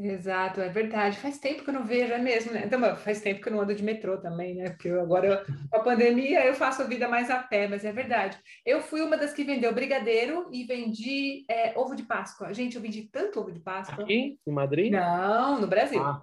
Exato, 0.00 0.60
é 0.60 0.68
verdade. 0.68 1.18
Faz 1.18 1.38
tempo 1.38 1.64
que 1.64 1.70
eu 1.70 1.74
não 1.74 1.84
vejo, 1.84 2.12
é 2.12 2.18
mesmo, 2.18 2.52
né? 2.52 2.62
Então, 2.64 2.80
faz 2.96 3.20
tempo 3.20 3.40
que 3.40 3.48
eu 3.48 3.52
não 3.52 3.60
ando 3.60 3.74
de 3.74 3.82
metrô 3.82 4.16
também, 4.16 4.54
né? 4.54 4.70
Porque 4.70 4.86
eu, 4.86 5.00
agora, 5.00 5.44
com 5.68 5.76
a 5.76 5.82
pandemia, 5.82 6.46
eu 6.46 6.54
faço 6.54 6.82
a 6.82 6.84
vida 6.84 7.08
mais 7.08 7.28
a 7.28 7.42
pé, 7.42 7.66
mas 7.66 7.84
é 7.84 7.90
verdade. 7.90 8.38
Eu 8.64 8.80
fui 8.80 9.00
uma 9.00 9.16
das 9.16 9.32
que 9.32 9.42
vendeu 9.42 9.74
brigadeiro 9.74 10.48
e 10.52 10.62
vendi 10.62 11.44
é, 11.50 11.76
ovo 11.76 11.96
de 11.96 12.04
Páscoa. 12.04 12.54
Gente, 12.54 12.76
eu 12.76 12.82
vendi 12.82 13.08
tanto 13.10 13.40
ovo 13.40 13.50
de 13.50 13.58
Páscoa. 13.58 14.04
Aqui, 14.04 14.38
em 14.46 14.52
Madrid? 14.52 14.92
Não, 14.92 15.60
no 15.60 15.66
Brasil. 15.66 16.00
Ah. 16.00 16.22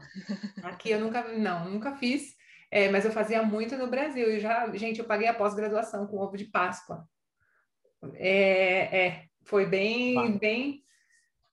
Aqui 0.64 0.92
eu 0.92 1.00
nunca, 1.02 1.24
não, 1.34 1.70
nunca 1.70 1.92
fiz, 1.96 2.34
é, 2.72 2.88
mas 2.88 3.04
eu 3.04 3.12
fazia 3.12 3.44
muito 3.44 3.76
no 3.76 3.88
Brasil. 3.88 4.32
E 4.32 4.40
já, 4.40 4.74
gente, 4.74 5.00
eu 5.00 5.06
paguei 5.06 5.28
a 5.28 5.34
pós-graduação 5.34 6.08
com 6.08 6.18
ovo 6.18 6.38
de 6.38 6.46
Páscoa. 6.46 7.06
É, 8.14 9.08
é 9.08 9.26
foi 9.44 9.66
bem, 9.66 10.18
ah. 10.18 10.38
bem 10.40 10.85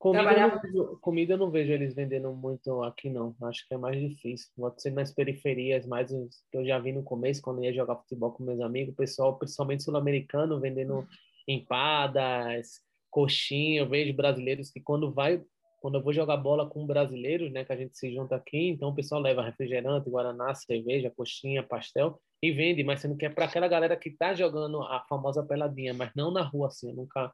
Comida, 0.02 0.32
eu 0.32 0.48
não 0.48 0.60
vejo, 0.60 0.98
comida 1.00 1.34
eu 1.34 1.38
não 1.38 1.50
vejo 1.52 1.72
eles 1.72 1.94
vendendo 1.94 2.32
muito 2.32 2.82
aqui, 2.82 3.08
não. 3.08 3.36
Acho 3.42 3.64
que 3.68 3.72
é 3.72 3.78
mais 3.78 4.00
difícil. 4.00 4.48
Pode 4.56 4.82
ser 4.82 4.90
nas 4.90 5.14
periferias, 5.14 5.86
mais 5.86 6.10
que 6.50 6.58
eu 6.58 6.66
já 6.66 6.76
vi 6.80 6.90
no 6.90 7.04
começo, 7.04 7.40
quando 7.40 7.62
ia 7.62 7.72
jogar 7.72 7.94
futebol 7.94 8.32
com 8.32 8.42
meus 8.42 8.60
amigos, 8.60 8.92
o 8.92 8.96
pessoal, 8.96 9.38
principalmente 9.38 9.84
sul-americano, 9.84 10.58
vendendo 10.58 11.06
empadas, 11.46 12.80
coxinha. 13.08 13.82
Eu 13.82 13.88
vejo 13.88 14.12
brasileiros 14.12 14.72
que 14.72 14.80
quando 14.80 15.12
vai, 15.12 15.40
quando 15.80 15.98
eu 15.98 16.02
vou 16.02 16.12
jogar 16.12 16.36
bola 16.36 16.68
com 16.68 16.84
brasileiros, 16.84 17.52
né, 17.52 17.64
que 17.64 17.72
a 17.72 17.76
gente 17.76 17.96
se 17.96 18.12
junta 18.12 18.34
aqui, 18.34 18.70
então 18.70 18.88
o 18.88 18.94
pessoal 18.96 19.20
leva 19.20 19.40
refrigerante, 19.40 20.10
guaraná, 20.10 20.52
cerveja, 20.52 21.12
coxinha, 21.16 21.62
pastel 21.62 22.20
e 22.42 22.50
vende, 22.50 22.82
mas 22.82 22.98
você 22.98 23.06
não 23.06 23.16
quer 23.16 23.32
para 23.32 23.44
aquela 23.44 23.68
galera 23.68 23.96
que 23.96 24.10
tá 24.10 24.34
jogando 24.34 24.82
a 24.82 25.04
famosa 25.08 25.44
peladinha, 25.44 25.94
mas 25.94 26.10
não 26.16 26.32
na 26.32 26.42
rua 26.42 26.66
assim, 26.66 26.88
eu 26.88 26.96
nunca 26.96 27.32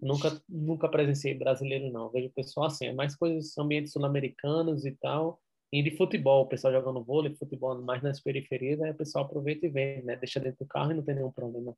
Nunca, 0.00 0.42
nunca 0.48 0.88
presenciei 0.88 1.34
brasileiro, 1.34 1.90
não. 1.92 2.10
Vejo 2.10 2.28
o 2.28 2.32
pessoal 2.32 2.66
assim, 2.66 2.86
é 2.86 2.92
mais 2.92 3.14
coisas, 3.14 3.56
ambientes 3.58 3.92
sul-americanos 3.92 4.84
e 4.84 4.92
tal. 4.92 5.40
E 5.72 5.82
de 5.82 5.96
futebol, 5.96 6.42
o 6.44 6.48
pessoal 6.48 6.72
jogando 6.72 7.04
vôlei, 7.04 7.34
futebol 7.36 7.80
mais 7.82 8.02
nas 8.02 8.20
periferias, 8.20 8.80
aí 8.80 8.90
o 8.90 8.94
pessoal 8.94 9.24
aproveita 9.24 9.66
e 9.66 9.68
vem, 9.68 10.02
né? 10.02 10.16
Deixa 10.16 10.40
dentro 10.40 10.64
do 10.64 10.68
carro 10.68 10.90
e 10.92 10.94
não 10.94 11.02
tem 11.02 11.14
nenhum 11.14 11.30
problema. 11.30 11.76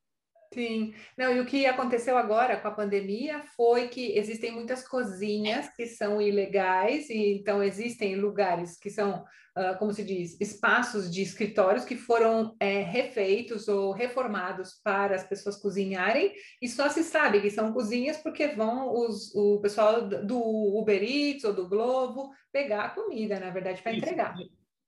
Sim, 0.52 0.92
não, 1.16 1.34
e 1.34 1.40
o 1.40 1.46
que 1.46 1.64
aconteceu 1.64 2.16
agora 2.16 2.58
com 2.58 2.68
a 2.68 2.72
pandemia 2.72 3.40
foi 3.56 3.88
que 3.88 4.18
existem 4.18 4.52
muitas 4.52 4.86
cozinhas 4.86 5.68
que 5.74 5.86
são 5.86 6.20
ilegais, 6.20 7.08
e 7.08 7.38
então 7.38 7.62
existem 7.62 8.16
lugares 8.16 8.76
que 8.76 8.90
são, 8.90 9.24
uh, 9.56 9.78
como 9.78 9.94
se 9.94 10.04
diz, 10.04 10.38
espaços 10.38 11.10
de 11.10 11.22
escritórios 11.22 11.86
que 11.86 11.96
foram 11.96 12.54
é, 12.60 12.82
refeitos 12.82 13.66
ou 13.66 13.92
reformados 13.92 14.74
para 14.84 15.16
as 15.16 15.24
pessoas 15.24 15.56
cozinharem, 15.56 16.34
e 16.60 16.68
só 16.68 16.90
se 16.90 17.02
sabe 17.02 17.40
que 17.40 17.50
são 17.50 17.72
cozinhas 17.72 18.18
porque 18.18 18.48
vão 18.48 18.92
os, 18.92 19.34
o 19.34 19.58
pessoal 19.60 20.06
do 20.06 20.38
Uber 20.78 21.02
Eats 21.02 21.44
ou 21.44 21.54
do 21.54 21.66
Globo 21.66 22.30
pegar 22.52 22.84
a 22.84 22.90
comida, 22.90 23.40
na 23.40 23.48
verdade, 23.48 23.80
para 23.80 23.94
entregar. 23.94 24.34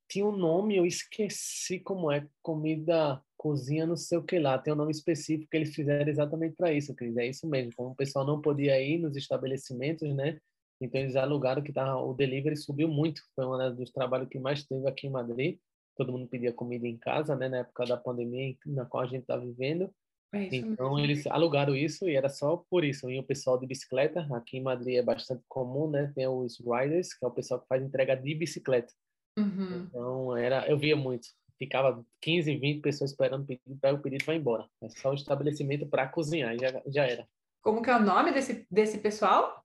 Tinha 0.08 0.26
um 0.26 0.36
nome, 0.36 0.76
eu 0.76 0.86
esqueci 0.86 1.80
como 1.80 2.10
é, 2.10 2.26
comida 2.42 3.22
cozinha 3.36 3.86
não 3.86 3.96
sei 3.96 4.16
o 4.16 4.22
que 4.22 4.38
lá, 4.38 4.58
tem 4.58 4.72
um 4.72 4.76
nome 4.76 4.90
específico 4.90 5.50
que 5.50 5.56
eles 5.56 5.74
fizeram 5.74 6.08
exatamente 6.10 6.56
para 6.56 6.72
isso, 6.72 6.94
Cris, 6.94 7.14
é 7.18 7.26
isso 7.26 7.46
mesmo, 7.46 7.72
como 7.76 7.90
o 7.90 7.94
pessoal 7.94 8.24
não 8.24 8.40
podia 8.40 8.80
ir 8.80 8.98
nos 8.98 9.16
estabelecimentos, 9.16 10.14
né, 10.14 10.38
então 10.80 10.98
eles 10.98 11.14
alugaram 11.14 11.62
que 11.62 11.70
tava, 11.70 12.00
o 12.00 12.14
delivery 12.14 12.56
subiu 12.56 12.88
muito, 12.88 13.20
foi 13.34 13.44
um 13.44 13.74
dos 13.74 13.90
trabalhos 13.90 14.28
que 14.30 14.38
mais 14.38 14.64
teve 14.64 14.88
aqui 14.88 15.08
em 15.08 15.10
Madrid, 15.10 15.58
todo 15.94 16.10
mundo 16.10 16.26
pedia 16.26 16.54
comida 16.54 16.88
em 16.88 16.96
casa, 16.96 17.36
né, 17.36 17.50
na 17.50 17.58
época 17.58 17.84
da 17.84 17.98
pandemia 17.98 18.56
na 18.64 18.86
qual 18.86 19.02
a 19.02 19.06
gente 19.06 19.22
está 19.22 19.36
vivendo, 19.36 19.92
é 20.32 20.48
então 20.50 20.94
mesmo. 20.94 20.98
eles 20.98 21.26
alugaram 21.28 21.76
isso 21.76 22.08
e 22.08 22.16
era 22.16 22.28
só 22.28 22.56
por 22.68 22.84
isso. 22.84 23.08
E 23.08 23.20
o 23.20 23.22
pessoal 23.22 23.56
de 23.56 23.68
bicicleta, 23.68 24.26
aqui 24.32 24.56
em 24.56 24.62
Madrid 24.62 24.96
é 24.96 25.02
bastante 25.02 25.44
comum, 25.48 25.88
né? 25.88 26.12
Tem 26.12 26.26
os 26.26 26.58
riders, 26.58 27.14
que 27.14 27.24
é 27.24 27.28
o 27.28 27.30
pessoal 27.30 27.60
que 27.60 27.68
faz 27.68 27.80
entrega 27.80 28.16
de 28.16 28.34
bicicleta. 28.34 28.92
Uhum. 29.36 29.86
Então 29.88 30.36
era, 30.36 30.68
eu 30.68 30.78
via 30.78 30.96
muito 30.96 31.28
ficava 31.58 32.04
15, 32.20 32.56
20 32.56 32.80
pessoas 32.80 33.10
esperando 33.10 33.42
o 33.42 33.46
pedido, 33.46 33.78
pega 33.80 33.96
o 33.96 34.02
pedido 34.02 34.22
e 34.22 34.26
vai 34.26 34.36
embora. 34.36 34.68
É 34.82 34.88
só 34.88 35.10
o 35.10 35.14
estabelecimento 35.14 35.86
para 35.86 36.08
cozinhar, 36.08 36.56
já, 36.58 36.82
já 36.86 37.06
era. 37.06 37.28
Como 37.62 37.82
que 37.82 37.90
é 37.90 37.96
o 37.96 38.02
nome 38.02 38.32
desse, 38.32 38.66
desse 38.70 38.98
pessoal? 38.98 39.64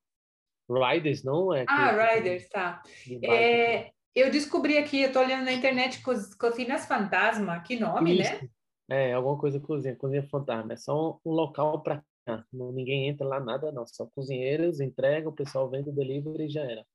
Riders, 0.69 1.23
não 1.23 1.53
é? 1.53 1.65
Ah, 1.67 1.91
Riders, 1.91 2.47
tá. 2.49 2.81
É, 3.23 3.91
eu 4.15 4.29
descobri 4.31 4.77
aqui, 4.77 5.01
eu 5.01 5.11
tô 5.11 5.19
olhando 5.19 5.45
na 5.45 5.51
internet, 5.51 6.01
co 6.01 6.13
Cozinhas 6.39 6.85
Fantasma, 6.85 7.59
que 7.61 7.79
nome, 7.79 8.15
né? 8.15 8.21
Isso. 8.21 8.43
né? 8.43 8.49
É, 8.91 9.13
alguma 9.13 9.37
coisa 9.37 9.59
cozinha, 9.59 9.95
cozinha 9.95 10.23
fantasma. 10.23 10.73
É 10.73 10.75
só 10.75 11.19
um 11.23 11.31
local 11.31 11.81
para 11.81 12.03
ninguém 12.51 13.07
entra 13.07 13.27
lá 13.27 13.39
nada 13.39 13.71
não, 13.71 13.85
só 13.87 14.05
cozinheiros, 14.05 14.79
entrega, 14.79 15.29
o 15.29 15.33
pessoal 15.33 15.69
vende 15.69 15.89
o 15.89 15.93
delivery 15.93 16.45
e 16.45 16.49
já 16.49 16.61
era. 16.61 16.85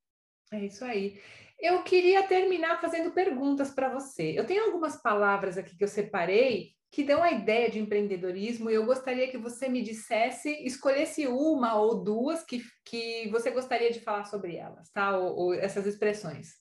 É 0.52 0.64
isso 0.64 0.84
aí. 0.84 1.20
Eu 1.58 1.82
queria 1.82 2.22
terminar 2.24 2.80
fazendo 2.80 3.12
perguntas 3.12 3.70
para 3.70 3.88
você. 3.88 4.38
Eu 4.38 4.46
tenho 4.46 4.64
algumas 4.64 5.00
palavras 5.00 5.56
aqui 5.56 5.76
que 5.76 5.84
eu 5.84 5.88
separei 5.88 6.74
que 6.94 7.02
dão 7.02 7.24
a 7.24 7.32
ideia 7.32 7.68
de 7.68 7.80
empreendedorismo 7.80 8.70
e 8.70 8.74
eu 8.74 8.86
gostaria 8.86 9.28
que 9.28 9.36
você 9.36 9.68
me 9.68 9.82
dissesse, 9.82 10.48
escolhesse 10.64 11.26
uma 11.26 11.74
ou 11.74 12.04
duas 12.04 12.44
que, 12.44 12.62
que 12.84 13.28
você 13.30 13.50
gostaria 13.50 13.90
de 13.90 13.98
falar 13.98 14.24
sobre 14.26 14.54
elas, 14.54 14.90
tá? 14.92 15.18
Ou, 15.18 15.36
ou 15.36 15.54
essas 15.54 15.86
expressões. 15.86 16.52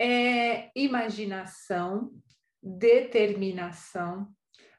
É, 0.00 0.70
imaginação, 0.74 2.10
determinação, 2.62 4.26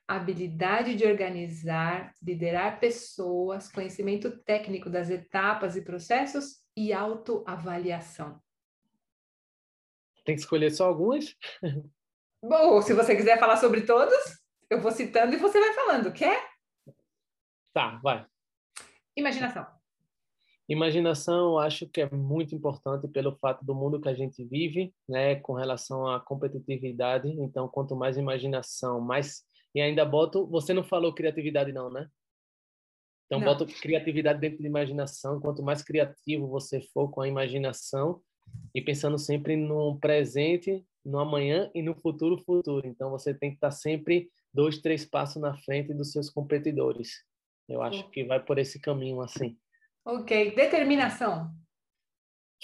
habilidade 0.07 0.95
de 0.95 1.05
organizar, 1.05 2.11
liderar 2.19 2.79
pessoas, 2.79 3.71
conhecimento 3.71 4.43
técnico 4.43 4.89
das 4.89 5.11
etapas 5.11 5.75
e 5.75 5.83
processos 5.83 6.63
e 6.75 6.91
autoavaliação. 6.91 8.41
Tem 10.23 10.35
que 10.35 10.41
escolher 10.41 10.71
só 10.71 10.85
algumas? 10.85 11.35
Bom, 12.43 12.81
se 12.81 12.93
você 12.93 13.15
quiser 13.15 13.39
falar 13.39 13.57
sobre 13.57 13.81
todas, 13.81 14.41
eu 14.69 14.81
vou 14.81 14.91
citando 14.91 15.33
e 15.33 15.37
você 15.37 15.59
vai 15.59 15.73
falando. 15.73 16.11
Quer? 16.11 16.45
Tá, 17.73 17.99
vai. 18.03 18.25
Imaginação. 19.15 19.65
Imaginação, 20.67 21.51
eu 21.51 21.59
acho 21.59 21.87
que 21.87 22.01
é 22.01 22.09
muito 22.09 22.55
importante 22.55 23.07
pelo 23.07 23.35
fato 23.35 23.65
do 23.65 23.75
mundo 23.75 23.99
que 23.99 24.07
a 24.07 24.13
gente 24.13 24.43
vive, 24.43 24.93
né, 25.07 25.35
com 25.35 25.53
relação 25.53 26.07
à 26.07 26.19
competitividade. 26.19 27.29
Então, 27.29 27.67
quanto 27.67 27.95
mais 27.95 28.17
imaginação, 28.17 29.01
mais 29.01 29.45
e 29.75 29.81
ainda 29.81 30.05
boto, 30.05 30.45
você 30.47 30.73
não 30.73 30.83
falou 30.83 31.13
criatividade 31.13 31.73
não, 31.73 31.89
né? 31.89 32.07
Então, 33.25 33.39
não. 33.39 33.47
boto 33.47 33.65
criatividade 33.65 34.39
dentro 34.39 34.59
de 34.59 34.67
imaginação. 34.67 35.39
Quanto 35.39 35.63
mais 35.63 35.81
criativo 35.81 36.47
você 36.47 36.79
for 36.93 37.09
com 37.09 37.21
a 37.21 37.27
imaginação, 37.27 38.21
e 38.73 38.81
pensando 38.81 39.17
sempre 39.17 39.55
no 39.55 39.99
presente, 39.99 40.85
no 41.05 41.19
amanhã 41.19 41.69
e 41.73 41.81
no 41.81 41.95
futuro 41.95 42.37
futuro. 42.43 42.87
Então 42.87 43.09
você 43.09 43.33
tem 43.33 43.51
que 43.51 43.57
estar 43.57 43.71
sempre 43.71 44.31
dois, 44.53 44.79
três 44.79 45.05
passos 45.05 45.41
na 45.41 45.57
frente 45.57 45.93
dos 45.93 46.11
seus 46.11 46.29
competidores. 46.29 47.23
Eu 47.67 47.81
acho 47.81 48.09
que 48.09 48.23
vai 48.23 48.43
por 48.43 48.57
esse 48.57 48.79
caminho 48.79 49.21
assim. 49.21 49.57
Ok, 50.05 50.53
determinação. 50.55 51.51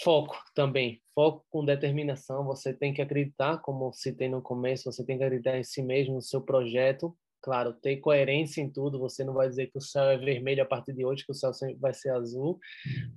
Foco 0.01 0.37
também, 0.53 1.01
foco 1.13 1.45
com 1.49 1.65
determinação. 1.65 2.45
Você 2.45 2.73
tem 2.73 2.93
que 2.93 3.01
acreditar, 3.01 3.57
como 3.59 3.93
citei 3.93 4.29
no 4.29 4.41
começo, 4.41 4.91
você 4.91 5.05
tem 5.05 5.17
que 5.17 5.23
acreditar 5.23 5.57
em 5.57 5.63
si 5.63 5.81
mesmo, 5.81 6.15
no 6.15 6.21
seu 6.21 6.41
projeto, 6.41 7.17
claro, 7.41 7.73
ter 7.73 7.97
coerência 7.97 8.61
em 8.61 8.69
tudo. 8.69 8.99
Você 8.99 9.23
não 9.23 9.33
vai 9.33 9.49
dizer 9.49 9.67
que 9.67 9.77
o 9.77 9.81
céu 9.81 10.05
é 10.05 10.17
vermelho 10.17 10.63
a 10.63 10.65
partir 10.65 10.93
de 10.93 11.05
hoje, 11.05 11.25
que 11.25 11.31
o 11.31 11.35
céu 11.35 11.53
sempre 11.53 11.77
vai 11.79 11.93
ser 11.93 12.11
azul, 12.11 12.59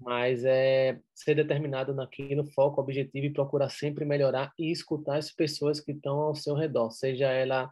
mas 0.00 0.44
é 0.44 0.98
ser 1.14 1.34
determinado 1.34 1.94
naquilo, 1.94 2.44
foco, 2.52 2.80
objetivo 2.80 3.26
e 3.26 3.32
procurar 3.32 3.68
sempre 3.70 4.04
melhorar 4.04 4.52
e 4.58 4.70
escutar 4.70 5.16
as 5.16 5.30
pessoas 5.30 5.80
que 5.80 5.92
estão 5.92 6.18
ao 6.18 6.34
seu 6.34 6.54
redor, 6.54 6.90
seja 6.90 7.26
ela 7.28 7.70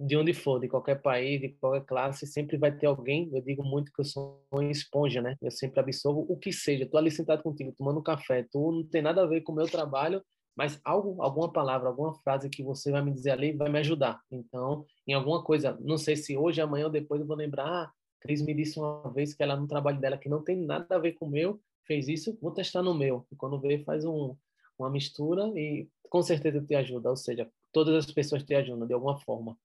de 0.00 0.16
onde 0.16 0.32
for, 0.32 0.58
de 0.58 0.66
qualquer 0.66 1.02
país, 1.02 1.40
de 1.42 1.50
qualquer 1.60 1.84
classe, 1.84 2.26
sempre 2.26 2.56
vai 2.56 2.72
ter 2.72 2.86
alguém. 2.86 3.28
Eu 3.34 3.42
digo 3.42 3.62
muito 3.62 3.92
que 3.92 4.00
eu 4.00 4.04
sou 4.04 4.42
uma 4.50 4.64
esponja, 4.64 5.20
né? 5.20 5.36
Eu 5.42 5.50
sempre 5.50 5.78
absorvo 5.78 6.24
o 6.26 6.38
que 6.38 6.50
seja. 6.50 6.84
Estou 6.84 6.96
ali 6.96 7.10
sentado 7.10 7.42
contigo, 7.42 7.74
tomando 7.76 8.02
café. 8.02 8.46
Tu 8.50 8.72
não 8.72 8.82
tem 8.84 9.02
nada 9.02 9.22
a 9.22 9.26
ver 9.26 9.42
com 9.42 9.52
o 9.52 9.54
meu 9.54 9.66
trabalho, 9.66 10.22
mas 10.60 10.78
algo, 10.84 11.22
alguma 11.22 11.50
palavra, 11.50 11.88
alguma 11.88 12.12
frase 12.16 12.50
que 12.50 12.62
você 12.62 12.92
vai 12.92 13.02
me 13.02 13.10
dizer 13.10 13.30
ali 13.30 13.50
vai 13.50 13.70
me 13.70 13.78
ajudar. 13.78 14.20
Então, 14.30 14.84
em 15.08 15.14
alguma 15.14 15.42
coisa, 15.42 15.74
não 15.80 15.96
sei 15.96 16.16
se 16.16 16.36
hoje, 16.36 16.60
amanhã 16.60 16.84
ou 16.84 16.90
depois 16.90 17.18
eu 17.18 17.26
vou 17.26 17.34
lembrar, 17.34 17.64
ah, 17.64 17.90
Cris 18.20 18.42
me 18.42 18.52
disse 18.52 18.78
uma 18.78 19.10
vez 19.10 19.32
que 19.32 19.42
ela 19.42 19.56
no 19.56 19.66
trabalho 19.66 19.98
dela 19.98 20.18
que 20.18 20.28
não 20.28 20.44
tem 20.44 20.58
nada 20.58 20.96
a 20.96 20.98
ver 20.98 21.12
com 21.12 21.24
o 21.24 21.30
meu, 21.30 21.58
fez 21.86 22.08
isso, 22.08 22.38
vou 22.42 22.50
testar 22.50 22.82
no 22.82 22.92
meu. 22.92 23.26
E 23.32 23.36
quando 23.36 23.58
vê, 23.58 23.82
faz 23.84 24.04
um, 24.04 24.36
uma 24.78 24.90
mistura 24.90 25.50
e 25.58 25.88
com 26.10 26.20
certeza 26.20 26.60
te 26.60 26.74
ajuda. 26.74 27.08
Ou 27.08 27.16
seja, 27.16 27.50
todas 27.72 27.94
as 27.94 28.12
pessoas 28.12 28.44
te 28.44 28.54
ajudam 28.54 28.86
de 28.86 28.92
alguma 28.92 29.18
forma. 29.18 29.56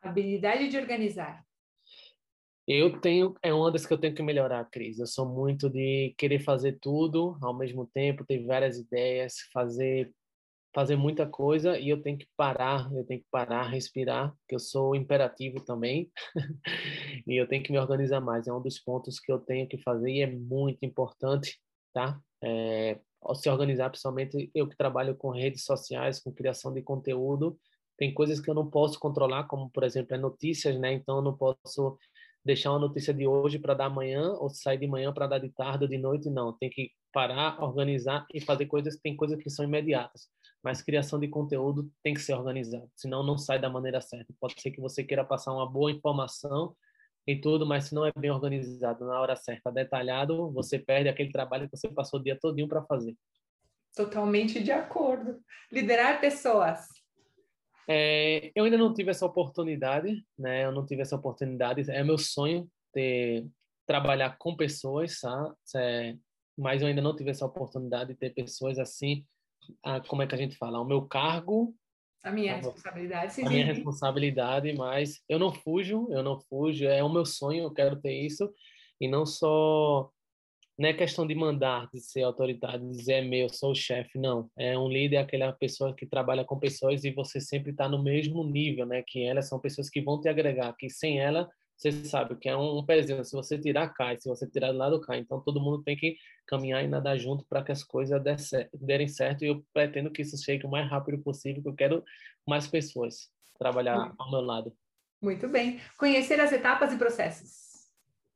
Habilidade 0.00 0.68
de 0.68 0.78
organizar. 0.78 1.44
Eu 2.66 3.00
tenho, 3.00 3.34
é 3.42 3.54
uma 3.54 3.70
das 3.70 3.86
que 3.86 3.92
eu 3.92 3.98
tenho 3.98 4.14
que 4.14 4.22
melhorar, 4.22 4.64
Cris. 4.70 4.98
Eu 4.98 5.06
sou 5.06 5.26
muito 5.26 5.70
de 5.70 6.14
querer 6.18 6.40
fazer 6.40 6.78
tudo 6.80 7.38
ao 7.40 7.56
mesmo 7.56 7.86
tempo, 7.86 8.24
ter 8.24 8.44
várias 8.44 8.78
ideias, 8.78 9.36
fazer 9.52 10.12
fazer 10.76 10.94
muita 10.94 11.26
coisa 11.26 11.78
e 11.78 11.88
eu 11.88 12.02
tenho 12.02 12.18
que 12.18 12.28
parar, 12.36 12.92
eu 12.92 13.02
tenho 13.02 13.20
que 13.20 13.26
parar, 13.30 13.62
respirar, 13.62 14.34
que 14.46 14.54
eu 14.54 14.58
sou 14.58 14.94
imperativo 14.94 15.58
também 15.64 16.12
e 17.26 17.34
eu 17.40 17.48
tenho 17.48 17.62
que 17.62 17.72
me 17.72 17.78
organizar 17.78 18.20
mais. 18.20 18.46
É 18.46 18.52
um 18.52 18.60
dos 18.60 18.78
pontos 18.78 19.18
que 19.18 19.32
eu 19.32 19.38
tenho 19.38 19.66
que 19.66 19.78
fazer 19.78 20.10
e 20.10 20.20
é 20.20 20.26
muito 20.26 20.84
importante, 20.84 21.58
tá? 21.94 22.20
É, 22.44 23.00
se 23.36 23.48
organizar, 23.48 23.88
principalmente 23.88 24.50
eu 24.54 24.68
que 24.68 24.76
trabalho 24.76 25.16
com 25.16 25.30
redes 25.30 25.64
sociais, 25.64 26.20
com 26.20 26.30
criação 26.30 26.74
de 26.74 26.82
conteúdo, 26.82 27.58
tem 27.96 28.12
coisas 28.12 28.38
que 28.38 28.50
eu 28.50 28.54
não 28.54 28.68
posso 28.68 29.00
controlar, 29.00 29.44
como 29.44 29.70
por 29.70 29.82
exemplo, 29.82 30.14
é 30.14 30.18
notícias, 30.18 30.78
né? 30.78 30.92
Então 30.92 31.16
eu 31.16 31.22
não 31.22 31.34
posso 31.34 31.96
deixar 32.46 32.70
uma 32.70 32.78
notícia 32.78 33.12
de 33.12 33.26
hoje 33.26 33.58
para 33.58 33.74
dar 33.74 33.86
amanhã 33.86 34.32
ou 34.34 34.48
sair 34.48 34.78
de 34.78 34.86
manhã 34.86 35.12
para 35.12 35.26
dar 35.26 35.38
de 35.38 35.50
tarde 35.50 35.84
ou 35.84 35.90
de 35.90 35.98
noite, 35.98 36.30
não. 36.30 36.52
Tem 36.56 36.70
que 36.70 36.90
parar, 37.12 37.62
organizar 37.62 38.26
e 38.32 38.40
fazer 38.40 38.66
coisas, 38.66 38.96
tem 38.96 39.16
coisas 39.16 39.42
que 39.42 39.50
são 39.50 39.64
imediatas 39.64 40.28
mas 40.66 40.82
criação 40.82 41.20
de 41.20 41.28
conteúdo 41.28 41.88
tem 42.02 42.12
que 42.12 42.20
ser 42.20 42.34
organizado, 42.34 42.90
senão 42.96 43.22
não 43.22 43.38
sai 43.38 43.56
da 43.56 43.70
maneira 43.70 44.00
certa. 44.00 44.34
Pode 44.40 44.60
ser 44.60 44.72
que 44.72 44.80
você 44.80 45.04
queira 45.04 45.24
passar 45.24 45.52
uma 45.52 45.70
boa 45.70 45.92
informação 45.92 46.74
e 47.24 47.40
tudo, 47.40 47.64
mas 47.64 47.84
se 47.84 47.94
não 47.94 48.04
é 48.04 48.10
bem 48.18 48.32
organizado 48.32 49.06
na 49.06 49.20
hora 49.20 49.36
certa, 49.36 49.70
detalhado, 49.70 50.50
você 50.50 50.76
perde 50.76 51.08
aquele 51.08 51.30
trabalho 51.30 51.68
que 51.70 51.76
você 51.76 51.88
passou 51.88 52.18
o 52.18 52.22
dia 52.22 52.36
todinho 52.36 52.66
para 52.66 52.82
fazer. 52.82 53.16
Totalmente 53.94 54.60
de 54.60 54.72
acordo. 54.72 55.40
Liderar 55.70 56.20
pessoas. 56.20 56.88
É, 57.88 58.50
eu 58.54 58.64
ainda 58.64 58.76
não 58.76 58.92
tive 58.92 59.10
essa 59.10 59.24
oportunidade, 59.24 60.24
né? 60.38 60.64
Eu 60.64 60.72
não 60.72 60.84
tive 60.84 61.02
essa 61.02 61.16
oportunidade. 61.16 61.90
É 61.90 62.02
meu 62.02 62.18
sonho 62.18 62.68
ter 62.92 63.46
trabalhar 63.86 64.36
com 64.38 64.56
pessoas, 64.56 65.20
tá? 65.20 65.54
É, 65.76 66.16
mas 66.58 66.82
eu 66.82 66.88
ainda 66.88 67.02
não 67.02 67.14
tive 67.14 67.30
essa 67.30 67.46
oportunidade 67.46 68.12
de 68.12 68.18
ter 68.18 68.30
pessoas 68.30 68.78
assim 68.78 69.24
a, 69.82 70.00
como 70.00 70.22
é 70.22 70.26
que 70.26 70.34
a 70.34 70.38
gente 70.38 70.56
fala, 70.56 70.80
o 70.80 70.84
meu 70.84 71.02
cargo. 71.02 71.74
A 72.22 72.30
minha 72.30 72.54
a, 72.54 72.56
responsabilidade. 72.56 73.32
Sim, 73.32 73.46
a 73.46 73.50
minha 73.50 73.66
responsabilidade, 73.66 74.72
mas 74.74 75.22
eu 75.28 75.38
não 75.38 75.52
fujo, 75.52 76.08
eu 76.10 76.22
não 76.22 76.40
fujo, 76.40 76.84
é 76.84 77.02
o 77.02 77.12
meu 77.12 77.24
sonho, 77.24 77.64
eu 77.64 77.72
quero 77.72 78.00
ter 78.00 78.12
isso. 78.12 78.52
E 79.00 79.08
não 79.08 79.26
só, 79.26 80.10
não 80.78 80.88
é 80.88 80.92
questão 80.92 81.26
de 81.26 81.34
mandar, 81.34 81.88
de 81.92 82.00
ser 82.00 82.22
autoridade, 82.22 82.86
de 82.86 82.96
dizer 82.96 83.14
é 83.14 83.22
meu, 83.22 83.48
sou 83.48 83.72
o 83.72 83.74
chefe, 83.74 84.18
não. 84.18 84.50
É 84.56 84.78
um 84.78 84.88
líder, 84.88 85.16
é 85.16 85.20
aquela 85.20 85.52
pessoa 85.52 85.94
que 85.94 86.06
trabalha 86.06 86.44
com 86.44 86.58
pessoas 86.58 87.04
e 87.04 87.10
você 87.10 87.40
sempre 87.40 87.70
está 87.70 87.88
no 87.88 88.02
mesmo 88.02 88.44
nível, 88.44 88.84
né? 88.84 89.02
Que 89.06 89.24
elas 89.24 89.48
são 89.48 89.58
pessoas 89.58 89.88
que 89.88 90.00
vão 90.00 90.20
te 90.20 90.28
agregar, 90.28 90.74
que 90.76 90.90
sem 90.90 91.18
ela 91.20 91.48
você 91.76 91.92
sabe 92.04 92.36
que 92.36 92.48
é 92.48 92.56
um 92.56 92.84
pezinho. 92.84 93.22
Se 93.22 93.32
você 93.32 93.58
tirar, 93.58 93.88
cai. 93.90 94.18
Se 94.18 94.28
você 94.28 94.48
tirar 94.48 94.72
do 94.72 94.78
lado, 94.78 95.00
cai. 95.00 95.18
Então, 95.18 95.40
todo 95.40 95.60
mundo 95.60 95.82
tem 95.82 95.94
que 95.94 96.16
caminhar 96.46 96.82
e 96.82 96.88
nadar 96.88 97.18
junto 97.18 97.44
para 97.44 97.62
que 97.62 97.70
as 97.70 97.84
coisas 97.84 98.20
derem 98.72 99.08
certo. 99.08 99.44
E 99.44 99.48
eu 99.48 99.62
pretendo 99.74 100.10
que 100.10 100.22
isso 100.22 100.42
chegue 100.42 100.66
o 100.66 100.70
mais 100.70 100.88
rápido 100.88 101.18
possível, 101.18 101.62
que 101.62 101.68
eu 101.68 101.74
quero 101.74 102.04
mais 102.48 102.66
pessoas 102.66 103.30
trabalhar 103.58 104.14
ao 104.18 104.30
meu 104.30 104.40
lado. 104.40 104.72
Muito 105.20 105.48
bem. 105.48 105.78
Conhecer 105.98 106.40
as 106.40 106.52
etapas 106.52 106.92
e 106.92 106.96
processos. 106.96 107.75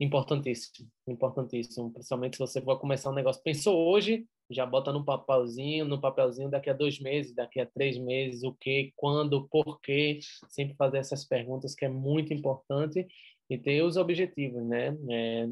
Importantíssimo, 0.01 0.88
importantíssimo. 1.07 1.92
Principalmente 1.92 2.36
se 2.36 2.40
você 2.40 2.62
for 2.62 2.78
começar 2.78 3.11
um 3.11 3.14
negócio. 3.14 3.42
Pensou 3.42 3.86
hoje, 3.86 4.26
já 4.51 4.64
bota 4.64 4.90
no 4.90 5.05
papelzinho, 5.05 5.84
no 5.84 6.01
papelzinho 6.01 6.51
daqui 6.51 6.70
a 6.70 6.72
dois 6.72 6.98
meses, 6.98 7.34
daqui 7.34 7.61
a 7.61 7.66
três 7.66 7.98
meses, 7.98 8.42
o 8.42 8.55
que, 8.55 8.94
quando, 8.96 9.46
por 9.48 9.78
quê. 9.80 10.18
Sempre 10.48 10.74
fazer 10.74 10.98
essas 10.98 11.26
perguntas 11.26 11.74
que 11.74 11.84
é 11.84 11.88
muito 11.88 12.32
importante 12.32 13.07
e 13.51 13.59
ter 13.59 13.82
os 13.82 13.98
objetivos, 13.98 14.64
né? 14.64 14.96
É, 15.11 15.48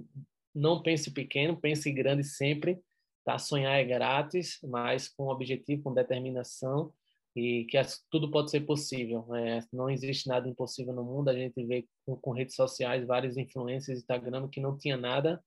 não 0.54 0.82
pense 0.82 1.10
pequeno, 1.10 1.60
pense 1.60 1.92
grande 1.92 2.24
sempre. 2.24 2.80
Tá? 3.26 3.36
Sonhar 3.38 3.78
é 3.78 3.84
grátis, 3.84 4.58
mas 4.62 5.08
com 5.08 5.28
objetivo, 5.28 5.82
com 5.82 5.92
determinação 5.92 6.90
e 7.38 7.64
que 7.66 7.78
as, 7.78 8.04
tudo 8.10 8.30
pode 8.30 8.50
ser 8.50 8.62
possível. 8.62 9.24
É, 9.36 9.60
não 9.72 9.88
existe 9.88 10.28
nada 10.28 10.48
impossível 10.48 10.92
no 10.92 11.04
mundo. 11.04 11.28
A 11.28 11.34
gente 11.34 11.64
vê 11.64 11.86
com, 12.04 12.16
com 12.16 12.32
redes 12.32 12.56
sociais 12.56 13.06
vários 13.06 13.36
influencers 13.36 14.00
Instagram 14.00 14.48
que 14.48 14.60
não 14.60 14.76
tinha 14.76 14.96
nada 14.96 15.40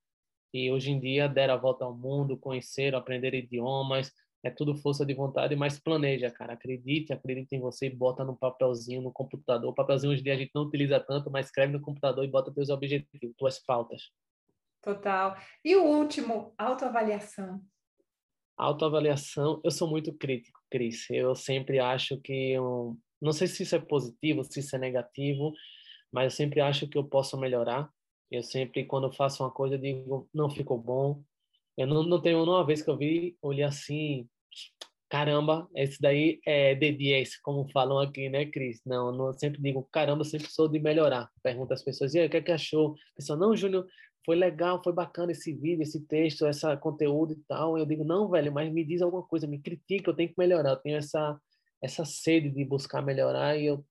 e 0.54 0.70
hoje 0.70 0.90
em 0.90 0.98
dia 0.98 1.28
deram 1.28 1.54
a 1.54 1.58
volta 1.58 1.84
ao 1.84 1.94
mundo, 1.94 2.36
conheceram, 2.36 2.98
aprenderam 2.98 3.38
idiomas, 3.38 4.10
é 4.42 4.50
tudo 4.50 4.74
força 4.74 5.04
de 5.04 5.14
vontade, 5.14 5.54
mas 5.54 5.78
planeja, 5.78 6.30
cara. 6.30 6.54
Acredite, 6.54 7.12
acredite 7.12 7.54
em 7.54 7.60
você 7.60 7.86
e 7.86 7.94
bota 7.94 8.24
no 8.24 8.36
papelzinho, 8.36 9.02
no 9.02 9.12
computador. 9.12 9.70
O 9.70 9.74
papelzinho 9.74 10.12
hoje 10.12 10.20
em 10.20 10.24
dia 10.24 10.34
a 10.34 10.38
gente 10.38 10.52
não 10.54 10.62
utiliza 10.62 10.98
tanto, 10.98 11.30
mas 11.30 11.46
escreve 11.46 11.74
no 11.74 11.80
computador 11.80 12.24
e 12.24 12.28
bota 12.28 12.52
teus 12.52 12.70
objetivos, 12.70 13.36
tuas 13.36 13.58
pautas. 13.58 14.10
Total. 14.80 15.36
E 15.64 15.76
o 15.76 15.84
último, 15.84 16.54
autoavaliação. 16.58 17.62
Autoavaliação, 18.56 19.60
eu 19.64 19.70
sou 19.70 19.88
muito 19.88 20.12
crítico, 20.12 20.60
Cris. 20.70 21.08
Eu 21.10 21.34
sempre 21.34 21.78
acho 21.78 22.18
que 22.18 22.52
eu, 22.52 22.96
não 23.20 23.32
sei 23.32 23.46
se 23.46 23.62
isso 23.62 23.74
é 23.74 23.78
positivo, 23.78 24.44
se 24.44 24.60
isso 24.60 24.76
é 24.76 24.78
negativo, 24.78 25.52
mas 26.12 26.24
eu 26.24 26.30
sempre 26.36 26.60
acho 26.60 26.86
que 26.86 26.98
eu 26.98 27.04
posso 27.04 27.38
melhorar. 27.38 27.90
Eu 28.30 28.42
sempre, 28.42 28.84
quando 28.84 29.12
faço 29.12 29.42
uma 29.42 29.50
coisa, 29.50 29.78
digo, 29.78 30.28
não 30.32 30.48
ficou 30.50 30.78
bom. 30.78 31.22
Eu 31.76 31.86
não, 31.86 32.02
não 32.02 32.20
tenho 32.20 32.42
uma 32.42 32.64
vez 32.66 32.82
que 32.82 32.90
eu 32.90 32.96
vi, 32.96 33.36
olhei 33.42 33.64
assim, 33.64 34.28
caramba, 35.12 35.68
esse 35.76 36.00
daí 36.00 36.40
é 36.46 36.74
D10, 36.74 37.32
como 37.42 37.68
falam 37.70 37.98
aqui, 37.98 38.30
né, 38.30 38.46
Cris? 38.46 38.80
Não, 38.86 39.12
não, 39.12 39.26
eu 39.26 39.34
sempre 39.34 39.60
digo, 39.60 39.86
caramba, 39.92 40.22
eu 40.22 40.24
sempre 40.24 40.50
sou 40.50 40.66
de 40.68 40.78
melhorar. 40.78 41.30
Pergunta 41.42 41.74
às 41.74 41.82
pessoas, 41.84 42.14
e 42.14 42.20
aí, 42.20 42.26
o 42.26 42.30
que, 42.30 42.38
é 42.38 42.42
que 42.42 42.50
achou? 42.50 42.94
A 43.12 43.16
pessoa, 43.16 43.38
não, 43.38 43.54
Júnior, 43.54 43.86
foi 44.24 44.36
legal, 44.36 44.82
foi 44.82 44.92
bacana 44.92 45.32
esse 45.32 45.52
vídeo, 45.52 45.82
esse 45.82 46.00
texto, 46.06 46.46
esse 46.46 46.76
conteúdo 46.78 47.32
e 47.32 47.42
tal. 47.48 47.76
Eu 47.76 47.86
digo, 47.86 48.04
não, 48.04 48.28
velho, 48.28 48.52
mas 48.52 48.72
me 48.72 48.84
diz 48.84 49.02
alguma 49.02 49.22
coisa, 49.22 49.46
me 49.46 49.58
critica, 49.58 50.10
eu 50.10 50.14
tenho 50.14 50.28
que 50.28 50.38
melhorar. 50.38 50.70
Eu 50.70 50.76
tenho 50.76 50.96
essa, 50.98 51.38
essa 51.82 52.04
sede 52.04 52.50
de 52.50 52.64
buscar 52.64 53.02
melhorar 53.02 53.56
e 53.56 53.66
eu 53.66 53.84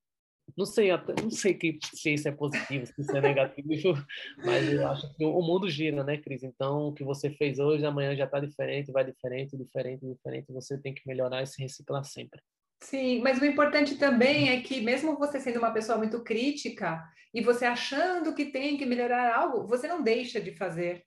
não 0.57 0.65
sei, 0.65 0.89
não 1.21 1.29
sei 1.29 1.53
que, 1.53 1.79
se 1.93 2.13
isso 2.13 2.27
é 2.27 2.31
positivo, 2.31 2.85
se 2.85 3.01
isso 3.01 3.15
é 3.15 3.21
negativo, 3.21 3.93
mas 4.43 4.71
eu 4.71 4.87
acho 4.87 5.13
que 5.15 5.23
o 5.23 5.41
mundo 5.41 5.69
gira, 5.69 6.03
né, 6.03 6.17
Cris? 6.17 6.43
Então, 6.43 6.87
o 6.87 6.93
que 6.93 7.03
você 7.03 7.29
fez 7.29 7.59
hoje, 7.59 7.85
amanhã 7.85 8.15
já 8.15 8.25
está 8.25 8.39
diferente, 8.39 8.91
vai 8.91 9.05
diferente, 9.05 9.55
diferente, 9.57 10.05
diferente. 10.05 10.51
Você 10.51 10.77
tem 10.77 10.93
que 10.93 11.07
melhorar 11.07 11.41
e 11.43 11.47
se 11.47 11.61
reciclar 11.61 12.03
sempre. 12.03 12.41
Sim, 12.81 13.21
mas 13.21 13.39
o 13.39 13.45
importante 13.45 13.95
também 13.95 14.49
é 14.49 14.61
que, 14.61 14.81
mesmo 14.81 15.17
você 15.17 15.39
sendo 15.39 15.59
uma 15.59 15.71
pessoa 15.71 15.97
muito 15.97 16.23
crítica 16.23 17.03
e 17.33 17.41
você 17.41 17.65
achando 17.65 18.33
que 18.33 18.45
tem 18.45 18.75
que 18.75 18.85
melhorar 18.85 19.35
algo, 19.35 19.67
você 19.67 19.87
não 19.87 20.01
deixa 20.01 20.41
de 20.41 20.51
fazer. 20.51 21.03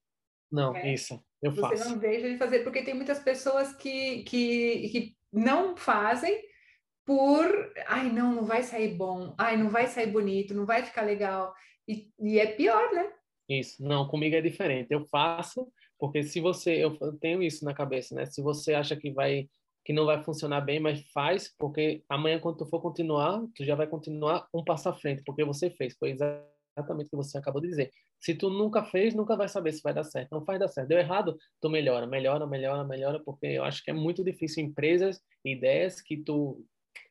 Não, 0.50 0.72
né? 0.72 0.94
isso, 0.94 1.20
eu 1.42 1.50
você 1.50 1.60
faço. 1.60 1.76
Você 1.76 1.88
não 1.88 1.98
deixa 1.98 2.30
de 2.30 2.38
fazer, 2.38 2.60
porque 2.60 2.82
tem 2.82 2.94
muitas 2.94 3.18
pessoas 3.18 3.74
que, 3.74 4.22
que, 4.22 4.88
que 4.88 5.16
não 5.32 5.76
fazem 5.76 6.40
por, 7.04 7.72
ai, 7.88 8.10
não, 8.10 8.32
não 8.32 8.44
vai 8.44 8.62
sair 8.62 8.94
bom, 8.94 9.34
ai, 9.36 9.56
não 9.56 9.68
vai 9.68 9.88
sair 9.88 10.06
bonito, 10.06 10.54
não 10.54 10.64
vai 10.64 10.84
ficar 10.84 11.02
legal. 11.02 11.52
E, 11.88 12.08
e 12.20 12.38
é 12.38 12.46
pior, 12.46 12.92
né? 12.92 13.12
Isso, 13.48 13.82
não, 13.82 14.06
comigo 14.06 14.36
é 14.36 14.40
diferente. 14.40 14.88
Eu 14.90 15.04
faço, 15.06 15.70
porque 15.98 16.22
se 16.22 16.40
você, 16.40 16.84
eu 16.84 16.96
tenho 17.18 17.42
isso 17.42 17.64
na 17.64 17.74
cabeça, 17.74 18.14
né? 18.14 18.24
Se 18.26 18.40
você 18.40 18.74
acha 18.74 18.96
que 18.96 19.10
vai 19.10 19.48
que 19.84 19.92
não 19.92 20.06
vai 20.06 20.22
funcionar 20.22 20.62
bem, 20.62 20.80
mas 20.80 21.02
faz, 21.12 21.54
porque 21.58 22.02
amanhã 22.08 22.40
quando 22.40 22.56
tu 22.56 22.66
for 22.66 22.80
continuar, 22.80 23.42
tu 23.54 23.64
já 23.64 23.74
vai 23.74 23.86
continuar 23.86 24.48
um 24.52 24.64
passo 24.64 24.88
à 24.88 24.94
frente, 24.94 25.22
porque 25.24 25.44
você 25.44 25.68
fez. 25.70 25.94
Foi 25.98 26.10
exatamente 26.10 27.06
o 27.06 27.10
que 27.10 27.16
você 27.16 27.36
acabou 27.36 27.60
de 27.60 27.68
dizer. 27.68 27.90
Se 28.18 28.34
tu 28.34 28.48
nunca 28.48 28.82
fez, 28.82 29.14
nunca 29.14 29.36
vai 29.36 29.46
saber 29.46 29.72
se 29.72 29.82
vai 29.82 29.92
dar 29.92 30.04
certo. 30.04 30.32
Não 30.32 30.44
faz 30.44 30.58
dar 30.58 30.68
certo. 30.68 30.88
Deu 30.88 30.98
errado, 30.98 31.36
tu 31.60 31.68
melhora, 31.68 32.06
melhora, 32.06 32.46
melhora, 32.46 32.82
melhora, 32.82 33.20
porque 33.22 33.46
eu 33.46 33.64
acho 33.64 33.84
que 33.84 33.90
é 33.90 33.94
muito 33.94 34.24
difícil 34.24 34.64
empresas, 34.64 35.20
ideias 35.44 36.00
que 36.00 36.16
tu 36.16 36.64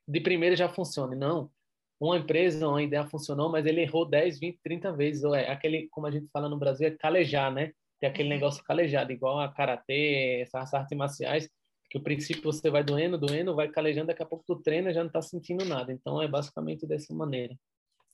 de 0.08 0.20
primeira 0.20 0.56
já 0.56 0.68
funcione. 0.68 1.16
Não. 1.16 1.52
Uma 2.00 2.18
empresa, 2.18 2.68
uma 2.68 2.82
ideia 2.82 3.06
funcionou, 3.06 3.50
mas 3.50 3.66
ele 3.68 3.82
errou 3.82 4.10
10, 4.10 4.40
20, 4.40 4.60
30 4.64 4.92
vezes. 4.94 5.24
Ou 5.24 5.36
é 5.36 5.52
aquele, 5.52 5.88
como 5.90 6.08
a 6.08 6.12
gente 6.12 6.28
fala 6.34 6.50
no 6.50 6.58
Brasil, 6.58 6.88
é 6.88 6.92
calejar, 6.92 7.54
né? 7.54 7.72
Tem 8.00 8.10
aquele 8.10 8.30
uhum. 8.30 8.36
negócio 8.36 8.64
calejado, 8.64 9.12
igual 9.12 9.40
a 9.40 9.54
karatê, 9.54 10.42
essas 10.42 10.74
artes 10.74 10.98
marciais, 10.98 11.48
que 11.94 12.00
o 12.00 12.04
princípio 12.04 12.52
você 12.52 12.72
vai 12.72 12.84
doendo, 12.84 13.20
doendo, 13.20 13.56
vai 13.56 13.70
calejando, 13.70 14.08
daqui 14.08 14.24
a 14.24 14.26
pouco 14.26 14.44
tu 14.48 14.56
treina 14.56 14.90
e 14.90 14.94
já 14.96 15.04
não 15.04 15.12
tá 15.12 15.22
sentindo 15.22 15.64
nada. 15.64 15.94
Então 15.94 16.20
é 16.20 16.28
basicamente 16.28 16.88
dessa 16.88 17.14
maneira. 17.14 17.56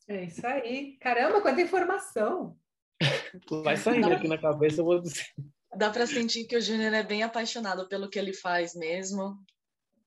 É 0.05 0.25
isso 0.25 0.45
aí. 0.45 0.97
Caramba, 0.99 1.39
quanta 1.39 1.61
informação! 1.61 2.57
vai 3.63 3.77
saindo 3.77 4.11
aqui 4.11 4.27
na 4.27 4.37
cabeça, 4.37 4.81
eu 4.81 4.85
vou 4.85 4.99
dizer. 4.99 5.27
Dá 5.73 5.89
para 5.89 6.05
sentir 6.05 6.43
que 6.43 6.57
o 6.57 6.61
Júnior 6.61 6.93
é 6.93 7.03
bem 7.03 7.23
apaixonado 7.23 7.87
pelo 7.87 8.09
que 8.09 8.19
ele 8.19 8.33
faz 8.33 8.75
mesmo. 8.75 9.41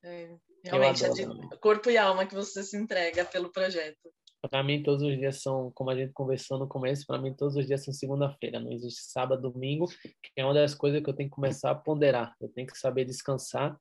É, 0.03 0.37
Realmente, 0.63 1.07
é 1.07 1.09
de 1.09 1.25
corpo 1.59 1.89
e 1.89 1.97
alma 1.97 2.27
que 2.27 2.35
você 2.35 2.63
se 2.63 2.77
entrega 2.77 3.25
pelo 3.25 3.51
projeto. 3.51 4.13
Para 4.51 4.63
mim, 4.63 4.83
todos 4.83 5.03
os 5.03 5.17
dias 5.17 5.41
são, 5.41 5.71
como 5.73 5.91
a 5.91 5.95
gente 5.95 6.13
conversou 6.13 6.59
no 6.59 6.67
começo, 6.67 7.07
para 7.07 7.21
mim, 7.21 7.33
todos 7.33 7.57
os 7.57 7.67
dias 7.67 7.85
são 7.85 7.95
segunda-feira. 7.95 8.59
Não 8.59 8.73
existe 8.73 9.03
sábado, 9.03 9.51
domingo, 9.51 9.87
que 9.89 10.33
é 10.37 10.45
uma 10.45 10.53
das 10.53 10.75
coisas 10.75 11.01
que 11.01 11.09
eu 11.09 11.15
tenho 11.15 11.29
que 11.29 11.35
começar 11.35 11.71
a 11.71 11.75
ponderar. 11.75 12.35
Eu 12.41 12.49
tenho 12.49 12.67
que 12.67 12.77
saber 12.77 13.05
descansar 13.05 13.79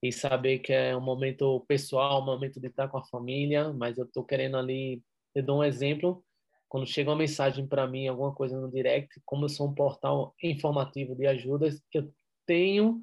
e 0.00 0.12
saber 0.12 0.60
que 0.60 0.72
é 0.72 0.96
um 0.96 1.00
momento 1.00 1.64
pessoal, 1.66 2.22
um 2.22 2.26
momento 2.26 2.60
de 2.60 2.68
estar 2.68 2.88
com 2.88 2.98
a 2.98 3.04
família, 3.06 3.72
mas 3.72 3.98
eu 3.98 4.04
estou 4.04 4.24
querendo 4.24 4.56
ali, 4.56 5.02
eu 5.34 5.42
dou 5.42 5.58
um 5.58 5.64
exemplo, 5.64 6.22
quando 6.68 6.86
chega 6.86 7.10
uma 7.10 7.16
mensagem 7.16 7.66
para 7.66 7.86
mim, 7.86 8.06
alguma 8.06 8.34
coisa 8.34 8.60
no 8.60 8.70
direct, 8.70 9.20
como 9.24 9.46
eu 9.46 9.48
sou 9.48 9.68
um 9.68 9.74
portal 9.74 10.34
informativo 10.42 11.16
de 11.16 11.26
ajudas, 11.26 11.80
eu 11.92 12.12
tenho 12.46 13.02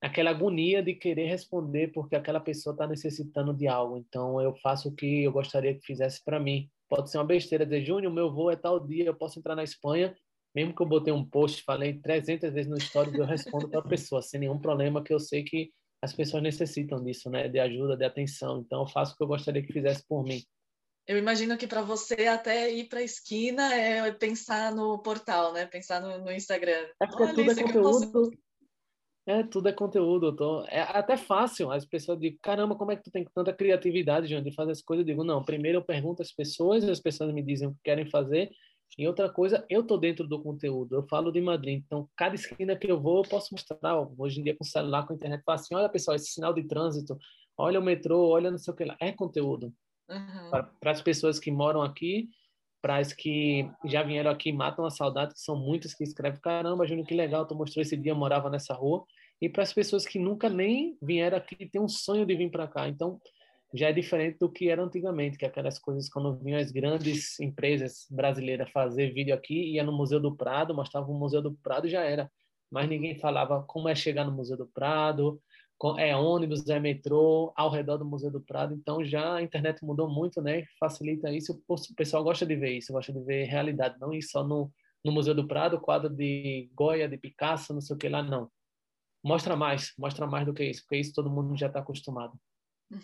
aquela 0.00 0.30
agonia 0.30 0.82
de 0.82 0.94
querer 0.94 1.26
responder 1.26 1.92
porque 1.92 2.16
aquela 2.16 2.40
pessoa 2.40 2.72
está 2.72 2.86
necessitando 2.86 3.54
de 3.54 3.66
algo. 3.66 3.96
Então 3.96 4.40
eu 4.40 4.54
faço 4.56 4.88
o 4.88 4.94
que 4.94 5.24
eu 5.24 5.32
gostaria 5.32 5.74
que 5.74 5.84
fizesse 5.84 6.22
para 6.24 6.38
mim. 6.38 6.70
Pode 6.88 7.10
ser 7.10 7.18
uma 7.18 7.24
besteira 7.24 7.64
dizer, 7.64 7.84
Júnior, 7.84 8.12
meu 8.12 8.32
voo 8.32 8.50
é 8.50 8.56
tal 8.56 8.78
dia, 8.78 9.06
eu 9.06 9.14
posso 9.14 9.38
entrar 9.38 9.56
na 9.56 9.64
Espanha, 9.64 10.14
mesmo 10.54 10.74
que 10.74 10.80
eu 10.80 10.86
botei 10.86 11.12
um 11.12 11.24
post, 11.24 11.62
falei 11.64 11.94
300 12.00 12.52
vezes 12.52 12.70
no 12.70 12.78
story, 12.78 13.16
eu 13.18 13.26
respondo 13.26 13.68
para 13.68 13.80
a 13.80 13.88
pessoa, 13.88 14.22
sem 14.22 14.40
nenhum 14.40 14.58
problema, 14.58 15.02
que 15.02 15.12
eu 15.12 15.18
sei 15.18 15.42
que 15.42 15.70
as 16.00 16.12
pessoas 16.12 16.42
necessitam 16.42 17.02
disso, 17.02 17.28
né? 17.28 17.48
De 17.48 17.58
ajuda, 17.58 17.96
de 17.96 18.04
atenção. 18.04 18.60
Então 18.60 18.82
eu 18.82 18.86
faço 18.86 19.14
o 19.14 19.16
que 19.16 19.22
eu 19.22 19.26
gostaria 19.26 19.62
que 19.62 19.72
fizesse 19.72 20.06
por 20.06 20.22
mim. 20.22 20.42
Eu 21.06 21.18
imagino 21.18 21.56
que 21.56 21.66
para 21.66 21.82
você 21.82 22.26
até 22.26 22.72
ir 22.72 22.88
para 22.88 22.98
a 22.98 23.02
esquina 23.02 23.74
é 23.74 24.10
pensar 24.12 24.74
no 24.74 24.98
portal, 25.02 25.52
né? 25.52 25.66
Pensar 25.66 26.00
no, 26.00 26.24
no 26.24 26.32
Instagram. 26.32 26.86
É 27.00 27.06
porque 27.06 27.22
Olha, 27.22 27.34
tudo 27.34 27.50
é 27.50 27.62
conteúdo. 27.62 28.30
É, 29.26 29.42
tudo 29.42 29.68
é 29.68 29.72
conteúdo. 29.72 30.34
Tô... 30.34 30.64
É 30.66 30.80
até 30.80 31.16
fácil. 31.16 31.72
As 31.72 31.84
pessoas 31.84 32.18
dizem, 32.18 32.38
caramba, 32.40 32.76
como 32.76 32.92
é 32.92 32.96
que 32.96 33.02
tu 33.02 33.10
tem 33.10 33.24
tanta 33.34 33.52
criatividade, 33.52 34.28
João, 34.28 34.42
de 34.42 34.52
fazer 34.52 34.70
as 34.70 34.80
coisas? 34.80 35.02
Eu 35.02 35.06
digo, 35.06 35.24
não, 35.24 35.42
primeiro 35.42 35.78
eu 35.78 35.82
pergunto 35.84 36.22
às 36.22 36.32
pessoas, 36.32 36.88
as 36.88 37.00
pessoas 37.00 37.34
me 37.34 37.42
dizem 37.42 37.68
o 37.68 37.72
que 37.72 37.80
querem 37.82 38.08
fazer. 38.08 38.50
E 38.96 39.06
outra 39.06 39.28
coisa, 39.28 39.66
eu 39.68 39.82
tô 39.82 39.98
dentro 39.98 40.28
do 40.28 40.40
conteúdo. 40.40 40.94
Eu 40.94 41.02
falo 41.08 41.32
de 41.32 41.40
Madrid. 41.40 41.82
Então, 41.84 42.08
cada 42.16 42.36
esquina 42.36 42.76
que 42.76 42.90
eu 42.90 43.00
vou, 43.00 43.18
eu 43.18 43.28
posso 43.28 43.52
mostrar. 43.52 44.08
Hoje 44.16 44.40
em 44.40 44.44
dia, 44.44 44.56
com 44.56 44.64
celular, 44.64 45.06
com 45.06 45.14
internet, 45.14 45.42
falo 45.44 45.56
assim, 45.56 45.74
olha, 45.74 45.88
pessoal, 45.88 46.14
esse 46.14 46.30
sinal 46.30 46.54
de 46.54 46.62
trânsito, 46.62 47.18
olha 47.58 47.80
o 47.80 47.82
metrô, 47.82 48.28
olha 48.28 48.50
não 48.50 48.58
sei 48.58 48.72
o 48.72 48.76
que 48.76 48.84
lá. 48.84 48.96
É 49.00 49.10
conteúdo. 49.10 49.74
Uhum. 50.08 50.50
Para 50.80 50.90
as 50.92 51.02
pessoas 51.02 51.40
que 51.40 51.50
moram 51.50 51.82
aqui, 51.82 52.28
para 52.80 52.98
as 52.98 53.12
que 53.12 53.68
já 53.84 54.04
vieram 54.04 54.30
aqui 54.30 54.52
matam 54.52 54.84
a 54.84 54.90
saudade, 54.90 55.34
que 55.34 55.40
são 55.40 55.56
muitas 55.56 55.92
que 55.92 56.04
escrevem: 56.04 56.40
caramba, 56.40 56.86
Júnior, 56.86 57.04
que 57.04 57.14
legal, 57.14 57.44
tu 57.44 57.56
mostrou 57.56 57.82
esse 57.82 57.96
dia, 57.96 58.14
morava 58.14 58.48
nessa 58.48 58.72
rua. 58.72 59.04
E 59.40 59.48
para 59.48 59.62
as 59.62 59.72
pessoas 59.72 60.06
que 60.06 60.18
nunca 60.18 60.48
nem 60.48 60.96
vieram 61.00 61.36
aqui, 61.36 61.66
tem 61.66 61.80
um 61.80 61.88
sonho 61.88 62.24
de 62.24 62.34
vir 62.34 62.50
para 62.50 62.66
cá. 62.66 62.88
Então, 62.88 63.20
já 63.74 63.88
é 63.88 63.92
diferente 63.92 64.38
do 64.38 64.50
que 64.50 64.68
era 64.68 64.82
antigamente, 64.82 65.36
que 65.36 65.44
aquelas 65.44 65.78
coisas 65.78 66.08
quando 66.08 66.36
vinham 66.38 66.58
as 66.58 66.70
grandes 66.70 67.38
empresas 67.40 68.06
brasileiras 68.10 68.70
fazer 68.70 69.12
vídeo 69.12 69.34
aqui, 69.34 69.72
ia 69.72 69.84
no 69.84 69.92
Museu 69.92 70.20
do 70.20 70.34
Prado, 70.34 70.74
mostrava 70.74 71.10
o 71.10 71.18
Museu 71.18 71.42
do 71.42 71.52
Prado 71.52 71.86
e 71.86 71.90
já 71.90 72.02
era. 72.02 72.30
Mas 72.70 72.88
ninguém 72.88 73.18
falava 73.18 73.62
como 73.62 73.88
é 73.88 73.94
chegar 73.94 74.24
no 74.24 74.32
Museu 74.32 74.56
do 74.56 74.66
Prado, 74.66 75.40
é 75.98 76.16
ônibus, 76.16 76.66
é 76.68 76.80
metrô, 76.80 77.52
ao 77.54 77.70
redor 77.70 77.98
do 77.98 78.04
Museu 78.04 78.30
do 78.30 78.40
Prado. 78.40 78.74
Então 78.74 79.04
já 79.04 79.34
a 79.34 79.42
internet 79.42 79.84
mudou 79.84 80.08
muito, 80.08 80.40
né? 80.40 80.64
Facilita 80.80 81.30
isso. 81.30 81.62
O 81.68 81.94
pessoal 81.94 82.24
gosta 82.24 82.46
de 82.46 82.56
ver 82.56 82.72
isso, 82.72 82.92
gosta 82.92 83.12
de 83.12 83.20
ver 83.20 83.44
realidade, 83.44 84.00
não 84.00 84.12
ir 84.12 84.22
só 84.22 84.42
no, 84.42 84.72
no 85.04 85.12
Museu 85.12 85.34
do 85.34 85.46
Prado, 85.46 85.80
quadro 85.80 86.08
de 86.08 86.70
Goya, 86.74 87.08
de 87.08 87.18
Picasso, 87.18 87.74
não 87.74 87.80
sei 87.80 87.94
o 87.94 87.98
que 87.98 88.08
lá, 88.08 88.22
não. 88.22 88.50
Mostra 89.26 89.56
mais, 89.56 89.92
mostra 89.98 90.26
mais 90.26 90.46
do 90.46 90.54
que 90.54 90.64
isso, 90.64 90.82
porque 90.82 90.96
isso 90.96 91.12
todo 91.12 91.30
mundo 91.30 91.56
já 91.56 91.66
está 91.66 91.80
acostumado. 91.80 92.32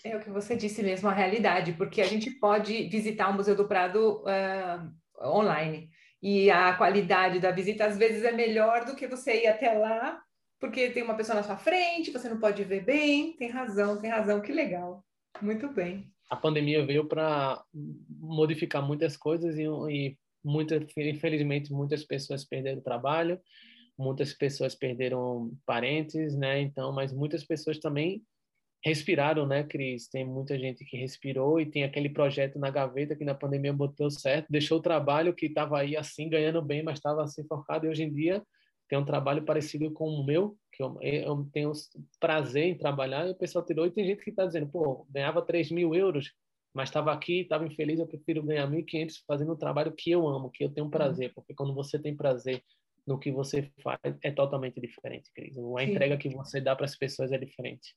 É 0.05 0.17
o 0.17 0.21
que 0.21 0.31
você 0.31 0.57
disse 0.57 0.83
mesmo, 0.83 1.09
a 1.09 1.13
realidade, 1.13 1.73
porque 1.73 2.01
a 2.01 2.07
gente 2.07 2.31
pode 2.31 2.89
visitar 2.89 3.29
o 3.31 3.35
Museu 3.35 3.57
do 3.57 3.67
Prado 3.67 4.23
uh, 4.23 5.27
online 5.29 5.91
e 6.23 6.51
a 6.51 6.75
qualidade 6.75 7.41
da 7.41 7.51
visita 7.51 7.85
às 7.85 7.99
vezes 7.99 8.23
é 8.23 8.31
melhor 8.31 8.85
do 8.85 8.95
que 8.95 9.09
você 9.09 9.43
ir 9.43 9.49
até 9.49 9.73
lá 9.73 10.23
porque 10.63 10.91
tem 10.91 11.03
uma 11.03 11.17
pessoa 11.17 11.35
na 11.35 11.43
sua 11.43 11.57
frente, 11.57 12.13
você 12.13 12.29
não 12.29 12.39
pode 12.39 12.63
ver 12.63 12.85
bem. 12.85 13.37
Tem 13.37 13.51
razão, 13.51 14.01
tem 14.01 14.09
razão, 14.09 14.41
que 14.41 14.53
legal. 14.53 15.05
Muito 15.41 15.69
bem. 15.69 16.09
A 16.31 16.37
pandemia 16.37 16.87
veio 16.87 17.05
para 17.09 17.61
modificar 18.09 18.81
muitas 18.81 19.17
coisas 19.17 19.59
e, 19.59 19.65
e 19.65 20.17
muita, 20.45 20.77
infelizmente 20.97 21.73
muitas 21.73 22.05
pessoas 22.05 22.45
perderam 22.45 22.79
o 22.79 22.83
trabalho, 22.83 23.41
muitas 24.03 24.35
pessoas 24.35 24.75
perderam 24.75 25.53
parentes, 25.65 26.37
né? 26.37 26.61
Então, 26.61 26.93
mas 26.93 27.13
muitas 27.13 27.45
pessoas 27.45 27.79
também 27.79 28.23
respiraram, 28.85 29.47
né, 29.47 29.63
Cris? 29.63 30.09
Tem 30.09 30.25
muita 30.25 30.59
gente 30.59 30.85
que 30.85 30.97
respirou 30.97 31.61
e 31.61 31.67
tem 31.67 31.85
aquele 31.85 32.09
projeto 32.09 32.59
na 32.59 32.71
gaveta 32.71 33.15
que 33.15 33.25
na 33.25 33.35
pandemia 33.35 33.73
botou 33.73 34.11
certo, 34.11 34.49
deixou 34.51 34.79
o 34.79 34.83
trabalho 34.83 35.35
que 35.35 35.47
estava 35.47 35.79
aí 35.79 35.97
assim 35.97 36.29
ganhando 36.29 36.61
bem, 36.61 36.83
mas 36.83 36.99
estava 36.99 37.23
assim 37.23 37.47
focado 37.47 37.87
e 37.87 37.89
hoje 37.89 38.03
em 38.03 38.13
dia 38.13 38.43
tem 38.89 38.99
um 38.99 39.05
trabalho 39.07 39.43
parecido 39.43 39.91
com 39.91 40.07
o 40.07 40.23
meu, 40.23 40.55
que 40.71 40.83
eu, 40.83 40.99
eu 41.01 41.49
tenho 41.51 41.73
prazer 42.21 42.65
em 42.65 42.77
trabalhar, 42.77 43.27
e 43.27 43.31
o 43.31 43.35
pessoal 43.35 43.65
tirou, 43.65 43.87
e 43.87 43.91
tem 43.91 44.05
gente 44.05 44.23
que 44.23 44.29
está 44.29 44.45
dizendo, 44.45 44.69
pô, 44.69 45.07
ganhava 45.09 45.41
3 45.41 45.71
mil 45.71 45.95
euros, 45.95 46.31
mas 46.75 46.91
estava 46.91 47.11
aqui, 47.11 47.41
estava 47.41 47.65
infeliz, 47.65 47.99
eu 47.99 48.07
prefiro 48.07 48.43
ganhar 48.43 48.69
1.500 48.69 49.23
fazendo 49.27 49.55
um 49.55 49.57
trabalho 49.57 49.93
que 49.93 50.11
eu 50.11 50.29
amo, 50.29 50.51
que 50.51 50.63
eu 50.63 50.71
tenho 50.71 50.91
prazer, 50.91 51.33
porque 51.35 51.55
quando 51.55 51.73
você 51.75 51.99
tem 51.99 52.15
prazer 52.15 52.63
no 53.07 53.19
que 53.19 53.31
você 53.31 53.71
faz, 53.83 53.99
é 54.23 54.31
totalmente 54.31 54.81
diferente, 54.81 55.31
Cris. 55.35 55.57
A 55.59 55.61
Sim. 55.61 55.91
entrega 55.91 56.17
que 56.17 56.29
você 56.29 56.61
dá 56.61 56.77
para 56.77 56.87
as 56.87 56.97
pessoas 56.97 57.33
é 57.33 57.39
diferente. 57.39 57.95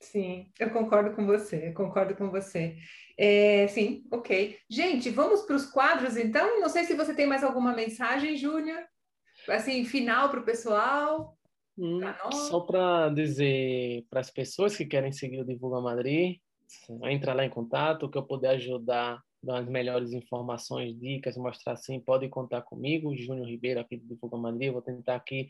Sim, 0.00 0.50
eu 0.58 0.70
concordo 0.70 1.14
com 1.14 1.24
você, 1.24 1.68
eu 1.68 1.74
concordo 1.74 2.16
com 2.16 2.28
você. 2.28 2.76
É, 3.16 3.68
sim, 3.68 4.04
ok. 4.10 4.58
Gente, 4.68 5.10
vamos 5.10 5.42
para 5.42 5.54
os 5.54 5.66
quadros, 5.66 6.16
então? 6.16 6.60
Não 6.60 6.68
sei 6.68 6.84
se 6.84 6.94
você 6.94 7.14
tem 7.14 7.26
mais 7.26 7.44
alguma 7.44 7.72
mensagem, 7.72 8.36
Júnior 8.36 8.82
assim, 9.48 9.84
final 9.84 10.30
para 10.30 10.40
o 10.40 10.44
pessoal? 10.44 11.36
Hum, 11.76 12.00
só 12.32 12.60
para 12.60 13.08
dizer 13.08 14.04
para 14.10 14.20
as 14.20 14.30
pessoas 14.30 14.76
que 14.76 14.84
querem 14.84 15.12
seguir 15.12 15.40
o 15.40 15.44
Divulga 15.44 15.80
Madrid, 15.80 16.38
entra 17.04 17.32
lá 17.32 17.44
em 17.44 17.50
contato, 17.50 18.10
que 18.10 18.18
eu 18.18 18.22
puder 18.22 18.50
ajudar, 18.56 19.20
dar 19.42 19.58
as 19.58 19.68
melhores 19.68 20.12
informações, 20.12 20.98
dicas, 20.98 21.36
mostrar 21.36 21.72
assim, 21.74 22.00
pode 22.00 22.28
contar 22.28 22.62
comigo, 22.62 23.16
Júnior 23.16 23.46
Ribeiro 23.46 23.80
aqui 23.80 23.96
do 23.96 24.06
Divulga 24.06 24.36
Madrid, 24.36 24.72
vou 24.72 24.82
tentar 24.82 25.16
aqui 25.16 25.48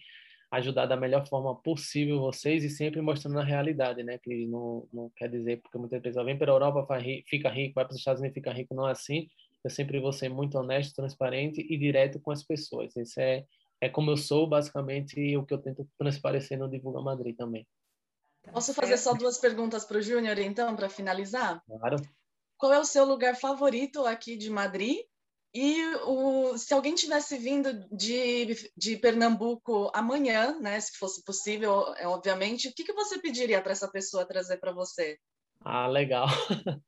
ajudar 0.50 0.86
da 0.86 0.96
melhor 0.96 1.26
forma 1.26 1.54
possível 1.56 2.20
vocês 2.20 2.62
e 2.62 2.68
sempre 2.68 3.00
mostrando 3.00 3.38
a 3.38 3.44
realidade, 3.44 4.02
né? 4.02 4.18
Que 4.18 4.46
não, 4.46 4.86
não 4.92 5.10
quer 5.16 5.28
dizer, 5.28 5.62
porque 5.62 5.78
muitas 5.78 6.00
pessoas 6.02 6.26
vêm 6.26 6.36
para 6.36 6.52
a 6.52 6.54
Europa, 6.54 6.86
fica 7.26 7.48
rico, 7.48 7.74
vai 7.74 7.84
para 7.84 7.92
os 7.92 7.98
Estados 7.98 8.20
Unidos, 8.20 8.34
fica 8.34 8.52
rico, 8.52 8.74
não 8.74 8.86
é 8.86 8.92
assim. 8.92 9.28
Eu 9.64 9.70
sempre 9.70 9.98
vou 9.98 10.12
ser 10.12 10.28
muito 10.28 10.58
honesto, 10.58 10.94
transparente 10.94 11.60
e 11.60 11.78
direto 11.78 12.20
com 12.20 12.30
as 12.30 12.42
pessoas. 12.42 12.94
Esse 12.96 13.20
é 13.20 13.46
é 13.82 13.88
como 13.88 14.12
eu 14.12 14.16
sou, 14.16 14.46
basicamente, 14.46 15.18
e 15.18 15.36
o 15.36 15.44
que 15.44 15.52
eu 15.52 15.58
tento 15.58 15.84
transparecer 15.98 16.56
no 16.56 16.70
Divulga 16.70 17.00
Madrid 17.00 17.36
também. 17.36 17.66
Posso 18.52 18.72
fazer 18.72 18.96
só 18.96 19.12
duas 19.12 19.38
perguntas 19.38 19.84
para 19.84 19.98
o 19.98 20.00
Júnior, 20.00 20.38
então, 20.38 20.76
para 20.76 20.88
finalizar? 20.88 21.60
Claro. 21.66 21.96
Qual 22.62 22.72
é 22.72 22.78
o 22.78 22.84
seu 22.84 23.04
lugar 23.04 23.34
favorito 23.34 24.06
aqui 24.06 24.36
de 24.36 24.48
Madrid? 24.48 24.98
E 25.52 25.84
o, 26.06 26.56
se 26.56 26.72
alguém 26.72 26.94
tivesse 26.94 27.36
vindo 27.36 27.72
de, 27.90 28.54
de 28.76 28.96
Pernambuco 28.98 29.90
amanhã, 29.92 30.56
né, 30.60 30.78
se 30.78 30.96
fosse 30.96 31.24
possível, 31.24 31.92
é, 31.96 32.06
obviamente, 32.06 32.68
o 32.68 32.72
que, 32.72 32.84
que 32.84 32.92
você 32.92 33.18
pediria 33.18 33.60
para 33.60 33.72
essa 33.72 33.90
pessoa 33.90 34.24
trazer 34.24 34.58
para 34.58 34.70
você? 34.70 35.18
Ah, 35.60 35.88
legal. 35.88 36.28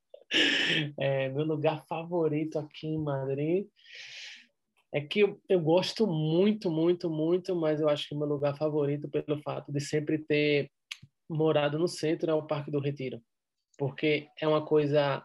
É, 0.98 1.28
meu 1.28 1.44
lugar 1.44 1.84
favorito 1.86 2.58
aqui 2.58 2.88
em 2.88 2.98
Madrid 2.98 3.68
é 4.92 5.00
que 5.00 5.20
eu, 5.20 5.40
eu, 5.48 5.60
gosto 5.60 6.08
muito, 6.08 6.70
muito, 6.70 7.08
muito, 7.08 7.54
mas 7.54 7.80
eu 7.80 7.88
acho 7.88 8.08
que 8.08 8.16
meu 8.16 8.26
lugar 8.26 8.56
favorito, 8.56 9.08
pelo 9.08 9.40
fato 9.42 9.70
de 9.70 9.80
sempre 9.80 10.18
ter 10.18 10.72
morado 11.28 11.78
no 11.78 11.86
centro, 11.86 12.30
é 12.30 12.34
o 12.34 12.46
Parque 12.46 12.70
do 12.70 12.80
Retiro. 12.80 13.22
Porque 13.78 14.26
é 14.40 14.48
uma 14.48 14.64
coisa 14.64 15.24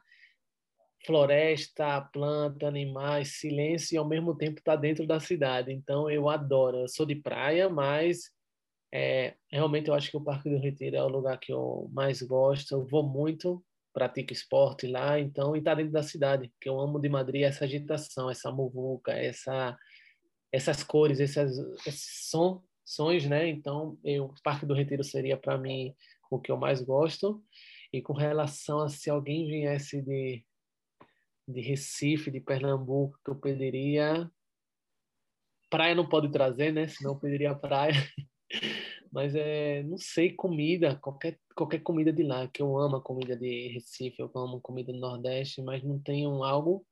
floresta, 1.05 2.01
planta, 2.13 2.67
animais, 2.67 3.39
silêncio 3.39 3.95
e 3.95 3.97
ao 3.97 4.07
mesmo 4.07 4.35
tempo 4.35 4.59
está 4.59 4.75
dentro 4.75 5.07
da 5.07 5.19
cidade. 5.19 5.71
Então 5.71 6.09
eu 6.09 6.29
adoro. 6.29 6.79
Eu 6.79 6.87
sou 6.87 7.05
de 7.05 7.15
praia, 7.15 7.69
mas 7.69 8.31
é, 8.91 9.35
realmente 9.51 9.89
eu 9.89 9.93
acho 9.93 10.09
que 10.11 10.17
o 10.17 10.23
Parque 10.23 10.49
do 10.49 10.59
Retiro 10.59 10.95
é 10.95 11.03
o 11.03 11.07
lugar 11.07 11.39
que 11.39 11.53
eu 11.53 11.89
mais 11.93 12.21
gosto. 12.21 12.73
Eu 12.73 12.85
vou 12.85 13.03
muito 13.03 13.63
pratico 13.93 14.33
esporte 14.33 14.87
lá, 14.87 15.19
então, 15.19 15.55
e 15.55 15.61
tá 15.61 15.73
dentro 15.73 15.91
da 15.91 16.03
cidade, 16.03 16.51
que 16.61 16.69
eu 16.69 16.79
amo 16.79 16.99
de 16.99 17.09
Madrid 17.09 17.41
essa 17.41 17.65
agitação, 17.65 18.29
essa 18.29 18.51
muvuca, 18.51 19.11
essa, 19.11 19.77
essas 20.51 20.83
cores, 20.83 21.19
esses, 21.19 22.29
sons, 22.85 23.25
né? 23.25 23.47
Então, 23.47 23.97
eu, 24.03 24.25
o 24.25 24.33
Parque 24.43 24.65
do 24.65 24.73
Retiro 24.73 25.03
seria 25.03 25.37
para 25.37 25.57
mim 25.57 25.93
o 26.29 26.39
que 26.39 26.51
eu 26.51 26.57
mais 26.57 26.81
gosto. 26.81 27.43
E 27.91 28.01
com 28.01 28.13
relação 28.13 28.79
a 28.79 28.89
se 28.89 29.09
alguém 29.09 29.47
viesse 29.47 30.01
de, 30.01 30.43
de 31.49 31.61
Recife, 31.61 32.31
de 32.31 32.39
Pernambuco, 32.39 33.19
que 33.23 33.31
eu 33.31 33.35
pediria. 33.35 34.29
Praia 35.69 35.95
não 35.95 36.07
pode 36.07 36.31
trazer, 36.31 36.71
né? 36.71 36.87
Senão 36.87 37.13
eu 37.13 37.19
pediria 37.19 37.55
praia. 37.55 37.93
Mas 39.11 39.33
é, 39.33 39.81
não 39.83 39.97
sei, 39.97 40.33
comida, 40.33 40.95
qualquer, 40.97 41.39
qualquer 41.55 41.79
comida 41.79 42.13
de 42.13 42.21
lá, 42.21 42.47
que 42.47 42.61
eu 42.61 42.77
amo 42.77 42.97
a 42.97 43.01
comida 43.01 43.35
de 43.35 43.69
Recife, 43.69 44.21
eu 44.21 44.31
amo 44.35 44.61
comida 44.61 44.93
do 44.93 44.99
Nordeste, 44.99 45.63
mas 45.63 45.83
não 45.83 45.99
tenho 45.99 46.43
algo 46.43 46.85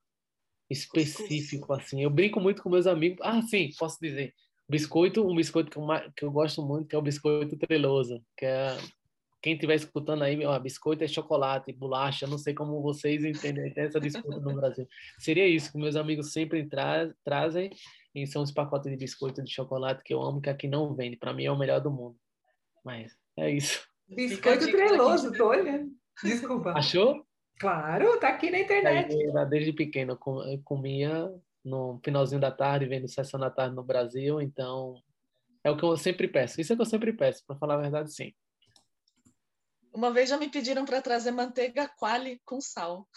específico 0.68 1.72
assim. 1.74 2.01
Eu 2.01 2.10
brinco 2.10 2.39
muito 2.39 2.64
com 2.64 2.70
meus 2.70 2.88
amigos. 2.88 3.20
Ah, 3.22 3.41
sim, 3.43 3.70
posso 3.78 3.99
dizer. 4.01 4.34
Biscoito, 4.68 5.26
um 5.26 5.36
biscoito 5.36 5.70
que 5.70 5.78
eu, 5.78 5.86
que 6.16 6.26
eu 6.26 6.32
gosto 6.32 6.66
muito, 6.66 6.88
que 6.88 6.95
é 6.95 6.99
o 6.99 7.03
biscoito 7.03 7.55
treloso, 7.55 8.20
que 8.36 8.45
é 8.45 8.76
quem 9.41 9.53
estiver 9.53 9.75
escutando 9.75 10.23
aí, 10.23 10.43
ó, 10.45 10.57
biscoito 10.59 11.03
é 11.03 11.07
chocolate, 11.07 11.71
bolacha, 11.71 12.25
não 12.25 12.38
sei 12.38 12.53
como 12.53 12.81
vocês 12.81 13.23
entendem 13.23 13.71
essa 13.75 13.99
disputa 13.99 14.39
no 14.39 14.55
Brasil. 14.55 14.88
Seria 15.19 15.47
isso 15.47 15.71
que 15.71 15.77
meus 15.77 15.95
amigos 15.95 16.31
sempre 16.31 16.67
tra 16.67 17.13
trazem, 17.23 17.69
e 18.15 18.25
são 18.25 18.41
os 18.41 18.51
pacotes 18.51 18.89
de 18.89 18.97
biscoito 18.97 19.43
de 19.43 19.51
chocolate 19.51 20.03
que 20.03 20.13
eu 20.13 20.21
amo, 20.21 20.41
que 20.41 20.49
aqui 20.49 20.67
não 20.67 20.95
vende. 20.95 21.17
Para 21.17 21.33
mim 21.33 21.45
é 21.45 21.51
o 21.51 21.57
melhor 21.57 21.79
do 21.79 21.91
mundo. 21.91 22.17
Mas 22.83 23.15
é 23.38 23.51
isso. 23.51 23.88
Biscoito 24.07 24.71
treloso, 24.71 25.31
tô 25.33 25.49
olhando. 25.49 25.91
Desculpa. 26.23 26.71
Achou? 26.71 27.23
Claro, 27.59 28.19
tá 28.19 28.29
aqui 28.29 28.49
na 28.49 28.59
internet. 28.59 29.15
desde 29.49 29.73
pequeno 29.73 30.17
eu 30.47 30.61
comia 30.63 31.31
no 31.63 31.99
finalzinho 32.03 32.39
da 32.41 32.51
tarde, 32.51 32.85
vendo 32.85 33.07
sessão 33.07 33.39
da 33.39 33.49
tarde 33.49 33.75
no 33.75 33.83
Brasil, 33.83 34.41
então 34.41 34.95
é 35.63 35.69
o 35.69 35.77
que 35.77 35.83
eu 35.83 35.97
sempre 35.97 36.27
peço. 36.27 36.61
Isso 36.61 36.71
é 36.71 36.75
o 36.75 36.77
que 36.77 36.81
eu 36.81 36.89
sempre 36.89 37.13
peço, 37.13 37.43
para 37.45 37.57
falar 37.57 37.75
a 37.75 37.81
verdade, 37.81 38.13
sim. 38.13 38.33
Uma 39.97 40.13
vez 40.13 40.29
já 40.29 40.37
me 40.37 40.47
pediram 40.47 40.85
para 40.85 41.01
trazer 41.01 41.31
manteiga 41.31 41.89
quali 41.97 42.39
com 42.45 42.61
sal. 42.61 43.07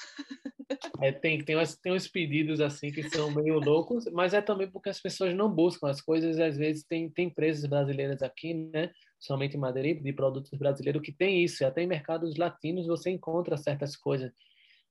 É, 1.03 1.13
tem, 1.13 1.45
tem, 1.45 1.59
uns, 1.59 1.77
tem 1.77 1.93
uns 1.93 2.09
pedidos 2.09 2.59
assim 2.59 2.91
que 2.91 3.03
são 3.11 3.31
meio 3.31 3.59
loucos, 3.59 4.07
mas 4.11 4.33
é 4.33 4.41
também 4.41 4.71
porque 4.71 4.89
as 4.89 4.99
pessoas 4.99 5.35
não 5.35 5.55
buscam 5.55 5.91
as 5.91 6.01
coisas. 6.01 6.41
Às 6.41 6.57
vezes 6.57 6.83
tem, 6.85 7.11
tem 7.11 7.27
empresas 7.27 7.69
brasileiras 7.69 8.23
aqui, 8.23 8.55
né? 8.55 8.91
Somente 9.19 9.59
em 9.59 9.61
Madrid, 9.61 10.03
de 10.03 10.11
produtos 10.11 10.59
brasileiros 10.59 11.03
que 11.03 11.13
tem 11.13 11.45
isso. 11.45 11.63
E 11.63 11.67
até 11.67 11.83
em 11.83 11.87
mercados 11.87 12.39
latinos 12.39 12.87
você 12.87 13.11
encontra 13.11 13.59
certas 13.59 13.95
coisas. 13.95 14.33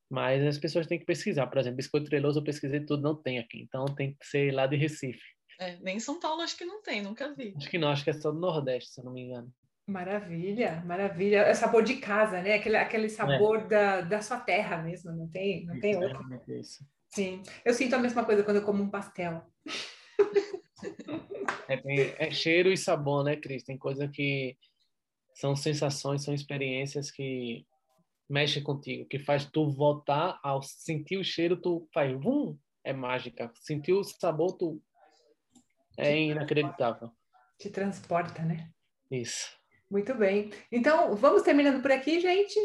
Mas 0.08 0.46
as 0.46 0.60
pessoas 0.60 0.86
têm 0.86 1.00
que 1.00 1.06
pesquisar. 1.06 1.48
Por 1.48 1.58
exemplo, 1.58 1.78
biscoito 1.78 2.08
treloso 2.08 2.38
eu 2.38 2.44
pesquisei 2.44 2.86
tudo, 2.86 3.02
não 3.02 3.16
tem 3.16 3.40
aqui. 3.40 3.62
Então 3.64 3.86
tem 3.86 4.14
que 4.14 4.28
ser 4.28 4.54
lá 4.54 4.68
de 4.68 4.76
Recife. 4.76 5.26
É, 5.60 5.76
nem 5.80 5.98
em 5.98 6.00
São 6.00 6.20
Paulo 6.20 6.42
acho 6.42 6.56
que 6.56 6.66
não 6.66 6.84
tem, 6.84 7.02
nunca 7.02 7.34
vi. 7.34 7.56
Acho 7.58 7.68
que 7.68 7.80
não, 7.80 7.88
acho 7.88 8.04
que 8.04 8.12
é 8.12 8.14
só 8.14 8.32
do 8.32 8.40
Nordeste, 8.40 8.92
se 8.92 9.02
eu 9.02 9.06
não 9.06 9.12
me 9.12 9.24
engano. 9.24 9.52
Maravilha, 9.90 10.84
maravilha. 10.86 11.40
É 11.40 11.54
sabor 11.56 11.84
de 11.84 11.96
casa, 11.96 12.42
né? 12.44 12.54
Aquele, 12.54 12.78
aquele 12.78 13.10
sabor 13.10 13.62
é. 13.62 13.68
da, 13.68 14.02
da 14.02 14.22
sua 14.22 14.40
terra 14.40 14.78
mesmo, 14.78 15.12
não 15.12 15.28
tem, 15.28 15.66
não 15.66 15.80
tem 15.80 15.96
outro. 15.96 16.24
É 16.48 16.60
isso. 16.60 16.86
Sim, 17.10 17.42
eu 17.66 17.74
sinto 17.74 17.96
a 17.96 18.00
mesma 18.00 18.24
coisa 18.24 18.44
quando 18.44 18.58
eu 18.58 18.64
como 18.64 18.84
um 18.84 18.90
pastel. 18.90 19.44
É, 21.68 21.78
tem, 21.78 22.14
é 22.20 22.30
cheiro 22.30 22.72
e 22.72 22.78
sabor, 22.78 23.24
né, 23.24 23.36
Cris? 23.36 23.64
Tem 23.64 23.78
coisa 23.78 24.08
que 24.08 24.56
são 25.34 25.56
sensações, 25.56 26.24
são 26.24 26.36
experiências 26.36 27.10
que 27.10 27.66
mexem 28.30 28.62
contigo, 28.62 29.08
que 29.08 29.18
faz 29.18 29.46
tu 29.46 29.72
voltar 29.72 30.40
ao 30.44 30.62
sentir 30.62 31.18
o 31.18 31.24
cheiro, 31.24 31.60
tu 31.60 31.88
faz, 31.92 32.14
vum, 32.14 32.56
é 32.84 32.94
mágica. 32.94 33.52
Sentir 33.56 33.94
o 33.94 34.04
sabor, 34.04 34.56
tu 34.56 34.80
é 35.98 36.16
inacreditável. 36.16 37.12
Te 37.58 37.72
transporta, 37.72 38.44
né? 38.44 38.70
Isso. 39.10 39.59
Muito 39.90 40.14
bem. 40.14 40.52
Então, 40.72 41.16
vamos 41.16 41.42
terminando 41.42 41.82
por 41.82 41.92
aqui, 41.92 42.20
gente? 42.20 42.60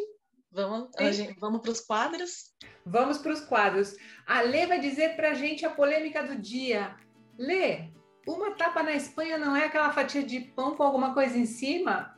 Vamos, 0.53 0.91
gente, 1.11 1.39
vamos 1.41 1.61
para 1.61 1.73
os 1.73 1.81
quadros? 1.81 2.53
Vamos 2.87 3.19
para 3.19 3.33
os 3.33 3.41
quadros. 3.41 3.97
A 4.27 4.41
Lê 4.43 4.67
vai 4.67 4.79
dizer 4.79 5.17
para 5.17 5.31
a 5.31 5.35
gente 5.35 5.67
a 5.67 5.71
polêmica 5.71 6.23
do 6.23 6.37
dia. 6.37 6.95
Lê, 7.37 7.91
uma 8.27 8.53
tapa 8.53 8.83
na 8.83 8.93
Espanha 8.93 9.37
não 9.37 9.57
é 9.57 9.65
aquela 9.65 9.93
fatia 9.93 10.23
de 10.23 10.41
pão 10.41 10.77
com 10.77 10.83
alguma 10.83 11.13
coisa 11.13 11.37
em 11.37 11.47
cima? 11.47 12.14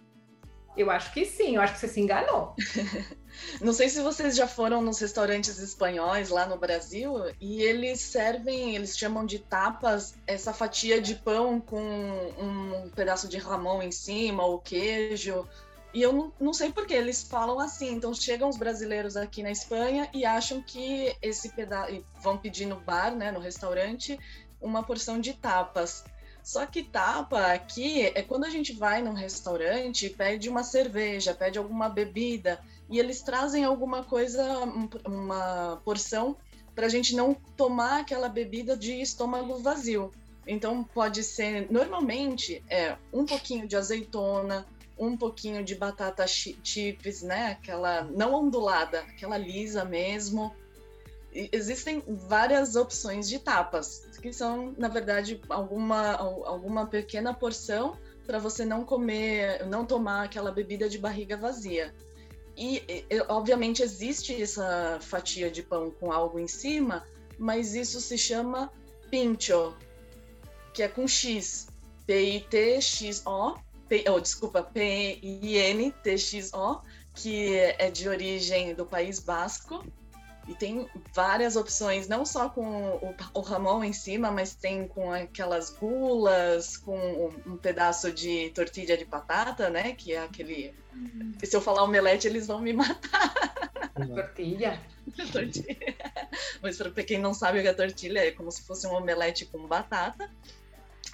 Eu 0.76 0.90
acho 0.90 1.12
que 1.12 1.24
sim, 1.24 1.56
eu 1.56 1.62
acho 1.62 1.74
que 1.74 1.80
você 1.80 1.88
se 1.88 2.00
enganou. 2.00 2.54
Não 3.60 3.72
sei 3.72 3.88
se 3.88 4.02
vocês 4.02 4.36
já 4.36 4.46
foram 4.46 4.82
nos 4.82 4.98
restaurantes 4.98 5.58
espanhóis 5.58 6.28
lá 6.28 6.46
no 6.46 6.58
Brasil 6.58 7.14
e 7.40 7.62
eles 7.62 8.00
servem, 8.00 8.74
eles 8.74 8.96
chamam 8.96 9.24
de 9.24 9.38
tapas 9.38 10.14
essa 10.26 10.52
fatia 10.52 11.00
de 11.00 11.14
pão 11.14 11.60
com 11.60 11.80
um 11.80 12.90
pedaço 12.94 13.28
de 13.28 13.38
ramão 13.38 13.82
em 13.82 13.90
cima, 13.90 14.44
ou 14.44 14.58
queijo. 14.58 15.46
E 15.94 16.02
eu 16.02 16.32
não, 16.38 16.52
sei 16.52 16.70
por 16.70 16.86
que 16.86 16.92
eles 16.92 17.22
falam 17.22 17.58
assim. 17.58 17.92
Então 17.92 18.12
chegam 18.12 18.48
os 18.50 18.58
brasileiros 18.58 19.16
aqui 19.16 19.42
na 19.42 19.50
Espanha 19.50 20.08
e 20.12 20.26
acham 20.26 20.60
que 20.60 21.16
esse 21.22 21.48
pedaço. 21.50 22.04
vão 22.20 22.36
pedir 22.36 22.66
no 22.66 22.78
bar, 22.80 23.14
né, 23.14 23.30
no 23.30 23.40
restaurante, 23.40 24.18
uma 24.60 24.82
porção 24.82 25.18
de 25.18 25.32
tapas. 25.32 26.04
Só 26.46 26.64
que 26.64 26.84
tapa 26.84 27.52
aqui 27.52 28.02
é 28.02 28.22
quando 28.22 28.44
a 28.44 28.48
gente 28.48 28.72
vai 28.72 29.02
num 29.02 29.14
restaurante, 29.14 30.08
pede 30.08 30.48
uma 30.48 30.62
cerveja, 30.62 31.34
pede 31.34 31.58
alguma 31.58 31.88
bebida 31.88 32.60
e 32.88 33.00
eles 33.00 33.20
trazem 33.20 33.64
alguma 33.64 34.04
coisa, 34.04 34.44
uma 35.04 35.82
porção, 35.84 36.36
para 36.72 36.86
a 36.86 36.88
gente 36.88 37.16
não 37.16 37.34
tomar 37.56 38.02
aquela 38.02 38.28
bebida 38.28 38.76
de 38.76 38.92
estômago 39.02 39.58
vazio. 39.58 40.12
Então 40.46 40.84
pode 40.84 41.24
ser, 41.24 41.66
normalmente, 41.68 42.62
é 42.70 42.96
um 43.12 43.26
pouquinho 43.26 43.66
de 43.66 43.74
azeitona, 43.74 44.64
um 44.96 45.16
pouquinho 45.16 45.64
de 45.64 45.74
batata 45.74 46.24
chips, 46.28 47.22
né? 47.22 47.58
Aquela 47.60 48.02
não 48.04 48.32
ondulada, 48.32 49.00
aquela 49.00 49.36
lisa 49.36 49.84
mesmo. 49.84 50.54
Existem 51.52 52.02
várias 52.06 52.76
opções 52.76 53.28
de 53.28 53.38
tapas, 53.38 54.08
que 54.22 54.32
são, 54.32 54.74
na 54.78 54.88
verdade, 54.88 55.38
alguma, 55.50 56.12
alguma 56.12 56.86
pequena 56.86 57.34
porção 57.34 57.94
para 58.26 58.38
você 58.38 58.64
não 58.64 58.84
comer, 58.84 59.66
não 59.66 59.84
tomar 59.84 60.24
aquela 60.24 60.50
bebida 60.50 60.88
de 60.88 60.96
barriga 60.96 61.36
vazia. 61.36 61.94
E, 62.56 62.82
e, 62.88 63.06
obviamente, 63.28 63.82
existe 63.82 64.40
essa 64.40 64.98
fatia 65.02 65.50
de 65.50 65.62
pão 65.62 65.90
com 65.90 66.10
algo 66.10 66.38
em 66.38 66.48
cima, 66.48 67.04
mas 67.38 67.74
isso 67.74 68.00
se 68.00 68.16
chama 68.16 68.72
pincho, 69.10 69.76
que 70.72 70.82
é 70.82 70.88
com 70.88 71.06
X. 71.06 71.68
P-I-T-X-O, 72.06 73.58
oh, 74.08 74.20
desculpa, 74.20 74.62
P-I-N-T-X-O, 74.62 75.20
que 77.14 77.56
é 77.56 77.90
de 77.90 78.08
origem 78.08 78.74
do 78.74 78.86
País 78.86 79.18
Basco 79.18 79.84
e 80.48 80.54
tem 80.54 80.88
várias 81.12 81.56
opções, 81.56 82.06
não 82.06 82.24
só 82.24 82.48
com 82.48 82.64
o, 82.64 83.14
o 83.34 83.40
ramon 83.40 83.82
em 83.82 83.92
cima, 83.92 84.30
mas 84.30 84.54
tem 84.54 84.86
com 84.86 85.12
aquelas 85.12 85.70
gulas, 85.70 86.76
com 86.76 86.96
um, 86.96 87.52
um 87.52 87.56
pedaço 87.56 88.12
de 88.12 88.50
tortilha 88.50 88.96
de 88.96 89.04
batata, 89.04 89.68
né? 89.68 89.92
Que 89.92 90.12
é 90.12 90.20
aquele. 90.20 90.72
Uhum. 90.94 91.32
Se 91.42 91.56
eu 91.56 91.60
falar 91.60 91.82
omelete, 91.82 92.28
eles 92.28 92.46
vão 92.46 92.60
me 92.60 92.72
matar. 92.72 93.34
Tortilha. 94.14 94.80
tortilha. 95.32 95.96
Mas 96.62 96.76
para 96.76 96.90
quem 97.02 97.18
não 97.18 97.34
sabe 97.34 97.58
o 97.58 97.62
que 97.62 97.68
é 97.68 97.72
tortilha, 97.72 98.20
é 98.20 98.30
como 98.30 98.50
se 98.52 98.62
fosse 98.62 98.86
um 98.86 98.94
omelete 98.94 99.46
com 99.46 99.66
batata 99.66 100.30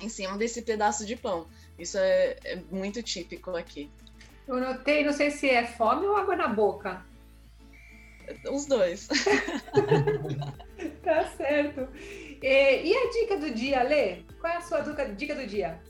em 0.00 0.08
cima 0.08 0.36
desse 0.36 0.62
pedaço 0.62 1.06
de 1.06 1.16
pão. 1.16 1.46
Isso 1.78 1.96
é, 1.96 2.36
é 2.44 2.56
muito 2.70 3.02
típico 3.02 3.56
aqui. 3.56 3.90
Eu 4.46 4.60
notei, 4.60 5.04
não 5.04 5.12
sei 5.12 5.30
se 5.30 5.48
é 5.48 5.66
fome 5.66 6.06
ou 6.06 6.16
água 6.16 6.36
na 6.36 6.48
boca. 6.48 7.02
Os 8.50 8.66
dois. 8.66 9.08
tá 11.02 11.24
certo. 11.36 11.88
E, 12.42 12.90
e, 12.90 12.96
a 12.96 13.10
dica 13.10 13.36
do 13.36 13.50
dia, 13.50 13.82
Lê? 13.82 14.22
Qual 14.40 14.52
é 14.52 14.56
a 14.56 14.60
sua 14.60 14.80
dica 14.80 15.34
do 15.34 15.46
dia? 15.46 15.80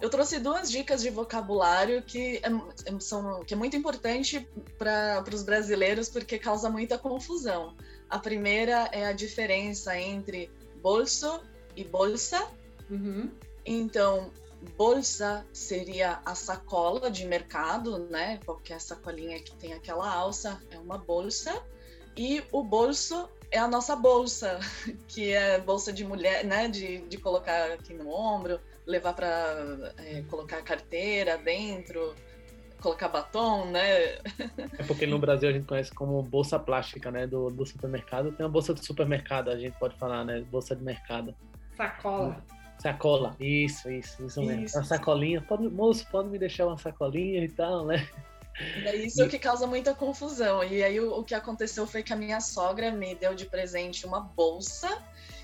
Eu 0.00 0.10
trouxe 0.10 0.40
duas 0.40 0.68
dicas 0.68 1.00
de 1.00 1.10
vocabulário 1.10 2.02
que 2.02 2.38
é, 2.38 2.48
é 2.90 3.00
são, 3.00 3.44
que 3.44 3.54
é 3.54 3.56
muito 3.56 3.76
importante 3.76 4.48
para 4.76 5.22
os 5.32 5.44
brasileiros 5.44 6.08
porque 6.08 6.38
causa 6.38 6.68
muita 6.68 6.98
confusão. 6.98 7.76
A 8.10 8.18
primeira 8.18 8.88
é 8.90 9.06
a 9.06 9.12
diferença 9.12 9.96
entre 9.96 10.50
bolso 10.82 11.40
e 11.76 11.84
bolsa. 11.84 12.48
Uhum. 12.90 13.30
Então, 13.64 14.32
bolsa 14.76 15.46
seria 15.52 16.20
a 16.24 16.34
sacola 16.34 17.10
de 17.10 17.26
mercado, 17.26 17.98
né? 18.10 18.38
Qualquer 18.44 18.80
sacolinha 18.80 19.40
que 19.40 19.54
tem 19.56 19.72
aquela 19.72 20.10
alça 20.10 20.60
é 20.70 20.78
uma 20.78 20.98
bolsa. 20.98 21.62
E 22.16 22.42
o 22.52 22.62
bolso 22.62 23.28
é 23.50 23.58
a 23.58 23.68
nossa 23.68 23.96
bolsa, 23.96 24.58
que 25.08 25.32
é 25.32 25.58
bolsa 25.60 25.92
de 25.92 26.04
mulher, 26.04 26.44
né? 26.44 26.68
De, 26.68 26.98
de 27.02 27.18
colocar 27.18 27.72
aqui 27.72 27.92
no 27.94 28.08
ombro, 28.08 28.60
levar 28.86 29.14
para 29.14 29.92
é, 29.98 30.22
colocar 30.28 30.58
a 30.58 30.62
carteira 30.62 31.36
dentro, 31.38 32.14
colocar 32.80 33.08
batom, 33.08 33.66
né? 33.66 34.18
É 34.78 34.82
porque 34.84 35.06
no 35.06 35.18
Brasil 35.18 35.48
a 35.48 35.52
gente 35.52 35.66
conhece 35.66 35.92
como 35.92 36.22
bolsa 36.22 36.58
plástica, 36.58 37.10
né? 37.10 37.26
Do, 37.26 37.50
do 37.50 37.64
supermercado. 37.64 38.32
Tem 38.32 38.44
a 38.44 38.48
bolsa 38.48 38.74
do 38.74 38.84
supermercado, 38.84 39.50
a 39.50 39.58
gente 39.58 39.78
pode 39.78 39.96
falar, 39.96 40.24
né? 40.24 40.40
Bolsa 40.50 40.74
de 40.74 40.82
mercado. 40.82 41.34
Sacola. 41.76 42.42
Sacola, 42.82 43.36
isso, 43.38 43.88
isso, 43.88 44.26
isso 44.26 44.42
mesmo. 44.42 44.64
Isso. 44.64 44.76
Uma 44.76 44.84
sacolinha, 44.84 45.40
pode, 45.40 45.68
moço, 45.68 46.04
pode 46.10 46.28
me 46.28 46.36
deixar 46.36 46.66
uma 46.66 46.76
sacolinha 46.76 47.44
e 47.44 47.48
tal, 47.48 47.86
né? 47.86 48.08
É 48.84 48.96
isso 48.96 49.28
que 49.28 49.38
causa 49.38 49.68
muita 49.68 49.94
confusão. 49.94 50.64
E 50.64 50.82
aí 50.82 50.98
o, 50.98 51.20
o, 51.20 51.24
que 51.24 51.34
aconteceu 51.34 51.86
foi 51.86 52.02
que 52.02 52.12
a 52.12 52.16
minha 52.16 52.40
sogra 52.40 52.90
me 52.90 53.14
deu 53.14 53.36
de 53.36 53.46
presente 53.46 54.04
uma 54.04 54.20
bolsa. 54.20 55.00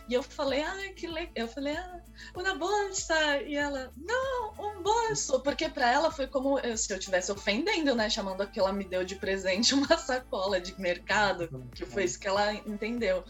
E 0.09 0.14
eu 0.14 0.22
falei, 0.22 0.62
ah, 0.62 0.93
que 0.97 1.07
legal. 1.07 1.32
Eu 1.34 1.49
falei, 1.49 1.76
ah, 1.76 2.01
uma 2.34 2.55
bolsa. 2.55 3.14
E 3.43 3.55
ela, 3.55 3.93
não, 3.97 4.53
um 4.59 4.82
bolso. 4.82 5.41
Porque 5.41 5.68
para 5.68 5.91
ela 5.91 6.11
foi 6.11 6.26
como 6.26 6.59
se 6.76 6.93
eu 6.93 6.99
estivesse 6.99 7.30
ofendendo, 7.30 7.95
né? 7.95 8.11
Chamando 8.11 8.47
que 8.49 8.59
ela 8.59 8.72
me 8.72 8.84
deu 8.84 9.05
de 9.05 9.14
presente 9.14 9.74
uma 9.74 9.97
sacola 9.97 10.61
de 10.61 10.78
mercado. 10.80 11.49
Que 11.74 11.86
foi 11.86 12.05
isso 12.05 12.18
que 12.18 12.26
ela 12.26 12.53
entendeu. 12.53 13.22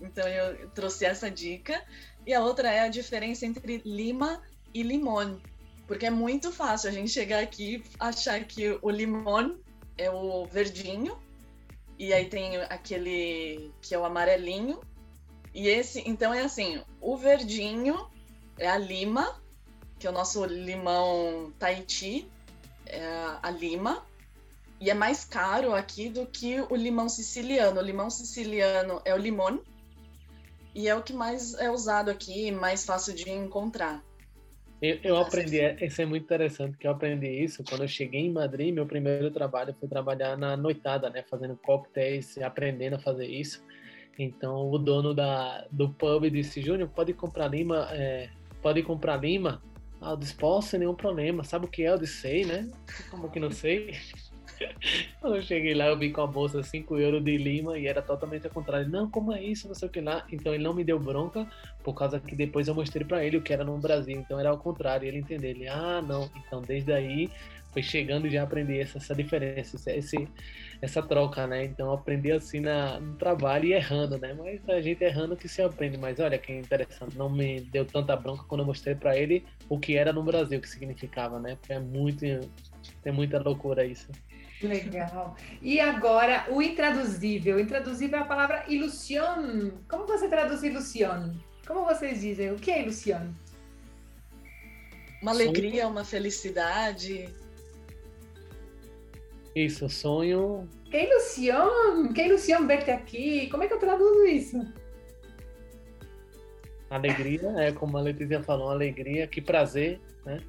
Então 0.00 0.26
eu 0.26 0.68
trouxe 0.70 1.04
essa 1.04 1.30
dica. 1.30 1.84
E 2.26 2.34
a 2.34 2.42
outra 2.42 2.70
é 2.70 2.80
a 2.80 2.88
diferença 2.88 3.46
entre 3.46 3.82
lima 3.84 4.42
e 4.72 4.82
limão. 4.82 5.40
Porque 5.86 6.06
é 6.06 6.10
muito 6.10 6.52
fácil 6.52 6.88
a 6.88 6.92
gente 6.92 7.10
chegar 7.10 7.42
aqui 7.42 7.82
achar 7.98 8.44
que 8.44 8.78
o 8.82 8.90
limão 8.90 9.58
é 9.98 10.10
o 10.10 10.46
verdinho, 10.46 11.18
e 11.98 12.12
aí 12.12 12.26
tem 12.26 12.56
aquele 12.56 13.70
que 13.82 13.94
é 13.94 13.98
o 13.98 14.04
amarelinho. 14.04 14.80
E 15.52 15.68
esse, 15.68 16.02
então 16.08 16.32
é 16.32 16.42
assim, 16.42 16.80
o 17.00 17.16
verdinho 17.16 18.08
é 18.56 18.68
a 18.68 18.78
lima, 18.78 19.36
que 19.98 20.06
é 20.06 20.10
o 20.10 20.12
nosso 20.12 20.44
limão 20.44 21.52
Tahiti, 21.58 22.30
é 22.86 23.02
a 23.42 23.50
lima, 23.50 24.06
e 24.80 24.88
é 24.88 24.94
mais 24.94 25.24
caro 25.24 25.74
aqui 25.74 26.08
do 26.08 26.24
que 26.24 26.60
o 26.70 26.74
limão 26.74 27.08
siciliano. 27.08 27.80
O 27.80 27.84
limão 27.84 28.08
siciliano 28.08 29.02
é 29.04 29.12
o 29.12 29.18
limão 29.18 29.60
e 30.74 30.88
é 30.88 30.94
o 30.94 31.02
que 31.02 31.12
mais 31.12 31.54
é 31.54 31.70
usado 31.70 32.10
aqui, 32.10 32.50
mais 32.50 32.84
fácil 32.84 33.14
de 33.14 33.30
encontrar. 33.30 34.02
Eu, 34.80 34.98
eu 35.02 35.16
aprendi, 35.18 35.58
isso 35.84 36.00
é 36.00 36.06
muito 36.06 36.24
interessante, 36.24 36.78
que 36.78 36.86
eu 36.86 36.90
aprendi 36.90 37.28
isso 37.28 37.62
quando 37.68 37.82
eu 37.82 37.88
cheguei 37.88 38.22
em 38.22 38.32
Madrid, 38.32 38.72
meu 38.72 38.86
primeiro 38.86 39.30
trabalho 39.30 39.74
foi 39.78 39.88
trabalhar 39.88 40.38
na 40.38 40.56
noitada, 40.56 41.10
né, 41.10 41.22
fazendo 41.28 41.54
coquetéis, 41.56 42.38
aprendendo 42.38 42.96
a 42.96 42.98
fazer 42.98 43.26
isso. 43.26 43.62
Então 44.18 44.70
o 44.70 44.78
dono 44.78 45.14
da, 45.14 45.66
do 45.70 45.90
pub 45.90 46.30
disse, 46.30 46.62
Júnior, 46.62 46.88
pode 46.88 47.12
comprar 47.12 47.48
lima, 47.48 47.88
é, 47.92 48.30
pode 48.62 48.82
comprar 48.82 49.16
lima? 49.16 49.62
Ah, 50.00 50.12
eu 50.12 50.16
disse, 50.16 50.34
posso, 50.34 50.68
sem 50.68 50.80
nenhum 50.80 50.94
problema. 50.94 51.44
Sabe 51.44 51.66
o 51.66 51.68
que 51.68 51.82
é? 51.82 51.90
Eu 51.90 51.98
disse, 51.98 52.22
sei, 52.22 52.44
né? 52.44 52.66
Como 53.10 53.30
que 53.30 53.38
não 53.38 53.50
sei? 53.50 53.98
Quando 55.20 55.36
eu 55.36 55.42
cheguei 55.42 55.74
lá, 55.74 55.86
eu 55.86 55.98
vi 55.98 56.10
com 56.10 56.20
a 56.20 56.26
bolsa 56.26 56.62
5 56.62 56.98
euros 56.98 57.24
de 57.24 57.36
lima 57.36 57.78
e 57.78 57.86
era 57.86 58.02
totalmente 58.02 58.46
ao 58.46 58.52
contrário. 58.52 58.88
Não, 58.88 59.10
como 59.10 59.32
é 59.32 59.42
isso? 59.42 59.66
Não 59.66 59.74
sei 59.74 59.88
o 59.88 59.90
que 59.90 60.00
lá. 60.00 60.24
Então 60.30 60.54
ele 60.54 60.64
não 60.64 60.74
me 60.74 60.84
deu 60.84 60.98
bronca, 60.98 61.46
por 61.82 61.94
causa 61.94 62.20
que 62.20 62.34
depois 62.34 62.68
eu 62.68 62.74
mostrei 62.74 63.04
para 63.04 63.24
ele 63.24 63.36
o 63.36 63.42
que 63.42 63.52
era 63.52 63.64
no 63.64 63.76
Brasil. 63.78 64.16
Então 64.18 64.38
era 64.38 64.50
ao 64.50 64.58
contrário. 64.58 65.06
Ele 65.06 65.18
entendeu. 65.18 65.50
Ele, 65.50 65.68
ah, 65.68 66.02
não. 66.02 66.30
Então 66.36 66.60
desde 66.60 66.92
aí 66.92 67.30
foi 67.72 67.82
chegando 67.82 68.26
e 68.26 68.30
já 68.30 68.42
aprendi 68.42 68.80
essa, 68.80 68.98
essa 68.98 69.14
diferença, 69.14 69.90
esse, 69.92 70.28
essa 70.82 71.02
troca, 71.02 71.46
né? 71.46 71.64
Então 71.64 71.92
aprendi 71.92 72.32
assim 72.32 72.60
na, 72.60 72.98
no 72.98 73.14
trabalho 73.14 73.66
e 73.66 73.72
errando, 73.72 74.18
né? 74.18 74.34
Mas 74.34 74.68
a 74.68 74.80
gente 74.80 75.02
errando 75.04 75.36
que 75.36 75.48
se 75.48 75.62
aprende. 75.62 75.96
Mas 75.96 76.18
olha 76.18 76.36
que 76.36 76.52
interessante, 76.52 77.16
não 77.16 77.30
me 77.30 77.60
deu 77.60 77.84
tanta 77.84 78.16
bronca 78.16 78.44
quando 78.44 78.62
eu 78.62 78.66
mostrei 78.66 78.94
para 78.94 79.16
ele 79.16 79.44
o 79.68 79.78
que 79.78 79.96
era 79.96 80.12
no 80.12 80.22
Brasil, 80.22 80.58
o 80.58 80.62
que 80.62 80.68
significava, 80.68 81.38
né? 81.38 81.56
Porque 81.56 81.72
é 81.72 81.78
muito, 81.78 82.24
tem 83.02 83.12
muita 83.12 83.38
loucura 83.38 83.84
isso. 83.84 84.08
Legal. 84.62 85.36
E 85.62 85.80
agora, 85.80 86.46
o 86.50 86.60
intraduzível. 86.60 87.58
Intraduzível 87.58 88.18
é 88.18 88.22
a 88.22 88.26
palavra 88.26 88.64
ilusión. 88.68 89.72
Como 89.88 90.06
você 90.06 90.28
traduz 90.28 90.62
ilusión? 90.62 91.40
Como 91.66 91.84
vocês 91.84 92.20
dizem? 92.20 92.52
O 92.52 92.56
que 92.56 92.70
é 92.70 92.82
ilusión? 92.82 93.34
Uma 95.22 95.32
alegria, 95.32 95.88
uma 95.88 96.04
felicidade. 96.04 97.28
Isso, 99.54 99.88
sonho. 99.88 100.68
Que 100.90 101.04
ilusión! 101.04 102.12
Que 102.14 102.26
ilusión 102.26 102.66
verte 102.66 102.90
aqui! 102.90 103.48
Como 103.50 103.62
é 103.62 103.68
que 103.68 103.74
eu 103.74 103.78
traduzo 103.78 104.24
isso? 104.26 104.58
Alegria, 106.90 107.48
é 107.58 107.72
como 107.72 107.96
a 107.96 108.00
Letícia 108.00 108.42
falou, 108.42 108.70
alegria, 108.70 109.26
que 109.28 109.40
prazer, 109.40 110.00
né? 110.24 110.40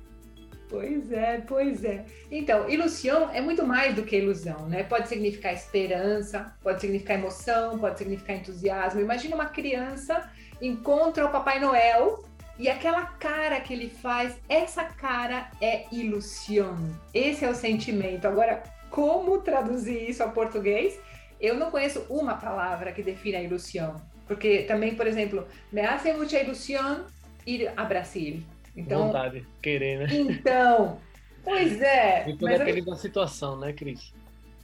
Pois 0.71 1.11
é, 1.11 1.43
pois 1.45 1.83
é. 1.83 2.05
Então, 2.31 2.69
ilusão 2.69 3.29
é 3.33 3.41
muito 3.41 3.67
mais 3.67 3.93
do 3.93 4.03
que 4.03 4.15
ilusão, 4.15 4.69
né? 4.69 4.83
Pode 4.83 5.09
significar 5.09 5.53
esperança, 5.53 6.55
pode 6.63 6.79
significar 6.79 7.19
emoção, 7.19 7.77
pode 7.77 7.97
significar 7.97 8.37
entusiasmo. 8.37 9.01
Imagina 9.01 9.35
uma 9.35 9.47
criança 9.47 10.31
encontra 10.61 11.25
o 11.25 11.29
Papai 11.29 11.59
Noel 11.59 12.23
e 12.57 12.69
aquela 12.69 13.05
cara 13.05 13.59
que 13.59 13.73
ele 13.73 13.89
faz, 13.89 14.37
essa 14.47 14.85
cara 14.85 15.49
é 15.59 15.85
ilusão. 15.91 16.77
Esse 17.13 17.43
é 17.43 17.49
o 17.49 17.55
sentimento. 17.55 18.25
Agora, 18.25 18.63
como 18.89 19.39
traduzir 19.39 20.09
isso 20.09 20.21
ao 20.21 20.31
português? 20.31 20.97
Eu 21.39 21.55
não 21.55 21.71
conheço 21.71 22.05
uma 22.07 22.35
palavra 22.35 22.91
que 22.91 23.01
defina 23.01 23.39
ilusão. 23.39 23.99
Porque 24.27 24.59
também, 24.63 24.95
por 24.95 25.07
exemplo, 25.07 25.45
me 25.71 25.81
hace 25.81 26.13
mucha 26.13 26.39
ilusão 26.39 27.05
ir 27.45 27.73
a 27.75 27.83
Brasil. 27.83 28.41
Então, 28.75 29.07
Vontade, 29.07 29.45
querer, 29.61 29.99
né? 29.99 30.07
Então, 30.11 30.99
pois 31.43 31.81
é. 31.81 32.25
Então 32.29 32.47
depende 32.47 32.79
eu... 32.79 32.85
da 32.85 32.95
situação, 32.95 33.57
né, 33.57 33.73
Cris? 33.73 34.13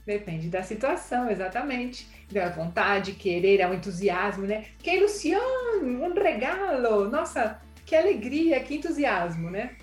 Depende 0.06 0.48
da 0.48 0.62
situação, 0.62 1.30
exatamente. 1.30 2.08
Da 2.32 2.48
vontade, 2.48 3.12
querer, 3.12 3.60
é 3.60 3.68
o 3.68 3.74
entusiasmo, 3.74 4.46
né? 4.46 4.64
Que 4.78 4.96
ilusão, 4.96 5.82
um 5.82 6.14
regalo, 6.14 7.10
nossa, 7.10 7.60
que 7.84 7.94
alegria, 7.94 8.58
que 8.60 8.76
entusiasmo, 8.76 9.50
né? 9.50 9.76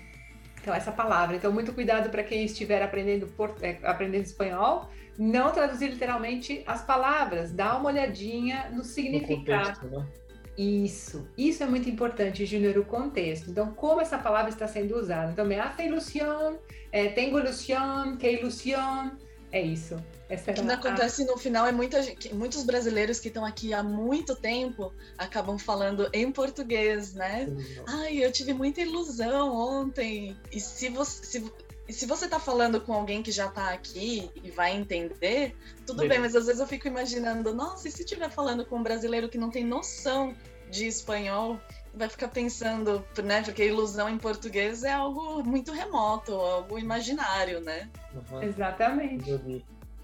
Então, 0.60 0.74
essa 0.74 0.90
palavra. 0.90 1.36
Então, 1.36 1.52
muito 1.52 1.72
cuidado 1.72 2.10
para 2.10 2.24
quem 2.24 2.44
estiver 2.44 2.82
aprendendo, 2.82 3.28
por, 3.28 3.54
é, 3.62 3.78
aprendendo 3.84 4.24
espanhol, 4.24 4.90
não 5.16 5.52
traduzir 5.52 5.90
literalmente 5.90 6.64
as 6.66 6.82
palavras, 6.84 7.52
dá 7.52 7.76
uma 7.76 7.90
olhadinha 7.90 8.68
no 8.72 8.82
significado. 8.82 9.38
No 9.38 9.44
contexto, 9.44 9.86
né? 9.86 10.25
Isso, 10.56 11.28
isso 11.36 11.62
é 11.62 11.66
muito 11.66 11.88
importante, 11.88 12.46
Júnior, 12.46 12.78
o 12.78 12.84
contexto. 12.84 13.50
Então, 13.50 13.74
como 13.74 14.00
essa 14.00 14.16
palavra 14.16 14.48
está 14.48 14.66
sendo 14.66 14.98
usada? 14.98 15.32
Então, 15.32 15.44
me 15.44 15.58
hace 15.58 15.84
ilusión, 15.84 16.56
é, 16.90 17.08
tengo 17.08 17.38
ilusión, 17.38 18.16
que 18.16 18.30
ilusión, 18.32 19.18
é 19.52 19.60
isso. 19.60 20.02
Essa 20.28 20.50
o 20.50 20.54
que 20.54 20.60
acontece 20.60 21.24
no 21.24 21.36
final 21.36 21.66
é 21.66 21.72
muita 21.72 22.02
gente, 22.02 22.34
muitos 22.34 22.64
brasileiros 22.64 23.20
que 23.20 23.28
estão 23.28 23.44
aqui 23.44 23.72
há 23.72 23.82
muito 23.82 24.34
tempo 24.34 24.92
acabam 25.16 25.56
falando 25.56 26.08
em 26.12 26.32
português, 26.32 27.14
né? 27.14 27.46
Ai, 27.86 28.24
eu 28.24 28.32
tive 28.32 28.52
muita 28.52 28.80
ilusão 28.80 29.54
ontem. 29.54 30.36
E 30.50 30.58
se 30.58 30.88
você, 30.88 31.24
se, 31.24 31.52
e 31.88 31.92
se 31.92 32.06
você 32.06 32.28
tá 32.28 32.40
falando 32.40 32.80
com 32.80 32.92
alguém 32.92 33.22
que 33.22 33.30
já 33.30 33.48
tá 33.48 33.70
aqui 33.70 34.30
e 34.42 34.50
vai 34.50 34.74
entender, 34.74 35.56
tudo 35.86 36.00
bem, 36.00 36.08
bem 36.08 36.18
mas 36.18 36.34
às 36.34 36.46
vezes 36.46 36.60
eu 36.60 36.66
fico 36.66 36.88
imaginando, 36.88 37.54
nossa, 37.54 37.86
e 37.86 37.90
se 37.90 38.02
estiver 38.02 38.30
falando 38.30 38.64
com 38.66 38.76
um 38.76 38.82
brasileiro 38.82 39.28
que 39.28 39.38
não 39.38 39.50
tem 39.50 39.64
noção 39.64 40.34
de 40.68 40.86
espanhol, 40.86 41.60
vai 41.94 42.08
ficar 42.08 42.28
pensando, 42.28 43.04
né? 43.22 43.42
Porque 43.42 43.64
ilusão 43.64 44.08
em 44.08 44.18
português 44.18 44.82
é 44.82 44.92
algo 44.92 45.44
muito 45.44 45.72
remoto, 45.72 46.32
algo 46.32 46.78
imaginário, 46.78 47.60
né? 47.60 47.88
Uhum. 48.12 48.42
Exatamente. 48.42 49.30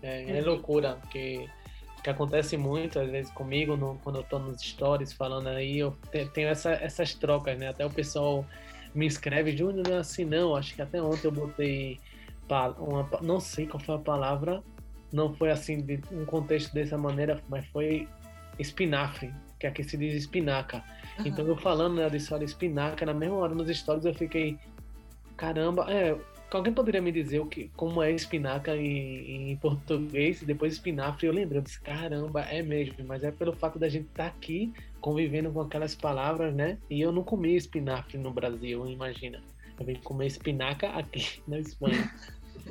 É, 0.03 0.39
é, 0.39 0.41
loucura, 0.41 0.97
porque 1.01 1.49
que 2.03 2.11
acontece 2.11 2.57
muito 2.57 2.99
às 2.99 3.09
vezes 3.09 3.31
comigo 3.31 3.77
no, 3.77 3.97
quando 4.03 4.17
eu 4.17 4.25
tô 4.25 4.39
nos 4.39 4.61
stories 4.61 5.13
falando 5.13 5.49
aí, 5.49 5.79
eu 5.79 5.97
tenho 6.35 6.49
essa, 6.49 6.73
essas 6.73 7.15
trocas, 7.15 7.57
né? 7.59 7.69
Até 7.69 7.87
o 7.87 7.91
pessoal 7.91 8.45
me 8.95 9.07
escreve, 9.07 9.57
Júnior, 9.57 9.87
não 9.89 9.97
é 9.97 9.99
assim 10.01 10.25
não. 10.25 10.55
Acho 10.55 10.75
que 10.75 10.83
até 10.83 11.01
ontem 11.03 11.27
eu 11.27 11.33
botei 11.33 11.99
uma, 12.79 13.09
não 13.23 13.41
sei 13.41 13.67
qual 13.67 13.83
foi 13.83 13.95
a 13.95 13.99
palavra, 13.99 14.63
não 15.13 15.35
foi 15.35 15.51
assim 15.51 15.81
de 15.81 16.01
um 16.11 16.25
contexto 16.25 16.73
dessa 16.75 16.99
maneira, 16.99 17.41
mas 17.49 17.67
foi 17.67 18.09
espinafre, 18.59 19.33
que 19.59 19.67
aqui 19.67 19.83
se 19.83 19.97
diz 19.97 20.15
espinaca. 20.15 20.85
Uhum. 21.19 21.27
Então 21.27 21.47
eu 21.47 21.57
falando, 21.57 21.97
né, 21.97 22.05
eu 22.05 22.11
disse, 22.11 22.33
olha, 22.33 22.45
espinaca, 22.45 23.07
na 23.07 23.15
mesma 23.15 23.37
hora 23.37 23.55
nos 23.55 23.75
stories 23.75 24.05
eu 24.05 24.15
fiquei, 24.15 24.59
caramba, 25.37 25.87
é, 25.91 26.17
alguém 26.51 26.73
poderia 26.73 27.01
me 27.01 27.11
dizer 27.11 27.41
o 27.41 27.47
que, 27.47 27.71
como 27.77 28.03
é 28.03 28.11
espinaca 28.11 28.77
em, 28.77 29.53
em 29.53 29.57
português 29.57 30.43
e 30.43 30.45
depois 30.45 30.75
espinafre? 30.75 31.27
Eu 31.27 31.33
lembro, 31.33 31.59
eu 31.59 31.63
disse, 31.63 31.81
caramba, 31.81 32.43
é 32.43 32.63
mesmo, 32.63 32.97
mas 33.07 33.25
é 33.25 33.31
pelo 33.31 33.53
fato 33.55 33.79
da 33.79 33.89
gente 33.89 34.07
estar 34.09 34.25
tá 34.25 34.29
aqui 34.29 34.73
convivendo 35.03 35.53
com 35.53 35.61
aquelas 35.61 35.95
palavras, 35.95 36.55
né? 36.55 36.79
E 36.89 37.03
eu 37.03 37.13
não 37.13 37.23
comia 37.23 37.57
espinafre 37.57 38.17
no 38.17 38.33
Brasil, 38.33 38.87
imagina. 38.87 39.43
Eu 39.79 39.85
vim 39.85 39.97
comer 39.97 40.29
espinaca 40.29 40.89
aqui 40.91 41.43
na 41.47 41.59
Espanha. 41.59 42.11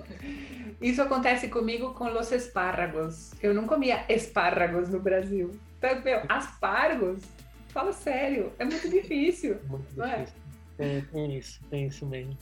Isso 0.82 1.01
acontece 1.01 1.49
comigo 1.49 1.93
com 1.93 2.05
os 2.05 2.32
espárragos. 2.32 3.34
Eu 3.43 3.53
não 3.53 3.67
comia 3.67 4.05
espárragos 4.09 4.89
no 4.89 4.99
Brasil. 4.99 5.51
Então, 5.77 6.01
meu, 6.01 6.21
aspargos? 6.29 7.23
Fala 7.67 7.91
sério, 7.91 8.51
é 8.57 8.65
muito 8.65 8.89
difícil. 8.89 9.59
Muito 9.67 9.88
difícil. 9.88 10.36
É? 10.79 10.97
É, 10.97 11.01
tem 11.11 11.38
isso, 11.38 11.61
tem 11.69 11.88
isso 11.88 12.05
mesmo. 12.05 12.38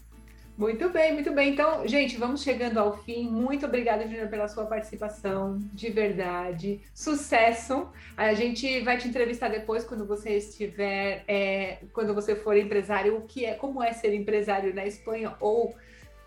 Muito 0.60 0.90
bem, 0.90 1.14
muito 1.14 1.32
bem. 1.32 1.54
Então, 1.54 1.88
gente, 1.88 2.18
vamos 2.18 2.44
chegando 2.44 2.80
ao 2.80 2.98
fim. 2.98 3.30
Muito 3.30 3.66
obrigada, 3.66 4.04
Júnior, 4.06 4.28
pela 4.28 4.46
sua 4.50 4.66
participação, 4.66 5.58
de 5.74 5.90
verdade. 5.90 6.82
Sucesso! 6.94 7.88
A 8.18 8.34
gente 8.34 8.82
vai 8.82 8.98
te 8.98 9.08
entrevistar 9.08 9.48
depois 9.48 9.86
quando 9.86 10.06
você 10.06 10.32
estiver, 10.32 11.24
é, 11.30 11.78
quando 11.94 12.14
você 12.14 12.36
for 12.36 12.58
empresário, 12.58 13.16
o 13.16 13.22
que 13.22 13.46
é, 13.46 13.54
como 13.54 13.82
é 13.82 13.94
ser 13.94 14.14
empresário 14.14 14.76
na 14.76 14.86
Espanha 14.86 15.34
ou 15.40 15.78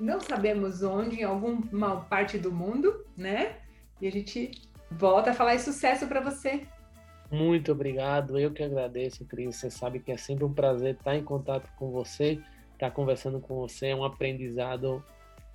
não 0.00 0.18
sabemos 0.18 0.82
onde, 0.82 1.20
em 1.20 1.24
alguma 1.24 2.00
parte 2.00 2.38
do 2.38 2.50
mundo, 2.50 3.04
né? 3.14 3.56
E 4.00 4.08
a 4.08 4.10
gente 4.10 4.52
volta 4.90 5.32
a 5.32 5.34
falar 5.34 5.56
e 5.56 5.58
sucesso 5.58 6.06
para 6.06 6.22
você. 6.22 6.66
Muito 7.30 7.70
obrigado, 7.70 8.38
eu 8.38 8.50
que 8.50 8.62
agradeço, 8.62 9.26
Cris. 9.26 9.56
Você 9.56 9.70
sabe 9.70 10.00
que 10.00 10.10
é 10.10 10.16
sempre 10.16 10.42
um 10.42 10.54
prazer 10.54 10.94
estar 10.94 11.14
em 11.14 11.22
contato 11.22 11.68
com 11.76 11.90
você 11.90 12.40
estar 12.82 12.90
conversando 12.90 13.40
com 13.40 13.54
você. 13.54 13.88
É 13.88 13.96
um 13.96 14.04
aprendizado 14.04 15.04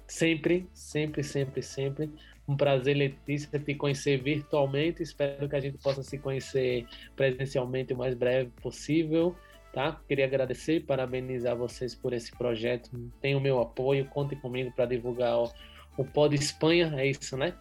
sempre, 0.07 0.67
sempre, 0.73 1.23
sempre, 1.23 1.61
sempre. 1.61 2.09
Um 2.47 2.55
prazer, 2.55 2.95
Letícia, 2.95 3.59
te 3.59 3.75
conhecer 3.75 4.21
virtualmente. 4.21 5.03
Espero 5.03 5.49
que 5.49 5.55
a 5.55 5.59
gente 5.59 5.78
possa 5.78 6.01
se 6.01 6.17
conhecer 6.17 6.88
presencialmente 7.15 7.93
o 7.93 7.97
mais 7.97 8.15
breve 8.15 8.49
possível. 8.61 9.36
tá? 9.73 9.99
Queria 10.07 10.25
agradecer 10.25 10.75
e 10.75 10.80
parabenizar 10.80 11.55
vocês 11.57 11.93
por 11.93 12.13
esse 12.13 12.32
projeto. 12.32 12.89
Tem 13.19 13.36
o 13.36 13.41
meu 13.41 13.59
apoio, 13.59 14.05
contem 14.05 14.39
comigo 14.39 14.71
para 14.71 14.86
divulgar 14.86 15.38
o, 15.38 15.51
o 15.97 16.05
Pod 16.05 16.34
Espanha, 16.34 16.93
é 16.95 17.07
isso, 17.07 17.36
né? 17.36 17.53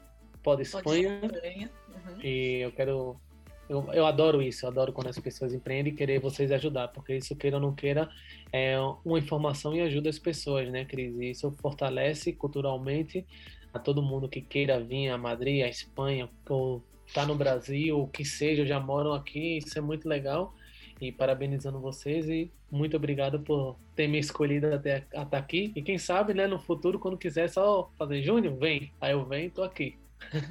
Pod 0.42 0.62
Espanha. 0.62 1.18
Pod 1.20 1.36
Espanha. 1.36 1.70
Uhum. 1.88 2.20
E 2.22 2.60
eu 2.60 2.70
quero 2.70 3.20
eu, 3.68 3.88
eu 3.92 4.06
adoro 4.06 4.42
isso, 4.42 4.64
eu 4.64 4.70
adoro 4.70 4.92
quando 4.92 5.08
as 5.08 5.18
pessoas 5.18 5.52
empreendem 5.52 5.92
e 5.92 5.96
querer 5.96 6.20
vocês 6.20 6.50
ajudar, 6.52 6.88
porque 6.88 7.16
isso, 7.16 7.34
queira 7.36 7.56
ou 7.56 7.62
não 7.62 7.74
queira, 7.74 8.08
é 8.52 8.76
uma 9.04 9.18
informação 9.18 9.74
e 9.74 9.80
ajuda 9.80 10.08
as 10.08 10.18
pessoas, 10.18 10.70
né, 10.70 10.84
Cris? 10.84 11.14
E 11.18 11.30
isso 11.30 11.50
fortalece 11.60 12.32
culturalmente 12.32 13.26
a 13.72 13.78
todo 13.78 14.02
mundo 14.02 14.28
que 14.28 14.40
queira 14.40 14.80
vir 14.80 15.08
a 15.08 15.18
Madrid, 15.18 15.62
a 15.62 15.68
Espanha, 15.68 16.28
ou 16.48 16.82
tá 17.12 17.26
no 17.26 17.34
Brasil, 17.34 18.00
o 18.00 18.08
que 18.08 18.24
seja, 18.24 18.66
já 18.66 18.80
moram 18.80 19.12
aqui, 19.12 19.58
isso 19.58 19.78
é 19.78 19.80
muito 19.80 20.08
legal. 20.08 20.54
E 20.98 21.12
parabenizando 21.12 21.78
vocês 21.78 22.26
e 22.26 22.50
muito 22.70 22.96
obrigado 22.96 23.40
por 23.40 23.76
ter 23.94 24.08
me 24.08 24.18
escolhido 24.18 24.72
até, 24.74 25.04
até 25.14 25.36
aqui. 25.36 25.72
E 25.76 25.82
quem 25.82 25.98
sabe, 25.98 26.32
né, 26.32 26.46
no 26.46 26.58
futuro, 26.58 26.98
quando 26.98 27.18
quiser 27.18 27.50
só 27.50 27.90
fazer 27.98 28.22
Júnior, 28.22 28.56
vem. 28.56 28.92
Aí 28.98 29.12
eu 29.12 29.24
venho, 29.26 29.50
tô 29.50 29.62
aqui. 29.62 29.98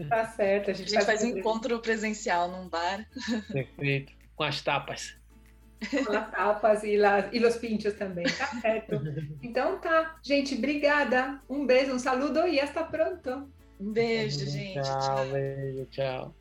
Tá 0.10 0.28
certo. 0.28 0.72
A 0.72 0.74
gente, 0.74 0.96
a 0.96 1.00
gente 1.00 1.06
faz, 1.06 1.24
um 1.24 1.38
encontro 1.38 1.80
presencial 1.80 2.50
num 2.50 2.70
bar. 2.70 3.06
Perfeito. 3.52 4.14
Com 4.36 4.44
as 4.44 4.62
tapas. 4.62 5.16
Com 6.06 6.14
as 6.14 6.32
tapas 6.32 6.84
e, 6.84 6.98
las, 6.98 7.26
e 7.34 7.40
los 7.40 7.58
pinchos 7.58 7.94
também, 7.94 8.26
tá 8.26 8.48
certo. 8.62 9.02
Então 9.42 9.80
tá. 9.80 10.18
Gente, 10.24 10.56
obrigada. 10.56 11.42
Um 11.50 11.66
beijo, 11.66 11.94
um 11.94 12.00
saludo 12.00 12.48
e 12.48 12.60
hasta 12.60 12.84
pronto. 12.84 13.50
Um 13.80 13.92
beijo, 13.92 14.46
gente. 14.46 14.82
Tchau, 14.82 15.00
tchau. 15.00 15.26
beijo, 15.32 15.86
tchau. 15.88 16.36